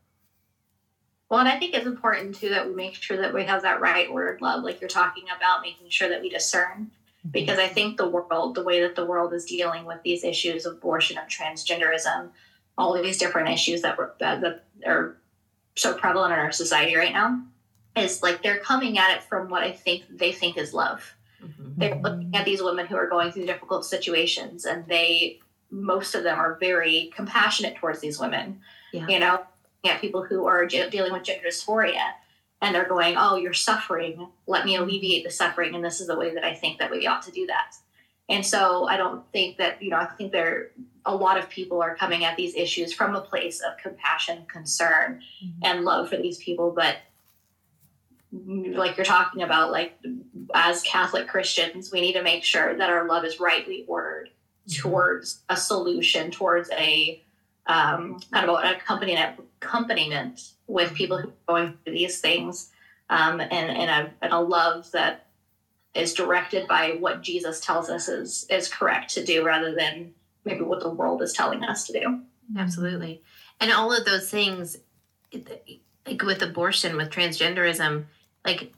Well, 1.30 1.38
and 1.38 1.48
I 1.48 1.58
think 1.58 1.74
it's 1.74 1.86
important 1.86 2.34
too 2.34 2.48
that 2.48 2.66
we 2.66 2.74
make 2.74 2.94
sure 2.96 3.16
that 3.16 3.32
we 3.32 3.44
have 3.44 3.62
that 3.62 3.80
right 3.80 4.12
word 4.12 4.40
love, 4.40 4.64
like 4.64 4.80
you're 4.80 4.90
talking 4.90 5.24
about, 5.34 5.62
making 5.62 5.88
sure 5.88 6.08
that 6.08 6.20
we 6.20 6.28
discern. 6.28 6.90
Mm-hmm. 7.20 7.30
Because 7.30 7.58
I 7.58 7.68
think 7.68 7.96
the 7.96 8.08
world, 8.08 8.56
the 8.56 8.64
way 8.64 8.80
that 8.80 8.96
the 8.96 9.06
world 9.06 9.32
is 9.32 9.44
dealing 9.44 9.84
with 9.84 10.02
these 10.02 10.24
issues 10.24 10.66
of 10.66 10.74
abortion 10.74 11.18
and 11.18 11.30
transgenderism, 11.30 12.30
all 12.76 12.96
of 12.96 13.04
these 13.04 13.18
different 13.18 13.48
issues 13.48 13.82
that, 13.82 13.96
were, 13.96 14.14
that, 14.18 14.40
that 14.40 14.64
are 14.84 15.18
so 15.76 15.94
prevalent 15.94 16.32
in 16.32 16.38
our 16.38 16.50
society 16.50 16.96
right 16.96 17.12
now, 17.12 17.40
is 17.96 18.22
like 18.22 18.42
they're 18.42 18.58
coming 18.58 18.98
at 18.98 19.16
it 19.16 19.22
from 19.22 19.48
what 19.48 19.62
I 19.62 19.70
think 19.70 20.04
they 20.10 20.32
think 20.32 20.56
is 20.56 20.74
love. 20.74 21.14
Mm-hmm. 21.40 21.72
They're 21.76 21.94
looking 21.94 22.34
at 22.34 22.44
these 22.44 22.62
women 22.62 22.86
who 22.86 22.96
are 22.96 23.08
going 23.08 23.30
through 23.30 23.46
difficult 23.46 23.84
situations, 23.84 24.64
and 24.64 24.84
they, 24.86 25.38
most 25.70 26.16
of 26.16 26.24
them, 26.24 26.38
are 26.38 26.56
very 26.58 27.12
compassionate 27.14 27.76
towards 27.76 28.00
these 28.00 28.18
women. 28.18 28.60
Yeah. 28.92 29.06
You 29.06 29.18
know, 29.20 29.44
at 29.84 30.00
people 30.00 30.24
who 30.24 30.46
are 30.46 30.66
dealing 30.66 31.12
with 31.12 31.24
gender 31.24 31.48
dysphoria, 31.48 32.12
and 32.60 32.74
they're 32.74 32.88
going, 32.88 33.16
"Oh, 33.16 33.36
you're 33.36 33.52
suffering. 33.52 34.28
Let 34.46 34.64
me 34.64 34.76
alleviate 34.76 35.24
the 35.24 35.30
suffering." 35.30 35.74
And 35.74 35.84
this 35.84 36.00
is 36.00 36.06
the 36.06 36.18
way 36.18 36.34
that 36.34 36.44
I 36.44 36.54
think 36.54 36.78
that 36.78 36.90
we 36.90 37.06
ought 37.06 37.22
to 37.22 37.30
do 37.30 37.46
that. 37.46 37.74
And 38.28 38.44
so 38.44 38.86
I 38.86 38.96
don't 38.96 39.24
think 39.32 39.56
that 39.58 39.82
you 39.82 39.90
know. 39.90 39.96
I 39.96 40.06
think 40.06 40.32
there 40.32 40.70
a 41.06 41.14
lot 41.14 41.38
of 41.38 41.48
people 41.48 41.82
are 41.82 41.96
coming 41.96 42.24
at 42.24 42.36
these 42.36 42.54
issues 42.54 42.92
from 42.92 43.14
a 43.14 43.20
place 43.20 43.60
of 43.60 43.76
compassion, 43.78 44.44
concern, 44.46 45.20
mm-hmm. 45.42 45.60
and 45.62 45.84
love 45.84 46.08
for 46.08 46.16
these 46.16 46.38
people, 46.38 46.70
but 46.70 46.98
like 48.32 48.96
you're 48.96 49.04
talking 49.04 49.42
about, 49.42 49.72
like 49.72 49.98
as 50.54 50.82
Catholic 50.82 51.26
Christians, 51.26 51.90
we 51.90 52.00
need 52.00 52.12
to 52.12 52.22
make 52.22 52.44
sure 52.44 52.76
that 52.76 52.90
our 52.90 53.08
love 53.08 53.24
is 53.24 53.40
rightly 53.40 53.84
ordered 53.88 54.28
mm-hmm. 54.68 54.80
towards 54.80 55.42
a 55.48 55.56
solution, 55.56 56.30
towards 56.30 56.70
a 56.70 57.22
um, 57.66 58.20
kind 58.32 58.48
of 58.48 58.56
an 58.62 58.74
accompaniment, 58.74 59.40
accompaniment 59.60 60.52
with 60.66 60.94
people 60.94 61.18
who 61.18 61.28
are 61.28 61.32
going 61.46 61.78
through 61.84 61.94
these 61.94 62.20
things, 62.20 62.70
um, 63.08 63.40
and 63.40 63.52
and 63.52 63.90
a, 63.90 64.10
and 64.22 64.32
a 64.32 64.40
love 64.40 64.90
that 64.92 65.26
is 65.94 66.14
directed 66.14 66.68
by 66.68 66.96
what 67.00 67.22
Jesus 67.22 67.60
tells 67.60 67.90
us 67.90 68.08
is 68.08 68.46
is 68.50 68.68
correct 68.68 69.14
to 69.14 69.24
do, 69.24 69.44
rather 69.44 69.74
than 69.74 70.14
maybe 70.44 70.62
what 70.62 70.80
the 70.80 70.90
world 70.90 71.22
is 71.22 71.32
telling 71.32 71.64
us 71.64 71.86
to 71.86 71.92
do. 71.92 72.20
Absolutely, 72.56 73.22
and 73.60 73.72
all 73.72 73.92
of 73.92 74.04
those 74.04 74.30
things, 74.30 74.78
like 75.32 76.22
with 76.22 76.42
abortion, 76.42 76.96
with 76.96 77.10
transgenderism 77.10 78.06
like 78.44 78.72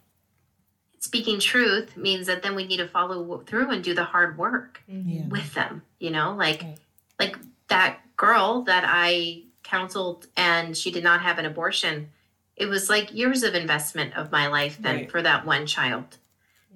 speaking 0.99 1.41
truth 1.41 1.97
means 1.97 2.27
that 2.27 2.43
then 2.43 2.55
we 2.55 2.67
need 2.67 2.79
to 2.79 2.89
follow 2.89 3.39
through 3.47 3.71
and 3.71 3.83
do 3.83 3.95
the 3.95 4.05
hard 4.05 4.39
work 4.39 4.83
mm-hmm. 4.91 5.11
yeah. 5.11 5.27
with 5.29 5.53
them 5.55 5.83
you 5.99 6.11
know 6.11 6.35
like 6.37 6.63
right. 6.63 6.79
like 7.19 7.37
that 7.69 8.01
girl 8.17 8.63
that 8.63 8.85
i 8.87 9.43
counseled 9.63 10.27
and 10.37 10.77
she 10.77 10.91
did 10.91 11.05
not 11.05 11.23
have 11.23 11.39
an 11.39 11.47
abortion 11.47 12.09
it 12.57 12.67
was 12.67 12.91
like 12.91 13.13
years 13.15 13.43
of 13.43 13.55
investment 13.55 14.15
of 14.17 14.31
my 14.31 14.47
life 14.47 14.77
then 14.81 14.97
right. 14.97 15.11
for 15.11 15.23
that 15.23 15.47
one 15.47 15.67
child 15.67 16.19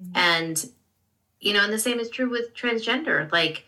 mm-hmm. 0.01 0.17
and 0.17 0.69
you 1.39 1.53
know 1.53 1.63
and 1.63 1.73
the 1.73 1.79
same 1.79 1.99
is 1.99 2.09
true 2.09 2.29
with 2.29 2.55
transgender 2.55 3.31
like 3.31 3.65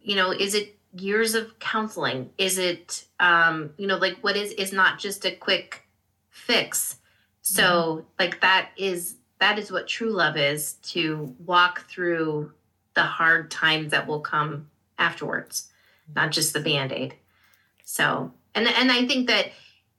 you 0.00 0.16
know 0.16 0.30
is 0.30 0.54
it 0.54 0.76
years 0.94 1.34
of 1.34 1.58
counseling 1.58 2.30
is 2.38 2.58
it 2.58 3.04
um 3.18 3.70
you 3.78 3.86
know 3.86 3.96
like 3.96 4.18
what 4.20 4.36
is 4.36 4.52
is 4.52 4.72
not 4.72 4.98
just 4.98 5.24
a 5.24 5.34
quick 5.34 5.82
fix 6.30 6.96
so 7.40 7.62
mm-hmm. 7.62 8.06
like 8.18 8.40
that 8.40 8.70
is 8.76 9.16
that 9.42 9.58
is 9.58 9.72
what 9.72 9.88
true 9.88 10.10
love 10.10 10.36
is 10.36 10.74
to 10.74 11.34
walk 11.44 11.88
through 11.88 12.52
the 12.94 13.02
hard 13.02 13.50
times 13.50 13.90
that 13.90 14.06
will 14.06 14.20
come 14.20 14.70
afterwards, 14.98 15.68
not 16.14 16.30
just 16.30 16.52
the 16.52 16.60
band-aid. 16.60 17.14
So 17.84 18.32
and 18.54 18.66
and 18.66 18.90
I 18.90 19.06
think 19.06 19.28
that 19.28 19.52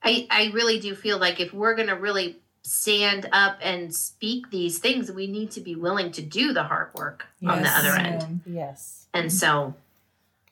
I 0.03 0.27
I 0.29 0.51
really 0.53 0.79
do 0.79 0.95
feel 0.95 1.17
like 1.17 1.39
if 1.39 1.53
we're 1.53 1.75
gonna 1.75 1.97
really 1.97 2.37
stand 2.63 3.27
up 3.31 3.57
and 3.61 3.93
speak 3.93 4.49
these 4.49 4.79
things, 4.79 5.11
we 5.11 5.27
need 5.27 5.51
to 5.51 5.61
be 5.61 5.75
willing 5.75 6.11
to 6.13 6.21
do 6.21 6.53
the 6.53 6.63
hard 6.63 6.93
work 6.95 7.25
yes. 7.39 7.51
on 7.51 7.63
the 7.63 7.69
other 7.69 7.99
end. 7.99 8.41
Yes. 8.45 9.07
And 9.13 9.27
mm-hmm. 9.27 9.37
so 9.37 9.75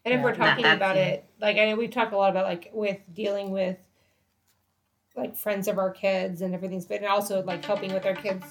and 0.04 0.14
if 0.14 0.20
yeah, 0.20 0.24
we're 0.24 0.36
talking 0.36 0.64
that, 0.64 0.78
about 0.78 0.98
it, 0.98 1.26
like 1.40 1.58
I 1.58 1.66
know 1.66 1.76
we've 1.76 1.92
talked 1.92 2.14
a 2.14 2.18
lot 2.18 2.32
about 2.32 2.46
like 2.46 2.70
with 2.74 3.00
dealing 3.14 3.52
with 3.52 3.78
like 5.16 5.36
friends 5.36 5.68
of 5.68 5.78
our 5.78 5.92
kids 5.92 6.42
and 6.42 6.54
everything's 6.54 6.86
but 6.86 7.04
also 7.04 7.44
like 7.44 7.64
helping 7.64 7.94
with 7.94 8.06
our 8.06 8.16
kids 8.16 8.46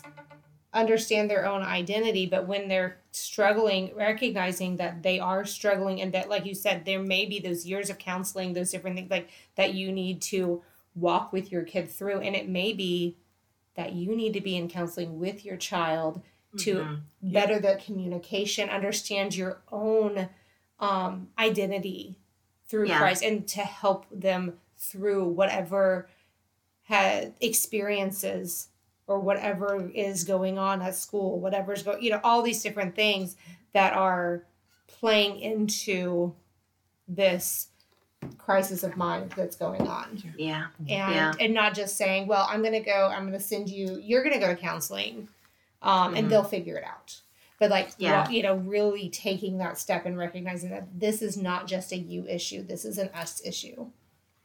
understand 0.73 1.29
their 1.29 1.47
own 1.47 1.62
identity 1.62 2.27
but 2.27 2.47
when 2.47 2.68
they're 2.68 2.99
struggling 3.11 3.91
recognizing 3.97 4.77
that 4.77 5.03
they 5.03 5.18
are 5.18 5.45
struggling 5.45 6.01
and 6.01 6.12
that 6.14 6.29
like 6.29 6.47
you 6.47 6.55
said 6.55 6.85
there 6.85 7.03
may 7.03 7.27
be 7.27 7.41
those 7.41 7.66
years 7.66 7.91
of 7.91 7.99
counseling 7.99 8.53
those 8.53 8.71
different 8.71 8.97
things 8.97 9.11
like 9.11 9.29
that 9.57 9.75
you 9.75 9.91
need 9.91 10.23
to 10.23 10.62
walk 10.95 11.33
with 11.33 11.51
your 11.51 11.62
kid 11.62 11.91
through 11.91 12.21
and 12.21 12.37
it 12.37 12.49
may 12.49 12.73
be 12.73 13.16
that 13.75 13.93
you 13.93 14.14
need 14.14 14.33
to 14.33 14.41
be 14.41 14.57
in 14.57 14.68
counseling 14.68 15.18
with 15.18 15.45
your 15.45 15.57
child 15.57 16.23
to 16.57 16.77
mm-hmm. 16.77 17.33
better 17.33 17.59
the 17.59 17.81
communication 17.85 18.68
understand 18.68 19.35
your 19.35 19.61
own 19.73 20.29
um, 20.79 21.29
identity 21.39 22.16
through 22.68 22.87
yeah. 22.87 22.99
christ 22.99 23.25
and 23.25 23.49
to 23.49 23.61
help 23.61 24.07
them 24.12 24.55
through 24.79 25.25
whatever 25.25 26.09
had 26.85 27.35
experiences 27.41 28.68
or 29.11 29.19
whatever 29.19 29.91
is 29.93 30.25
going 30.25 30.59
on 30.59 30.81
at 30.81 30.95
school, 30.95 31.41
whatever's 31.41 31.83
going, 31.83 32.03
you 32.03 32.11
know, 32.11 32.21
all 32.23 32.43
these 32.43 32.63
different 32.63 32.95
things 32.95 33.37
that 33.73 33.93
are 33.93 34.45
playing 34.87 35.41
into 35.41 36.33
this 37.09 37.69
crisis 38.39 38.85
of 38.85 38.97
mind 38.97 39.33
that's 39.37 39.57
going 39.57 39.87
on. 39.89 40.23
Yeah. 40.37 40.67
And 40.79 40.89
yeah. 40.89 41.33
and 41.41 41.53
not 41.53 41.75
just 41.75 41.97
saying, 41.97 42.29
well, 42.29 42.47
I'm 42.49 42.61
going 42.61 42.73
to 42.73 42.81
go, 42.81 43.11
I'm 43.13 43.27
going 43.27 43.39
to 43.39 43.45
send 43.45 43.69
you, 43.69 43.99
you're 44.01 44.23
going 44.23 44.35
to 44.35 44.41
go 44.41 44.55
to 44.55 44.61
counseling 44.61 45.29
um, 45.83 45.93
mm-hmm. 45.93 46.17
and 46.17 46.31
they'll 46.31 46.45
figure 46.45 46.77
it 46.77 46.85
out. 46.85 47.21
But 47.59 47.71
like, 47.71 47.91
yeah. 47.99 48.29
you 48.31 48.43
know, 48.43 48.57
really 48.57 49.11
taking 49.11 49.59
that 49.59 49.77
step 49.77 50.07
and 50.07 50.17
recognizing 50.17 50.71
that 50.71 50.87
this 50.99 51.21
is 51.21 51.37
not 51.37 51.67
just 51.67 51.93
a 51.93 51.97
you 51.97 52.27
issue, 52.27 52.63
this 52.63 52.85
is 52.85 52.97
an 52.97 53.09
us 53.09 53.43
issue. 53.45 53.87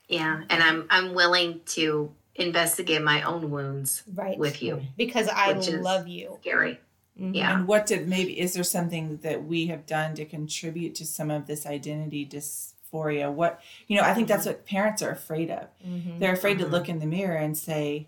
Yeah, 0.08 0.44
and 0.50 0.62
I'm 0.62 0.86
I'm 0.90 1.14
willing 1.16 1.62
to 1.68 2.12
investigate 2.36 3.02
my 3.02 3.22
own 3.24 3.50
wounds 3.50 4.04
right. 4.14 4.38
with 4.38 4.62
you 4.62 4.82
because 4.98 5.28
I 5.28 5.54
love 5.54 6.08
you. 6.08 6.38
Scary. 6.42 6.80
Mm-hmm. 7.20 7.34
Yeah. 7.34 7.56
And 7.56 7.68
what 7.68 7.86
did 7.86 8.08
maybe 8.08 8.38
is 8.40 8.54
there 8.54 8.64
something 8.64 9.18
that 9.18 9.46
we 9.46 9.68
have 9.68 9.86
done 9.86 10.16
to 10.16 10.26
contribute 10.26 10.96
to 10.96 11.06
some 11.06 11.32
of 11.32 11.48
this 11.48 11.66
identity 11.66 12.26
dysphoria? 12.26 13.32
What 13.32 13.62
you 13.88 13.98
know, 13.98 14.04
I 14.04 14.14
think 14.14 14.28
that's 14.28 14.46
what 14.46 14.66
parents 14.66 15.02
are 15.02 15.12
afraid 15.12 15.50
of. 15.50 15.68
Mm-hmm. 15.86 16.20
They're 16.20 16.34
afraid 16.34 16.58
mm-hmm. 16.58 16.66
to 16.66 16.72
look 16.72 16.90
in 16.90 17.00
the 17.00 17.06
mirror 17.06 17.38
and 17.38 17.58
say, 17.58 18.08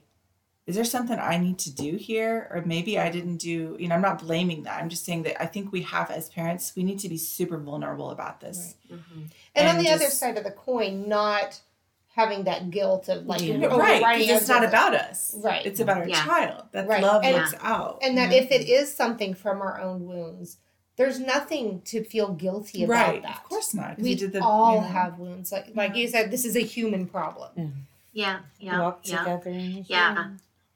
is 0.65 0.75
there 0.75 0.83
something 0.83 1.17
I 1.17 1.37
need 1.37 1.59
to 1.59 1.73
do 1.73 1.95
here? 1.95 2.49
Or 2.51 2.61
maybe 2.65 2.99
I 2.99 3.09
didn't 3.09 3.37
do, 3.37 3.77
you 3.79 3.87
know, 3.87 3.95
I'm 3.95 4.01
not 4.01 4.19
blaming 4.19 4.63
that. 4.63 4.81
I'm 4.81 4.89
just 4.89 5.05
saying 5.05 5.23
that 5.23 5.41
I 5.41 5.45
think 5.45 5.71
we 5.71 5.83
have 5.83 6.11
as 6.11 6.27
parents, 6.27 6.73
we 6.75 6.83
need 6.83 6.99
to 6.99 7.09
be 7.09 7.17
super 7.17 7.57
vulnerable 7.57 8.11
about 8.11 8.41
this. 8.41 8.75
Right. 8.89 8.99
Mm-hmm. 8.99 9.19
And, 9.19 9.31
and, 9.55 9.69
on 9.69 9.77
the 9.77 9.89
just, 9.89 10.01
other 10.01 10.11
side 10.11 10.37
of 10.37 10.43
the 10.43 10.51
coin, 10.51 11.07
not 11.07 11.61
having 12.17 12.45
that 12.45 12.71
guilt 12.71 13.07
of 13.09 13.27
like 13.27 13.41
yeah. 13.43 13.67
right 13.67 14.27
it's 14.27 14.49
not 14.49 14.65
about 14.65 14.95
us 14.95 15.35
right 15.43 15.65
it's 15.67 15.79
about 15.79 15.99
our 15.99 16.07
yeah. 16.07 16.25
child 16.25 16.63
that 16.71 16.87
right. 16.87 17.03
love 17.03 17.23
and, 17.23 17.35
works 17.35 17.53
out 17.61 17.99
and 18.01 18.17
that 18.17 18.33
if 18.33 18.51
it 18.51 18.67
is 18.67 18.93
something 18.93 19.35
from 19.35 19.61
our 19.61 19.79
own 19.79 20.05
wounds 20.07 20.57
there's 20.95 21.19
nothing 21.19 21.79
to 21.81 22.03
feel 22.03 22.33
guilty 22.33 22.83
about 22.83 23.07
right. 23.07 23.21
that 23.21 23.37
of 23.37 23.43
course 23.43 23.73
not 23.75 23.99
we 23.99 24.15
the, 24.15 24.41
all 24.41 24.75
you 24.75 24.81
know. 24.81 24.87
have 24.87 25.19
wounds 25.19 25.51
like, 25.51 25.67
like 25.75 25.95
you 25.95 26.07
said 26.07 26.31
this 26.31 26.43
is 26.43 26.55
a 26.55 26.61
human 26.61 27.05
problem 27.05 27.85
yeah 28.13 28.39
yeah 28.59 28.81
Walk 28.81 29.01
yeah 29.03 29.19
together 29.19 29.51
yeah 29.51 30.29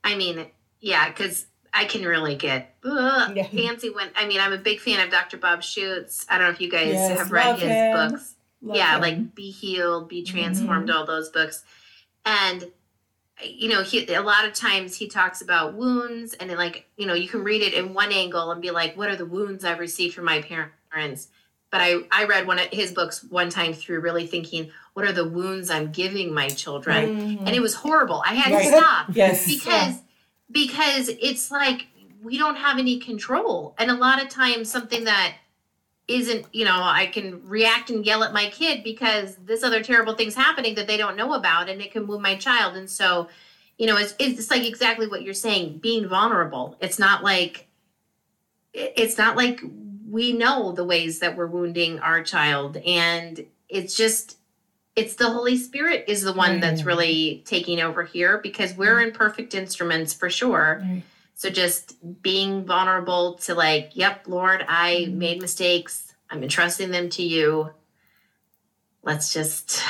i 0.04 0.14
mean 0.14 0.46
yeah 0.80 1.08
because 1.08 1.46
I 1.74 1.86
can 1.86 2.04
really 2.04 2.34
get 2.34 2.74
ugh, 2.84 3.34
yeah. 3.34 3.46
antsy 3.46 3.94
when 3.94 4.10
I 4.14 4.26
mean 4.26 4.40
I'm 4.40 4.52
a 4.52 4.58
big 4.58 4.78
fan 4.78 5.00
of 5.00 5.10
Dr. 5.10 5.38
Bob 5.38 5.60
Schuchts. 5.60 6.26
I 6.28 6.36
don't 6.36 6.48
know 6.48 6.52
if 6.52 6.60
you 6.60 6.70
guys 6.70 6.92
yes, 6.92 7.18
have 7.18 7.32
read 7.32 7.58
his 7.58 7.70
him. 7.70 7.96
books. 7.96 8.34
Love 8.62 8.76
yeah, 8.76 8.94
him. 8.94 9.00
like 9.00 9.34
Be 9.34 9.50
Healed, 9.50 10.08
Be 10.08 10.22
Transformed, 10.22 10.88
mm-hmm. 10.88 10.98
all 10.98 11.06
those 11.06 11.30
books. 11.30 11.64
And 12.24 12.64
you 13.44 13.68
know, 13.68 13.82
he 13.82 14.06
a 14.14 14.22
lot 14.22 14.44
of 14.44 14.54
times 14.54 14.96
he 14.96 15.08
talks 15.08 15.42
about 15.42 15.74
wounds 15.74 16.34
and 16.34 16.48
then 16.48 16.56
like, 16.56 16.86
you 16.96 17.06
know, 17.06 17.14
you 17.14 17.28
can 17.28 17.42
read 17.42 17.62
it 17.62 17.74
in 17.74 17.94
one 17.94 18.12
angle 18.12 18.50
and 18.50 18.62
be 18.62 18.70
like, 18.70 18.96
what 18.96 19.08
are 19.08 19.16
the 19.16 19.26
wounds 19.26 19.64
I've 19.64 19.78
received 19.80 20.14
from 20.14 20.24
my 20.24 20.42
parents? 20.42 21.28
But 21.70 21.80
I, 21.80 21.96
I 22.12 22.24
read 22.24 22.46
one 22.46 22.58
of 22.58 22.68
his 22.70 22.92
books 22.92 23.24
one 23.24 23.48
time 23.48 23.72
through 23.72 24.00
really 24.00 24.26
thinking, 24.26 24.70
what 24.92 25.06
are 25.06 25.12
the 25.12 25.26
wounds 25.26 25.70
I'm 25.70 25.90
giving 25.90 26.34
my 26.34 26.48
children? 26.48 27.16
Mm-hmm. 27.16 27.46
And 27.46 27.56
it 27.56 27.60
was 27.60 27.74
horrible. 27.74 28.22
I 28.26 28.34
had 28.34 28.52
right. 28.52 28.70
to 28.70 28.76
stop. 28.76 29.06
yes. 29.12 29.46
Because 29.46 29.94
yeah. 29.94 30.00
because 30.50 31.08
it's 31.08 31.50
like 31.50 31.86
we 32.22 32.38
don't 32.38 32.56
have 32.56 32.78
any 32.78 33.00
control. 33.00 33.74
And 33.78 33.90
a 33.90 33.94
lot 33.94 34.22
of 34.22 34.28
times 34.28 34.70
something 34.70 35.04
that 35.04 35.34
isn't 36.08 36.46
you 36.52 36.64
know 36.64 36.80
i 36.82 37.06
can 37.06 37.40
react 37.48 37.88
and 37.88 38.04
yell 38.04 38.24
at 38.24 38.32
my 38.32 38.46
kid 38.50 38.82
because 38.82 39.36
this 39.36 39.62
other 39.62 39.82
terrible 39.82 40.14
thing's 40.14 40.34
happening 40.34 40.74
that 40.74 40.86
they 40.86 40.96
don't 40.96 41.16
know 41.16 41.34
about 41.34 41.68
and 41.68 41.80
it 41.80 41.92
can 41.92 42.04
move 42.04 42.20
my 42.20 42.34
child. 42.36 42.76
And 42.76 42.90
so 42.90 43.28
you 43.78 43.86
know 43.86 43.96
it's, 43.96 44.14
it's 44.18 44.50
like 44.50 44.64
exactly 44.64 45.06
what 45.06 45.22
you're 45.22 45.34
saying 45.34 45.78
being 45.78 46.08
vulnerable. 46.08 46.76
It's 46.80 46.98
not 46.98 47.22
like 47.22 47.68
it's 48.74 49.18
not 49.18 49.36
like 49.36 49.60
we 50.08 50.32
know 50.32 50.72
the 50.72 50.84
ways 50.84 51.20
that 51.20 51.36
we're 51.36 51.46
wounding 51.46 51.98
our 52.00 52.22
child. 52.22 52.76
And 52.78 53.44
it's 53.68 53.96
just 53.96 54.38
it's 54.94 55.14
the 55.14 55.30
holy 55.30 55.56
spirit 55.56 56.04
is 56.06 56.22
the 56.22 56.34
one 56.34 56.60
that's 56.60 56.84
really 56.84 57.42
taking 57.46 57.80
over 57.80 58.02
here 58.02 58.38
because 58.38 58.74
we're 58.74 59.00
imperfect 59.00 59.54
instruments 59.54 60.12
for 60.12 60.28
sure. 60.28 60.82
Right. 60.82 61.02
So 61.42 61.50
just 61.50 61.96
being 62.22 62.64
vulnerable 62.64 63.34
to 63.38 63.56
like, 63.56 63.90
yep, 63.94 64.28
Lord, 64.28 64.64
I 64.68 65.06
mm-hmm. 65.08 65.18
made 65.18 65.40
mistakes. 65.40 66.14
I'm 66.30 66.40
entrusting 66.40 66.92
them 66.92 67.08
to 67.10 67.24
you. 67.24 67.70
Let's 69.02 69.32
just, 69.32 69.82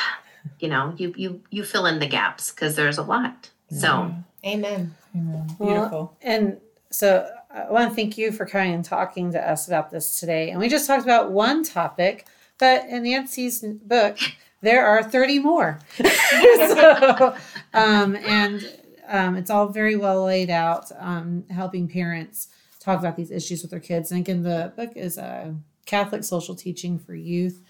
you 0.61 0.68
know, 0.68 0.94
you 0.96 1.12
you 1.14 1.42
you 1.50 1.62
fill 1.62 1.84
in 1.84 1.98
the 1.98 2.07
gaps 2.07 2.53
because 2.53 2.74
there's 2.74 2.96
a 2.96 3.03
lot. 3.03 3.50
So, 3.68 4.14
amen. 4.46 4.94
Amen. 5.14 5.46
Beautiful. 5.59 5.90
Well, 5.90 6.16
and 6.22 6.59
so 6.90 7.28
I 7.50 7.70
want 7.70 7.90
to 7.90 7.94
thank 7.94 8.16
you 8.16 8.32
for 8.32 8.46
coming 8.46 8.72
and 8.72 8.82
talking 8.82 9.32
to 9.32 9.50
us 9.50 9.68
about 9.68 9.90
this 9.90 10.18
today. 10.20 10.48
And 10.48 10.59
we 10.59 10.70
just 10.70 10.86
talked 10.86 11.05
about 11.05 11.32
one 11.32 11.64
topic, 11.64 12.26
but 12.57 12.86
in 12.86 13.03
Nancy's 13.03 13.61
book, 13.61 14.16
there 14.62 14.86
are 14.86 15.03
30 15.03 15.40
more. 15.40 15.80
so, 15.98 17.36
um, 17.74 18.16
and 18.16 18.64
um, 19.12 19.36
it's 19.36 19.50
all 19.50 19.68
very 19.68 19.94
well 19.94 20.24
laid 20.24 20.50
out, 20.50 20.90
um, 20.98 21.44
helping 21.50 21.86
parents 21.86 22.48
talk 22.80 22.98
about 22.98 23.14
these 23.14 23.30
issues 23.30 23.60
with 23.60 23.70
their 23.70 23.78
kids. 23.78 24.10
And 24.10 24.20
again, 24.20 24.42
the 24.42 24.72
book 24.74 24.92
is 24.96 25.18
a 25.18 25.54
Catholic 25.84 26.24
social 26.24 26.54
teaching 26.54 26.98
for 26.98 27.14
youth. 27.14 27.60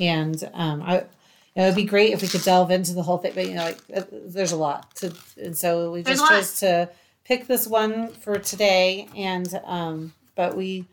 And 0.00 0.50
um, 0.52 0.82
I, 0.82 1.04
it 1.54 1.62
would 1.62 1.76
be 1.76 1.84
great 1.84 2.12
if 2.12 2.22
we 2.22 2.28
could 2.28 2.42
delve 2.42 2.72
into 2.72 2.92
the 2.92 3.04
whole 3.04 3.18
thing, 3.18 3.32
but 3.34 3.46
you 3.46 3.54
know, 3.54 3.64
like 3.64 3.78
uh, 3.94 4.02
there's 4.10 4.52
a 4.52 4.56
lot 4.56 4.94
to, 4.96 5.14
and 5.36 5.56
so 5.56 5.92
we 5.92 6.02
just 6.02 6.28
chose 6.28 6.58
to 6.60 6.90
pick 7.24 7.46
this 7.46 7.68
one 7.68 8.08
for 8.08 8.38
today. 8.38 9.08
And 9.16 9.60
um, 9.64 10.12
but 10.34 10.56
we 10.56 10.86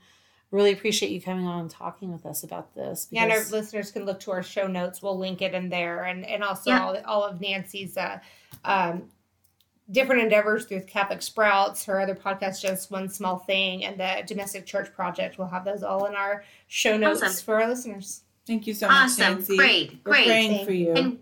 really 0.51 0.73
appreciate 0.73 1.11
you 1.11 1.21
coming 1.21 1.45
on 1.45 1.61
and 1.61 1.69
talking 1.69 2.11
with 2.11 2.25
us 2.25 2.43
about 2.43 2.73
this. 2.75 3.07
Yeah, 3.11 3.23
and 3.23 3.31
our 3.31 3.43
listeners 3.51 3.91
can 3.91 4.05
look 4.05 4.19
to 4.21 4.31
our 4.31 4.43
show 4.43 4.67
notes. 4.67 5.01
We'll 5.01 5.17
link 5.17 5.41
it 5.41 5.53
in 5.53 5.69
there, 5.69 6.03
and 6.03 6.25
and 6.25 6.43
also 6.43 6.71
yeah. 6.71 6.85
all, 6.85 6.97
all 7.05 7.23
of 7.23 7.41
Nancy's 7.41 7.97
uh, 7.97 8.19
um, 8.63 9.09
different 9.91 10.21
endeavors 10.21 10.65
through 10.65 10.81
Catholic 10.81 11.21
Sprouts, 11.21 11.85
her 11.85 11.99
other 11.99 12.15
podcast, 12.15 12.61
Just 12.61 12.91
One 12.91 13.07
Small 13.09 13.39
Thing, 13.39 13.85
and 13.85 13.99
the 13.99 14.23
Domestic 14.25 14.65
Church 14.65 14.93
Project. 14.93 15.37
We'll 15.37 15.47
have 15.47 15.65
those 15.65 15.83
all 15.83 16.05
in 16.05 16.15
our 16.15 16.43
show 16.67 16.97
notes 16.97 17.21
awesome. 17.23 17.45
for 17.45 17.61
our 17.61 17.67
listeners. 17.67 18.21
Thank 18.45 18.67
you 18.67 18.73
so 18.73 18.87
much, 18.87 18.95
awesome. 18.95 19.35
Nancy. 19.35 19.57
Great, 19.57 19.99
We're 20.05 20.13
great. 20.13 20.25
praying 20.25 20.65
for 20.65 20.73
you. 20.73 20.93
And, 20.93 21.19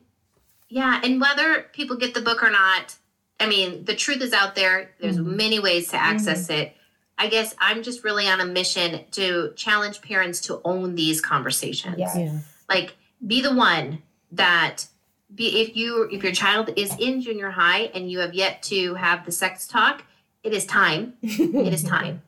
yeah, 0.70 1.02
and 1.04 1.22
whether 1.22 1.64
people 1.74 1.98
get 1.98 2.14
the 2.14 2.22
book 2.22 2.44
or 2.44 2.50
not, 2.50 2.96
I 3.40 3.48
mean, 3.48 3.86
the 3.86 3.96
truth 3.96 4.22
is 4.22 4.34
out 4.34 4.56
there. 4.56 4.92
There's 5.00 5.18
mm-hmm. 5.18 5.36
many 5.36 5.60
ways 5.60 5.90
to 5.90 5.98
access 5.98 6.44
mm-hmm. 6.44 6.62
it. 6.62 6.78
I 7.18 7.28
guess 7.28 7.56
I'm 7.60 7.84
just 7.84 8.04
really 8.04 8.28
on 8.28 8.42
a 8.42 8.46
mission 8.46 9.06
to 9.12 9.54
challenge 9.56 10.02
parents 10.02 10.42
to 10.42 10.62
own 10.66 10.96
these 10.96 11.22
conversations. 11.22 11.96
Yes. 11.98 12.16
Yeah. 12.18 12.40
Like, 12.68 12.96
be 13.26 13.42
the 13.42 13.54
one 13.54 14.02
that 14.34 14.88
be 15.34 15.62
if 15.62 15.76
you 15.76 16.08
if 16.12 16.24
your 16.24 16.34
child 16.34 16.72
is 16.76 16.96
in 17.00 17.22
junior 17.22 17.50
high 17.50 17.92
and 17.94 18.10
you 18.12 18.20
have 18.20 18.34
yet 18.34 18.62
to 18.64 18.94
have 18.96 19.26
the 19.26 19.32
sex 19.32 19.68
talk, 19.68 20.04
it 20.44 20.54
is 20.54 20.66
time. 20.66 21.14
it 21.22 21.74
is 21.74 21.84
time. 21.96 22.22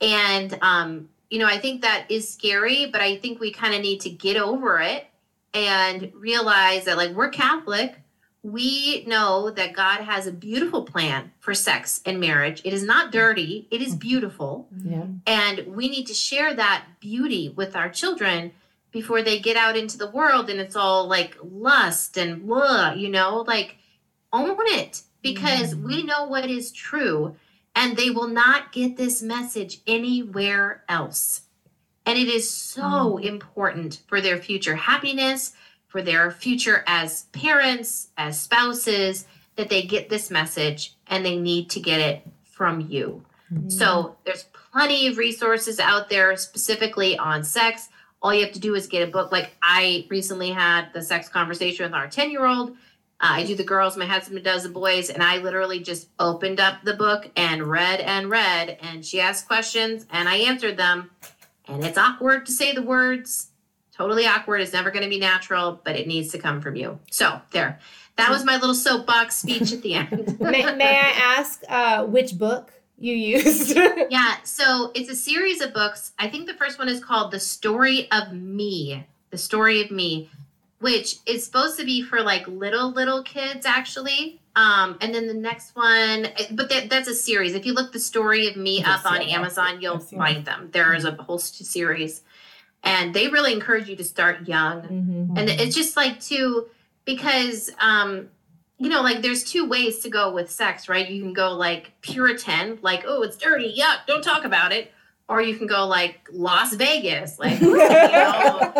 And 0.00 0.58
um, 0.60 1.08
you 1.30 1.38
know, 1.38 1.46
I 1.46 1.58
think 1.58 1.82
that 1.82 2.06
is 2.10 2.28
scary, 2.28 2.86
but 2.86 3.00
I 3.00 3.16
think 3.16 3.40
we 3.40 3.50
kind 3.50 3.74
of 3.74 3.80
need 3.80 4.00
to 4.02 4.10
get 4.10 4.36
over 4.36 4.80
it 4.80 5.06
and 5.52 6.12
realize 6.14 6.84
that 6.84 6.96
like 6.96 7.12
we're 7.12 7.30
Catholic, 7.30 7.96
we 8.42 9.04
know 9.06 9.50
that 9.50 9.72
God 9.72 10.00
has 10.00 10.26
a 10.26 10.32
beautiful 10.32 10.82
plan 10.82 11.32
for 11.40 11.54
sex 11.54 12.02
and 12.04 12.20
marriage. 12.20 12.60
It 12.64 12.74
is 12.74 12.82
not 12.82 13.10
dirty, 13.10 13.66
it 13.70 13.80
is 13.80 13.94
beautiful. 13.94 14.68
Yeah. 14.84 15.06
And 15.26 15.66
we 15.68 15.88
need 15.88 16.06
to 16.08 16.14
share 16.14 16.52
that 16.54 16.84
beauty 17.00 17.48
with 17.56 17.74
our 17.74 17.88
children 17.88 18.52
before 18.94 19.22
they 19.22 19.40
get 19.40 19.56
out 19.56 19.76
into 19.76 19.98
the 19.98 20.10
world 20.10 20.48
and 20.48 20.60
it's 20.60 20.76
all 20.76 21.08
like 21.08 21.36
lust 21.42 22.16
and 22.16 22.46
blah, 22.46 22.92
you 22.92 23.08
know, 23.08 23.44
like 23.46 23.76
own 24.32 24.56
it 24.68 25.02
because 25.20 25.74
mm-hmm. 25.74 25.84
we 25.84 26.02
know 26.04 26.26
what 26.26 26.48
is 26.48 26.70
true 26.70 27.34
and 27.74 27.96
they 27.96 28.08
will 28.10 28.28
not 28.28 28.70
get 28.70 28.96
this 28.96 29.20
message 29.20 29.80
anywhere 29.88 30.84
else. 30.88 31.42
And 32.06 32.16
it 32.16 32.28
is 32.28 32.48
so 32.48 33.18
mm. 33.18 33.24
important 33.24 34.00
for 34.06 34.20
their 34.20 34.38
future 34.38 34.76
happiness, 34.76 35.54
for 35.88 36.00
their 36.00 36.30
future 36.30 36.84
as 36.86 37.24
parents, 37.32 38.10
as 38.16 38.40
spouses, 38.40 39.26
that 39.56 39.70
they 39.70 39.82
get 39.82 40.08
this 40.08 40.30
message 40.30 40.94
and 41.08 41.26
they 41.26 41.36
need 41.36 41.68
to 41.70 41.80
get 41.80 42.00
it 42.00 42.22
from 42.44 42.80
you. 42.80 43.24
Mm. 43.52 43.72
So 43.72 44.14
there's 44.24 44.44
plenty 44.72 45.08
of 45.08 45.18
resources 45.18 45.80
out 45.80 46.10
there 46.10 46.36
specifically 46.36 47.18
on 47.18 47.42
sex 47.42 47.88
all 48.24 48.32
you 48.32 48.42
have 48.42 48.54
to 48.54 48.58
do 48.58 48.74
is 48.74 48.86
get 48.86 49.06
a 49.06 49.10
book. 49.10 49.30
Like 49.30 49.54
I 49.62 50.06
recently 50.08 50.50
had 50.50 50.86
the 50.94 51.02
sex 51.02 51.28
conversation 51.28 51.84
with 51.84 51.92
our 51.92 52.08
10 52.08 52.30
year 52.30 52.46
old. 52.46 52.70
Uh, 53.20 53.36
I 53.36 53.44
do 53.44 53.54
the 53.54 53.64
girls, 53.64 53.96
my 53.96 54.06
husband 54.06 54.42
does 54.42 54.64
the 54.64 54.70
boys, 54.70 55.08
and 55.08 55.22
I 55.22 55.38
literally 55.38 55.78
just 55.78 56.08
opened 56.18 56.58
up 56.58 56.82
the 56.82 56.94
book 56.94 57.30
and 57.36 57.62
read 57.62 58.00
and 58.00 58.28
read. 58.28 58.78
And 58.80 59.04
she 59.04 59.20
asked 59.20 59.46
questions 59.46 60.06
and 60.10 60.26
I 60.26 60.36
answered 60.36 60.78
them. 60.78 61.10
And 61.68 61.84
it's 61.84 61.98
awkward 61.98 62.46
to 62.46 62.52
say 62.52 62.72
the 62.72 62.82
words, 62.82 63.48
totally 63.94 64.26
awkward. 64.26 64.62
It's 64.62 64.72
never 64.72 64.90
going 64.90 65.04
to 65.04 65.10
be 65.10 65.20
natural, 65.20 65.80
but 65.84 65.94
it 65.94 66.06
needs 66.06 66.32
to 66.32 66.38
come 66.38 66.62
from 66.62 66.76
you. 66.76 66.98
So, 67.10 67.40
there. 67.52 67.78
That 68.16 68.30
was 68.30 68.44
my 68.44 68.56
little 68.56 68.74
soapbox 68.74 69.36
speech 69.36 69.72
at 69.72 69.82
the 69.82 69.94
end. 69.94 70.40
may, 70.40 70.62
may, 70.76 70.98
I 70.98 71.36
ask 71.38 71.62
uh, 71.68 72.04
which 72.04 72.38
book? 72.38 72.72
You 72.98 73.14
used. 73.14 73.76
yeah, 74.10 74.36
so 74.44 74.92
it's 74.94 75.10
a 75.10 75.16
series 75.16 75.60
of 75.60 75.74
books. 75.74 76.12
I 76.18 76.28
think 76.28 76.46
the 76.46 76.54
first 76.54 76.78
one 76.78 76.88
is 76.88 77.02
called 77.02 77.30
The 77.30 77.40
Story 77.40 78.10
of 78.10 78.32
Me. 78.32 79.06
The 79.30 79.38
Story 79.38 79.82
of 79.82 79.90
Me, 79.90 80.30
which 80.78 81.16
is 81.26 81.44
supposed 81.44 81.78
to 81.78 81.84
be 81.84 82.02
for 82.02 82.22
like 82.22 82.46
little 82.46 82.90
little 82.90 83.22
kids 83.22 83.66
actually. 83.66 84.40
Um, 84.56 84.98
and 85.00 85.12
then 85.12 85.26
the 85.26 85.34
next 85.34 85.74
one, 85.74 86.28
but 86.52 86.68
that, 86.68 86.88
that's 86.88 87.08
a 87.08 87.14
series. 87.14 87.54
If 87.54 87.66
you 87.66 87.72
look 87.72 87.92
the 87.92 87.98
story 87.98 88.46
of 88.46 88.54
me 88.56 88.84
up 88.84 89.04
on 89.04 89.20
Amazon, 89.20 89.80
you'll 89.80 89.98
find 89.98 90.44
them. 90.44 90.68
There 90.70 90.94
is 90.94 91.04
a 91.04 91.10
whole 91.10 91.40
series, 91.40 92.22
and 92.84 93.12
they 93.12 93.26
really 93.26 93.52
encourage 93.52 93.88
you 93.88 93.96
to 93.96 94.04
start 94.04 94.46
young. 94.46 94.82
Mm-hmm. 94.82 95.36
And 95.36 95.50
it's 95.50 95.74
just 95.74 95.96
like 95.96 96.20
to 96.26 96.68
because 97.04 97.72
um, 97.80 98.28
you 98.78 98.88
know, 98.88 99.02
like 99.02 99.22
there's 99.22 99.44
two 99.44 99.68
ways 99.68 100.00
to 100.00 100.10
go 100.10 100.32
with 100.32 100.50
sex, 100.50 100.88
right? 100.88 101.08
You 101.08 101.22
can 101.22 101.32
go 101.32 101.52
like 101.52 101.92
Puritan, 102.00 102.78
like, 102.82 103.04
oh, 103.06 103.22
it's 103.22 103.36
dirty, 103.36 103.74
yuck, 103.78 104.06
don't 104.06 104.22
talk 104.22 104.44
about 104.44 104.72
it. 104.72 104.90
Or 105.26 105.40
you 105.40 105.56
can 105.56 105.66
go 105.66 105.86
like 105.86 106.28
Las 106.32 106.74
Vegas, 106.74 107.38
like, 107.38 107.58
you 107.58 107.78
know, 107.78 108.72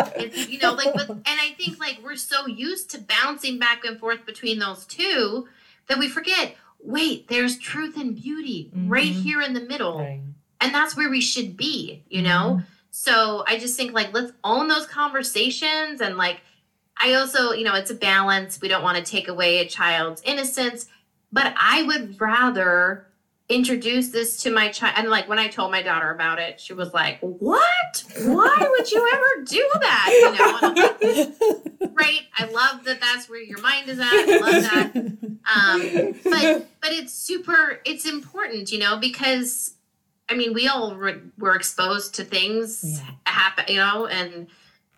you 0.47 0.59
know, 0.59 0.73
like, 0.73 0.93
but, 0.93 1.09
and 1.09 1.23
I 1.25 1.55
think 1.57 1.79
like 1.79 2.01
we're 2.03 2.17
so 2.17 2.45
used 2.45 2.91
to 2.91 2.99
bouncing 2.99 3.57
back 3.57 3.83
and 3.83 3.99
forth 3.99 4.27
between 4.27 4.59
those 4.59 4.85
two 4.85 5.47
that 5.87 5.97
we 5.97 6.07
forget, 6.07 6.55
wait, 6.79 7.27
there's 7.29 7.57
truth 7.57 7.97
and 7.97 8.15
beauty 8.15 8.69
mm-hmm. 8.75 8.89
right 8.89 9.05
here 9.05 9.41
in 9.41 9.53
the 9.53 9.61
middle. 9.61 9.99
Right. 9.99 10.21
And 10.61 10.73
that's 10.73 10.95
where 10.95 11.09
we 11.09 11.19
should 11.19 11.57
be, 11.57 12.03
you 12.09 12.21
know? 12.21 12.57
Mm-hmm. 12.57 12.65
So 12.91 13.43
I 13.47 13.57
just 13.57 13.75
think 13.75 13.93
like, 13.93 14.13
let's 14.13 14.31
own 14.43 14.67
those 14.67 14.85
conversations 14.85 15.99
and 15.99 16.15
like, 16.15 16.41
I 16.97 17.13
also, 17.15 17.51
you 17.51 17.63
know, 17.63 17.75
it's 17.75 17.91
a 17.91 17.95
balance. 17.95 18.59
We 18.61 18.67
don't 18.67 18.83
want 18.83 18.97
to 18.97 19.03
take 19.03 19.27
away 19.27 19.59
a 19.59 19.67
child's 19.67 20.21
innocence, 20.23 20.87
but 21.31 21.53
I 21.57 21.83
would 21.83 22.19
rather 22.19 23.07
introduce 23.47 24.09
this 24.09 24.41
to 24.43 24.51
my 24.51 24.69
child. 24.69 24.95
And 24.97 25.09
like 25.09 25.29
when 25.29 25.37
I 25.37 25.47
told 25.47 25.71
my 25.71 25.81
daughter 25.81 26.09
about 26.11 26.39
it, 26.39 26.59
she 26.59 26.73
was 26.73 26.93
like, 26.93 27.19
"What? 27.19 28.03
Why 28.17 28.67
would 28.69 28.91
you 28.91 29.07
ever 29.13 29.45
do 29.45 29.69
that?" 29.81 30.09
You 31.79 31.87
know, 31.87 31.91
right? 31.93 32.21
I 32.37 32.45
love 32.45 32.83
that. 32.85 32.99
That's 33.01 33.29
where 33.29 33.41
your 33.41 33.59
mind 33.61 33.89
is 33.89 33.99
at. 33.99 34.07
I 34.11 34.37
love 34.37 34.63
that. 34.63 34.95
Um, 35.45 36.15
but 36.23 36.67
but 36.81 36.91
it's 36.91 37.13
super. 37.13 37.81
It's 37.85 38.05
important, 38.05 38.71
you 38.71 38.79
know, 38.79 38.97
because 38.97 39.75
I 40.29 40.33
mean, 40.33 40.53
we 40.53 40.67
all 40.67 40.95
re- 40.95 41.21
were 41.37 41.55
exposed 41.55 42.15
to 42.15 42.23
things 42.23 42.81
yeah. 42.83 43.11
happen, 43.27 43.65
you 43.67 43.79
know, 43.79 44.07
and 44.07 44.47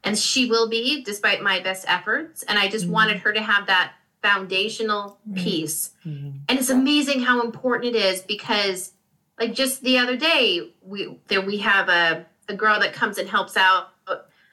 and 0.08 0.18
she 0.18 0.50
will 0.50 0.70
be 0.70 1.04
despite 1.04 1.42
my 1.42 1.60
best 1.60 1.86
efforts 1.88 2.44
and 2.44 2.58
i 2.58 2.68
just 2.68 2.86
mm-hmm. 2.86 2.94
wanted 2.94 3.18
her 3.18 3.32
to 3.34 3.42
have 3.42 3.68
that 3.68 3.94
foundational 4.22 5.20
piece 5.36 5.92
mm-hmm. 6.06 6.38
and 6.50 6.60
it's 6.60 6.70
amazing 6.70 7.20
how 7.22 7.42
important 7.42 7.96
it 7.96 7.98
is 7.98 8.22
because 8.22 8.94
like 9.40 9.54
just 9.54 9.84
the 9.84 9.98
other 9.98 10.16
day 10.16 10.74
we 10.82 11.20
there 11.28 11.42
we 11.42 11.58
have 11.58 11.88
a, 11.90 12.26
a 12.50 12.56
girl 12.56 12.80
that 12.80 12.94
comes 12.94 13.18
and 13.18 13.30
helps 13.30 13.56
out 13.56 13.90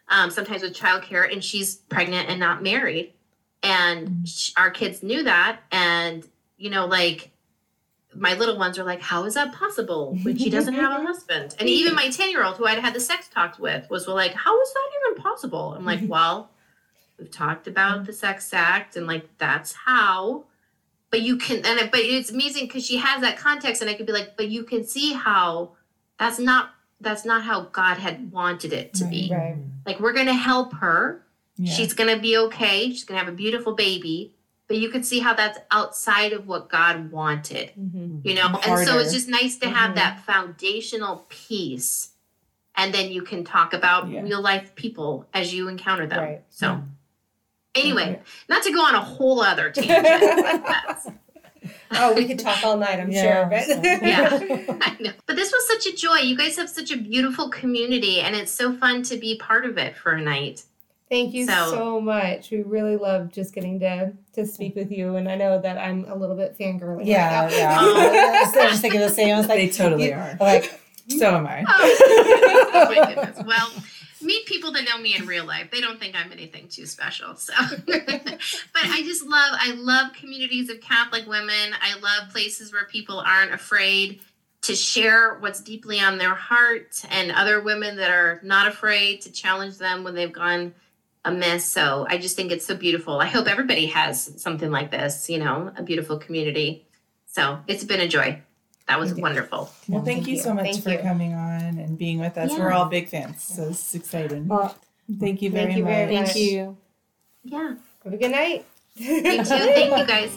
um, 0.08 0.30
sometimes 0.30 0.62
with 0.62 0.74
childcare 0.76 1.30
and 1.32 1.42
she's 1.42 1.76
pregnant 1.76 2.28
and 2.28 2.38
not 2.38 2.62
married 2.62 3.14
and 3.62 4.08
mm-hmm. 4.08 4.24
she, 4.24 4.52
our 4.56 4.70
kids 4.70 5.02
knew 5.02 5.22
that 5.22 5.60
and 5.72 6.28
you 6.56 6.70
know 6.70 6.86
like 6.86 7.30
my 8.16 8.34
little 8.34 8.56
ones 8.56 8.78
are 8.78 8.84
like, 8.84 9.00
how 9.00 9.24
is 9.24 9.34
that 9.34 9.52
possible 9.52 10.16
when 10.22 10.36
she 10.36 10.50
doesn't 10.50 10.74
have 10.74 11.00
a 11.00 11.04
husband? 11.06 11.54
And 11.58 11.68
even 11.68 11.94
my 11.94 12.10
10 12.10 12.30
year 12.30 12.44
old 12.44 12.56
who 12.56 12.66
I'd 12.66 12.78
had 12.78 12.94
the 12.94 13.00
sex 13.00 13.28
talks 13.28 13.58
with 13.58 13.88
was 13.90 14.06
like, 14.06 14.32
how 14.32 14.60
is 14.60 14.72
that 14.72 14.90
even 15.10 15.22
possible? 15.22 15.74
I'm 15.76 15.84
like, 15.84 16.00
well, 16.06 16.50
we've 17.18 17.30
talked 17.30 17.66
about 17.66 18.06
the 18.06 18.12
sex 18.12 18.52
act 18.52 18.96
and 18.96 19.06
like, 19.06 19.28
that's 19.38 19.72
how. 19.72 20.44
But 21.10 21.22
you 21.22 21.36
can, 21.36 21.58
and 21.58 21.78
it, 21.78 21.92
but 21.92 22.00
it's 22.00 22.32
amazing 22.32 22.66
because 22.66 22.84
she 22.84 22.96
has 22.96 23.20
that 23.20 23.38
context, 23.38 23.80
and 23.80 23.88
I 23.88 23.94
could 23.94 24.04
be 24.04 24.12
like, 24.12 24.36
but 24.36 24.48
you 24.48 24.64
can 24.64 24.82
see 24.82 25.12
how 25.12 25.76
that's 26.18 26.40
not 26.40 26.70
that's 27.00 27.24
not 27.24 27.44
how 27.44 27.66
God 27.66 27.98
had 27.98 28.32
wanted 28.32 28.72
it 28.72 28.94
to 28.94 29.04
right, 29.04 29.10
be. 29.10 29.30
Right. 29.32 29.56
Like 29.86 30.00
we're 30.00 30.12
gonna 30.12 30.34
help 30.34 30.72
her. 30.74 31.24
Yeah. 31.56 31.72
She's 31.72 31.92
gonna 31.92 32.18
be 32.18 32.36
okay. 32.36 32.90
She's 32.90 33.04
gonna 33.04 33.20
have 33.20 33.28
a 33.28 33.36
beautiful 33.36 33.74
baby 33.74 34.34
but 34.66 34.78
you 34.78 34.88
can 34.90 35.02
see 35.02 35.20
how 35.20 35.34
that's 35.34 35.58
outside 35.70 36.32
of 36.32 36.46
what 36.46 36.68
God 36.68 37.10
wanted, 37.10 37.72
mm-hmm. 37.78 38.26
you 38.26 38.34
know? 38.34 38.48
Harder. 38.48 38.80
And 38.80 38.88
so 38.88 38.98
it's 38.98 39.12
just 39.12 39.28
nice 39.28 39.56
to 39.58 39.68
have 39.68 39.88
mm-hmm. 39.88 39.96
that 39.96 40.20
foundational 40.20 41.26
piece. 41.28 42.10
And 42.76 42.92
then 42.92 43.12
you 43.12 43.22
can 43.22 43.44
talk 43.44 43.72
about 43.72 44.08
yeah. 44.08 44.22
real 44.22 44.40
life 44.40 44.74
people 44.74 45.26
as 45.34 45.54
you 45.54 45.68
encounter 45.68 46.06
them. 46.06 46.18
Right. 46.18 46.42
So, 46.48 46.68
mm-hmm. 46.68 46.86
anyway, 47.74 48.20
not 48.48 48.62
to 48.64 48.72
go 48.72 48.80
on 48.80 48.94
a 48.94 49.00
whole 49.00 49.40
other 49.42 49.70
tangent. 49.74 50.64
oh, 51.92 52.14
we 52.14 52.26
could 52.26 52.38
talk 52.38 52.64
all 52.64 52.76
night, 52.76 53.00
I'm 53.00 53.10
yeah. 53.10 53.22
sure. 53.22 53.46
But 53.50 53.84
yeah, 54.02 54.78
I 54.80 54.96
know. 55.00 55.12
But 55.26 55.36
this 55.36 55.52
was 55.52 55.68
such 55.68 55.92
a 55.92 55.96
joy. 55.96 56.16
You 56.16 56.36
guys 56.36 56.56
have 56.56 56.68
such 56.68 56.90
a 56.90 56.96
beautiful 56.96 57.48
community, 57.48 58.20
and 58.20 58.34
it's 58.34 58.52
so 58.52 58.72
fun 58.72 59.02
to 59.04 59.16
be 59.16 59.36
part 59.36 59.64
of 59.64 59.78
it 59.78 59.96
for 59.96 60.12
a 60.12 60.20
night. 60.20 60.64
Thank 61.10 61.34
you 61.34 61.46
so, 61.46 61.70
so 61.70 62.00
much. 62.00 62.50
We 62.50 62.62
really 62.62 62.96
love 62.96 63.30
just 63.30 63.54
getting 63.54 63.78
to 63.80 64.12
to 64.32 64.46
speak 64.46 64.74
with 64.74 64.90
you, 64.90 65.16
and 65.16 65.28
I 65.28 65.36
know 65.36 65.60
that 65.60 65.78
I'm 65.78 66.04
a 66.06 66.14
little 66.14 66.36
bit 66.36 66.56
fangirling. 66.58 67.04
Yeah, 67.04 67.44
right 67.44 67.52
yeah. 67.52 67.76
Oh. 67.80 68.40
I 68.40 68.42
was 68.42 68.52
just 68.54 68.82
thinking 68.82 69.00
the 69.00 69.10
same. 69.10 69.34
I 69.34 69.38
was 69.38 69.48
like, 69.48 69.58
they 69.58 69.68
totally 69.68 70.06
you, 70.08 70.14
are. 70.14 70.36
Like, 70.40 70.80
so 71.08 71.36
am 71.36 71.46
I. 71.46 71.64
Oh, 71.68 72.70
oh 72.74 72.94
my 72.94 73.14
goodness. 73.14 73.38
Well 73.46 73.70
meet 74.24 74.46
people 74.46 74.72
that 74.72 74.84
know 74.84 74.98
me 74.98 75.14
in 75.16 75.26
real 75.26 75.44
life. 75.44 75.70
They 75.70 75.80
don't 75.80 76.00
think 76.00 76.16
I'm 76.16 76.32
anything 76.32 76.68
too 76.68 76.86
special. 76.86 77.36
So, 77.36 77.52
but 77.86 78.38
I 78.74 79.02
just 79.04 79.24
love, 79.24 79.54
I 79.58 79.74
love 79.76 80.12
communities 80.14 80.70
of 80.70 80.80
Catholic 80.80 81.26
women. 81.26 81.74
I 81.80 81.98
love 82.00 82.30
places 82.32 82.72
where 82.72 82.86
people 82.86 83.20
aren't 83.20 83.52
afraid 83.52 84.20
to 84.62 84.74
share 84.74 85.34
what's 85.40 85.60
deeply 85.60 86.00
on 86.00 86.16
their 86.16 86.34
heart 86.34 87.04
and 87.10 87.30
other 87.30 87.60
women 87.60 87.96
that 87.96 88.10
are 88.10 88.40
not 88.42 88.66
afraid 88.66 89.20
to 89.20 89.30
challenge 89.30 89.76
them 89.76 90.04
when 90.04 90.14
they've 90.14 90.32
gone 90.32 90.74
amiss. 91.24 91.64
So 91.64 92.06
I 92.08 92.18
just 92.18 92.36
think 92.36 92.52
it's 92.52 92.66
so 92.66 92.76
beautiful. 92.76 93.20
I 93.20 93.26
hope 93.26 93.46
everybody 93.46 93.86
has 93.86 94.40
something 94.40 94.70
like 94.70 94.90
this, 94.90 95.28
you 95.28 95.38
know, 95.38 95.72
a 95.76 95.82
beautiful 95.82 96.18
community. 96.18 96.86
So 97.26 97.60
it's 97.66 97.84
been 97.84 98.00
a 98.00 98.08
joy 98.08 98.42
that 98.86 99.00
was 99.00 99.14
wonderful. 99.14 99.70
Well, 99.88 100.02
thank, 100.02 100.04
thank 100.04 100.26
you, 100.28 100.34
you 100.36 100.40
so 100.40 100.54
much 100.54 100.66
thank 100.66 100.82
for 100.82 100.90
you. 100.90 100.98
coming 100.98 101.34
on 101.34 101.78
and 101.78 101.96
being 101.96 102.18
with 102.20 102.36
us. 102.36 102.52
Yeah. 102.52 102.58
We're 102.58 102.72
all 102.72 102.86
big 102.86 103.08
fans, 103.08 103.42
so 103.42 103.68
it's 103.68 103.94
exciting. 103.94 104.46
Well, 104.48 104.76
thank 105.18 105.42
you 105.42 105.50
very 105.50 105.66
thank 105.66 105.78
you 105.78 105.84
much. 105.84 105.92
Very 105.92 106.16
thank 106.16 106.36
you. 106.36 106.76
Yeah. 107.44 107.74
Have 108.04 108.12
a 108.12 108.16
good 108.16 108.30
night. 108.30 108.66
You 108.96 109.38
too. 109.38 109.44
Thank 109.44 109.96
you, 109.98 110.06
guys. 110.06 110.36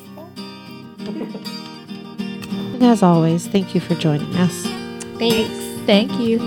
And 2.73 2.83
as 2.83 3.03
always, 3.03 3.47
thank 3.47 3.75
you 3.75 3.81
for 3.81 3.95
joining 3.95 4.33
us. 4.35 4.63
Thanks. 5.17 5.85
Thank 5.85 6.19
you. 6.19 6.39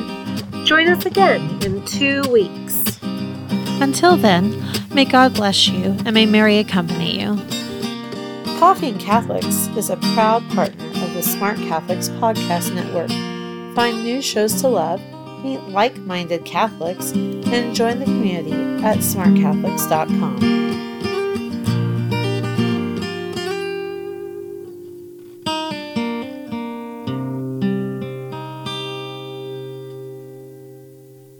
Join 0.65 0.89
us 0.89 1.05
again 1.05 1.63
in 1.63 1.85
two 1.85 2.23
weeks. 2.31 2.80
Until 3.81 4.17
then, 4.17 4.63
may 4.93 5.05
God 5.05 5.35
bless 5.35 5.67
you 5.69 5.97
and 6.05 6.13
may 6.13 6.27
Mary 6.27 6.59
accompany 6.59 7.21
you. 7.21 7.37
Coffee 8.59 8.91
and 8.91 9.01
Catholics 9.01 9.69
is 9.77 9.89
a 9.89 9.97
proud 10.15 10.47
partner 10.51 10.87
of 10.87 11.15
the 11.15 11.23
Smart 11.23 11.57
Catholics 11.57 12.11
Podcast 12.11 12.75
Network. 12.75 13.09
Find 13.75 14.03
new 14.03 14.21
shows 14.21 14.61
to 14.61 14.69
love, 14.69 15.01
meet 15.43 15.61
like 15.69 15.97
minded 15.97 16.45
Catholics, 16.45 17.13
and 17.13 17.75
join 17.75 17.99
the 18.01 18.05
community 18.05 18.53
at 18.85 18.99
smartcatholics.com. 18.99 20.60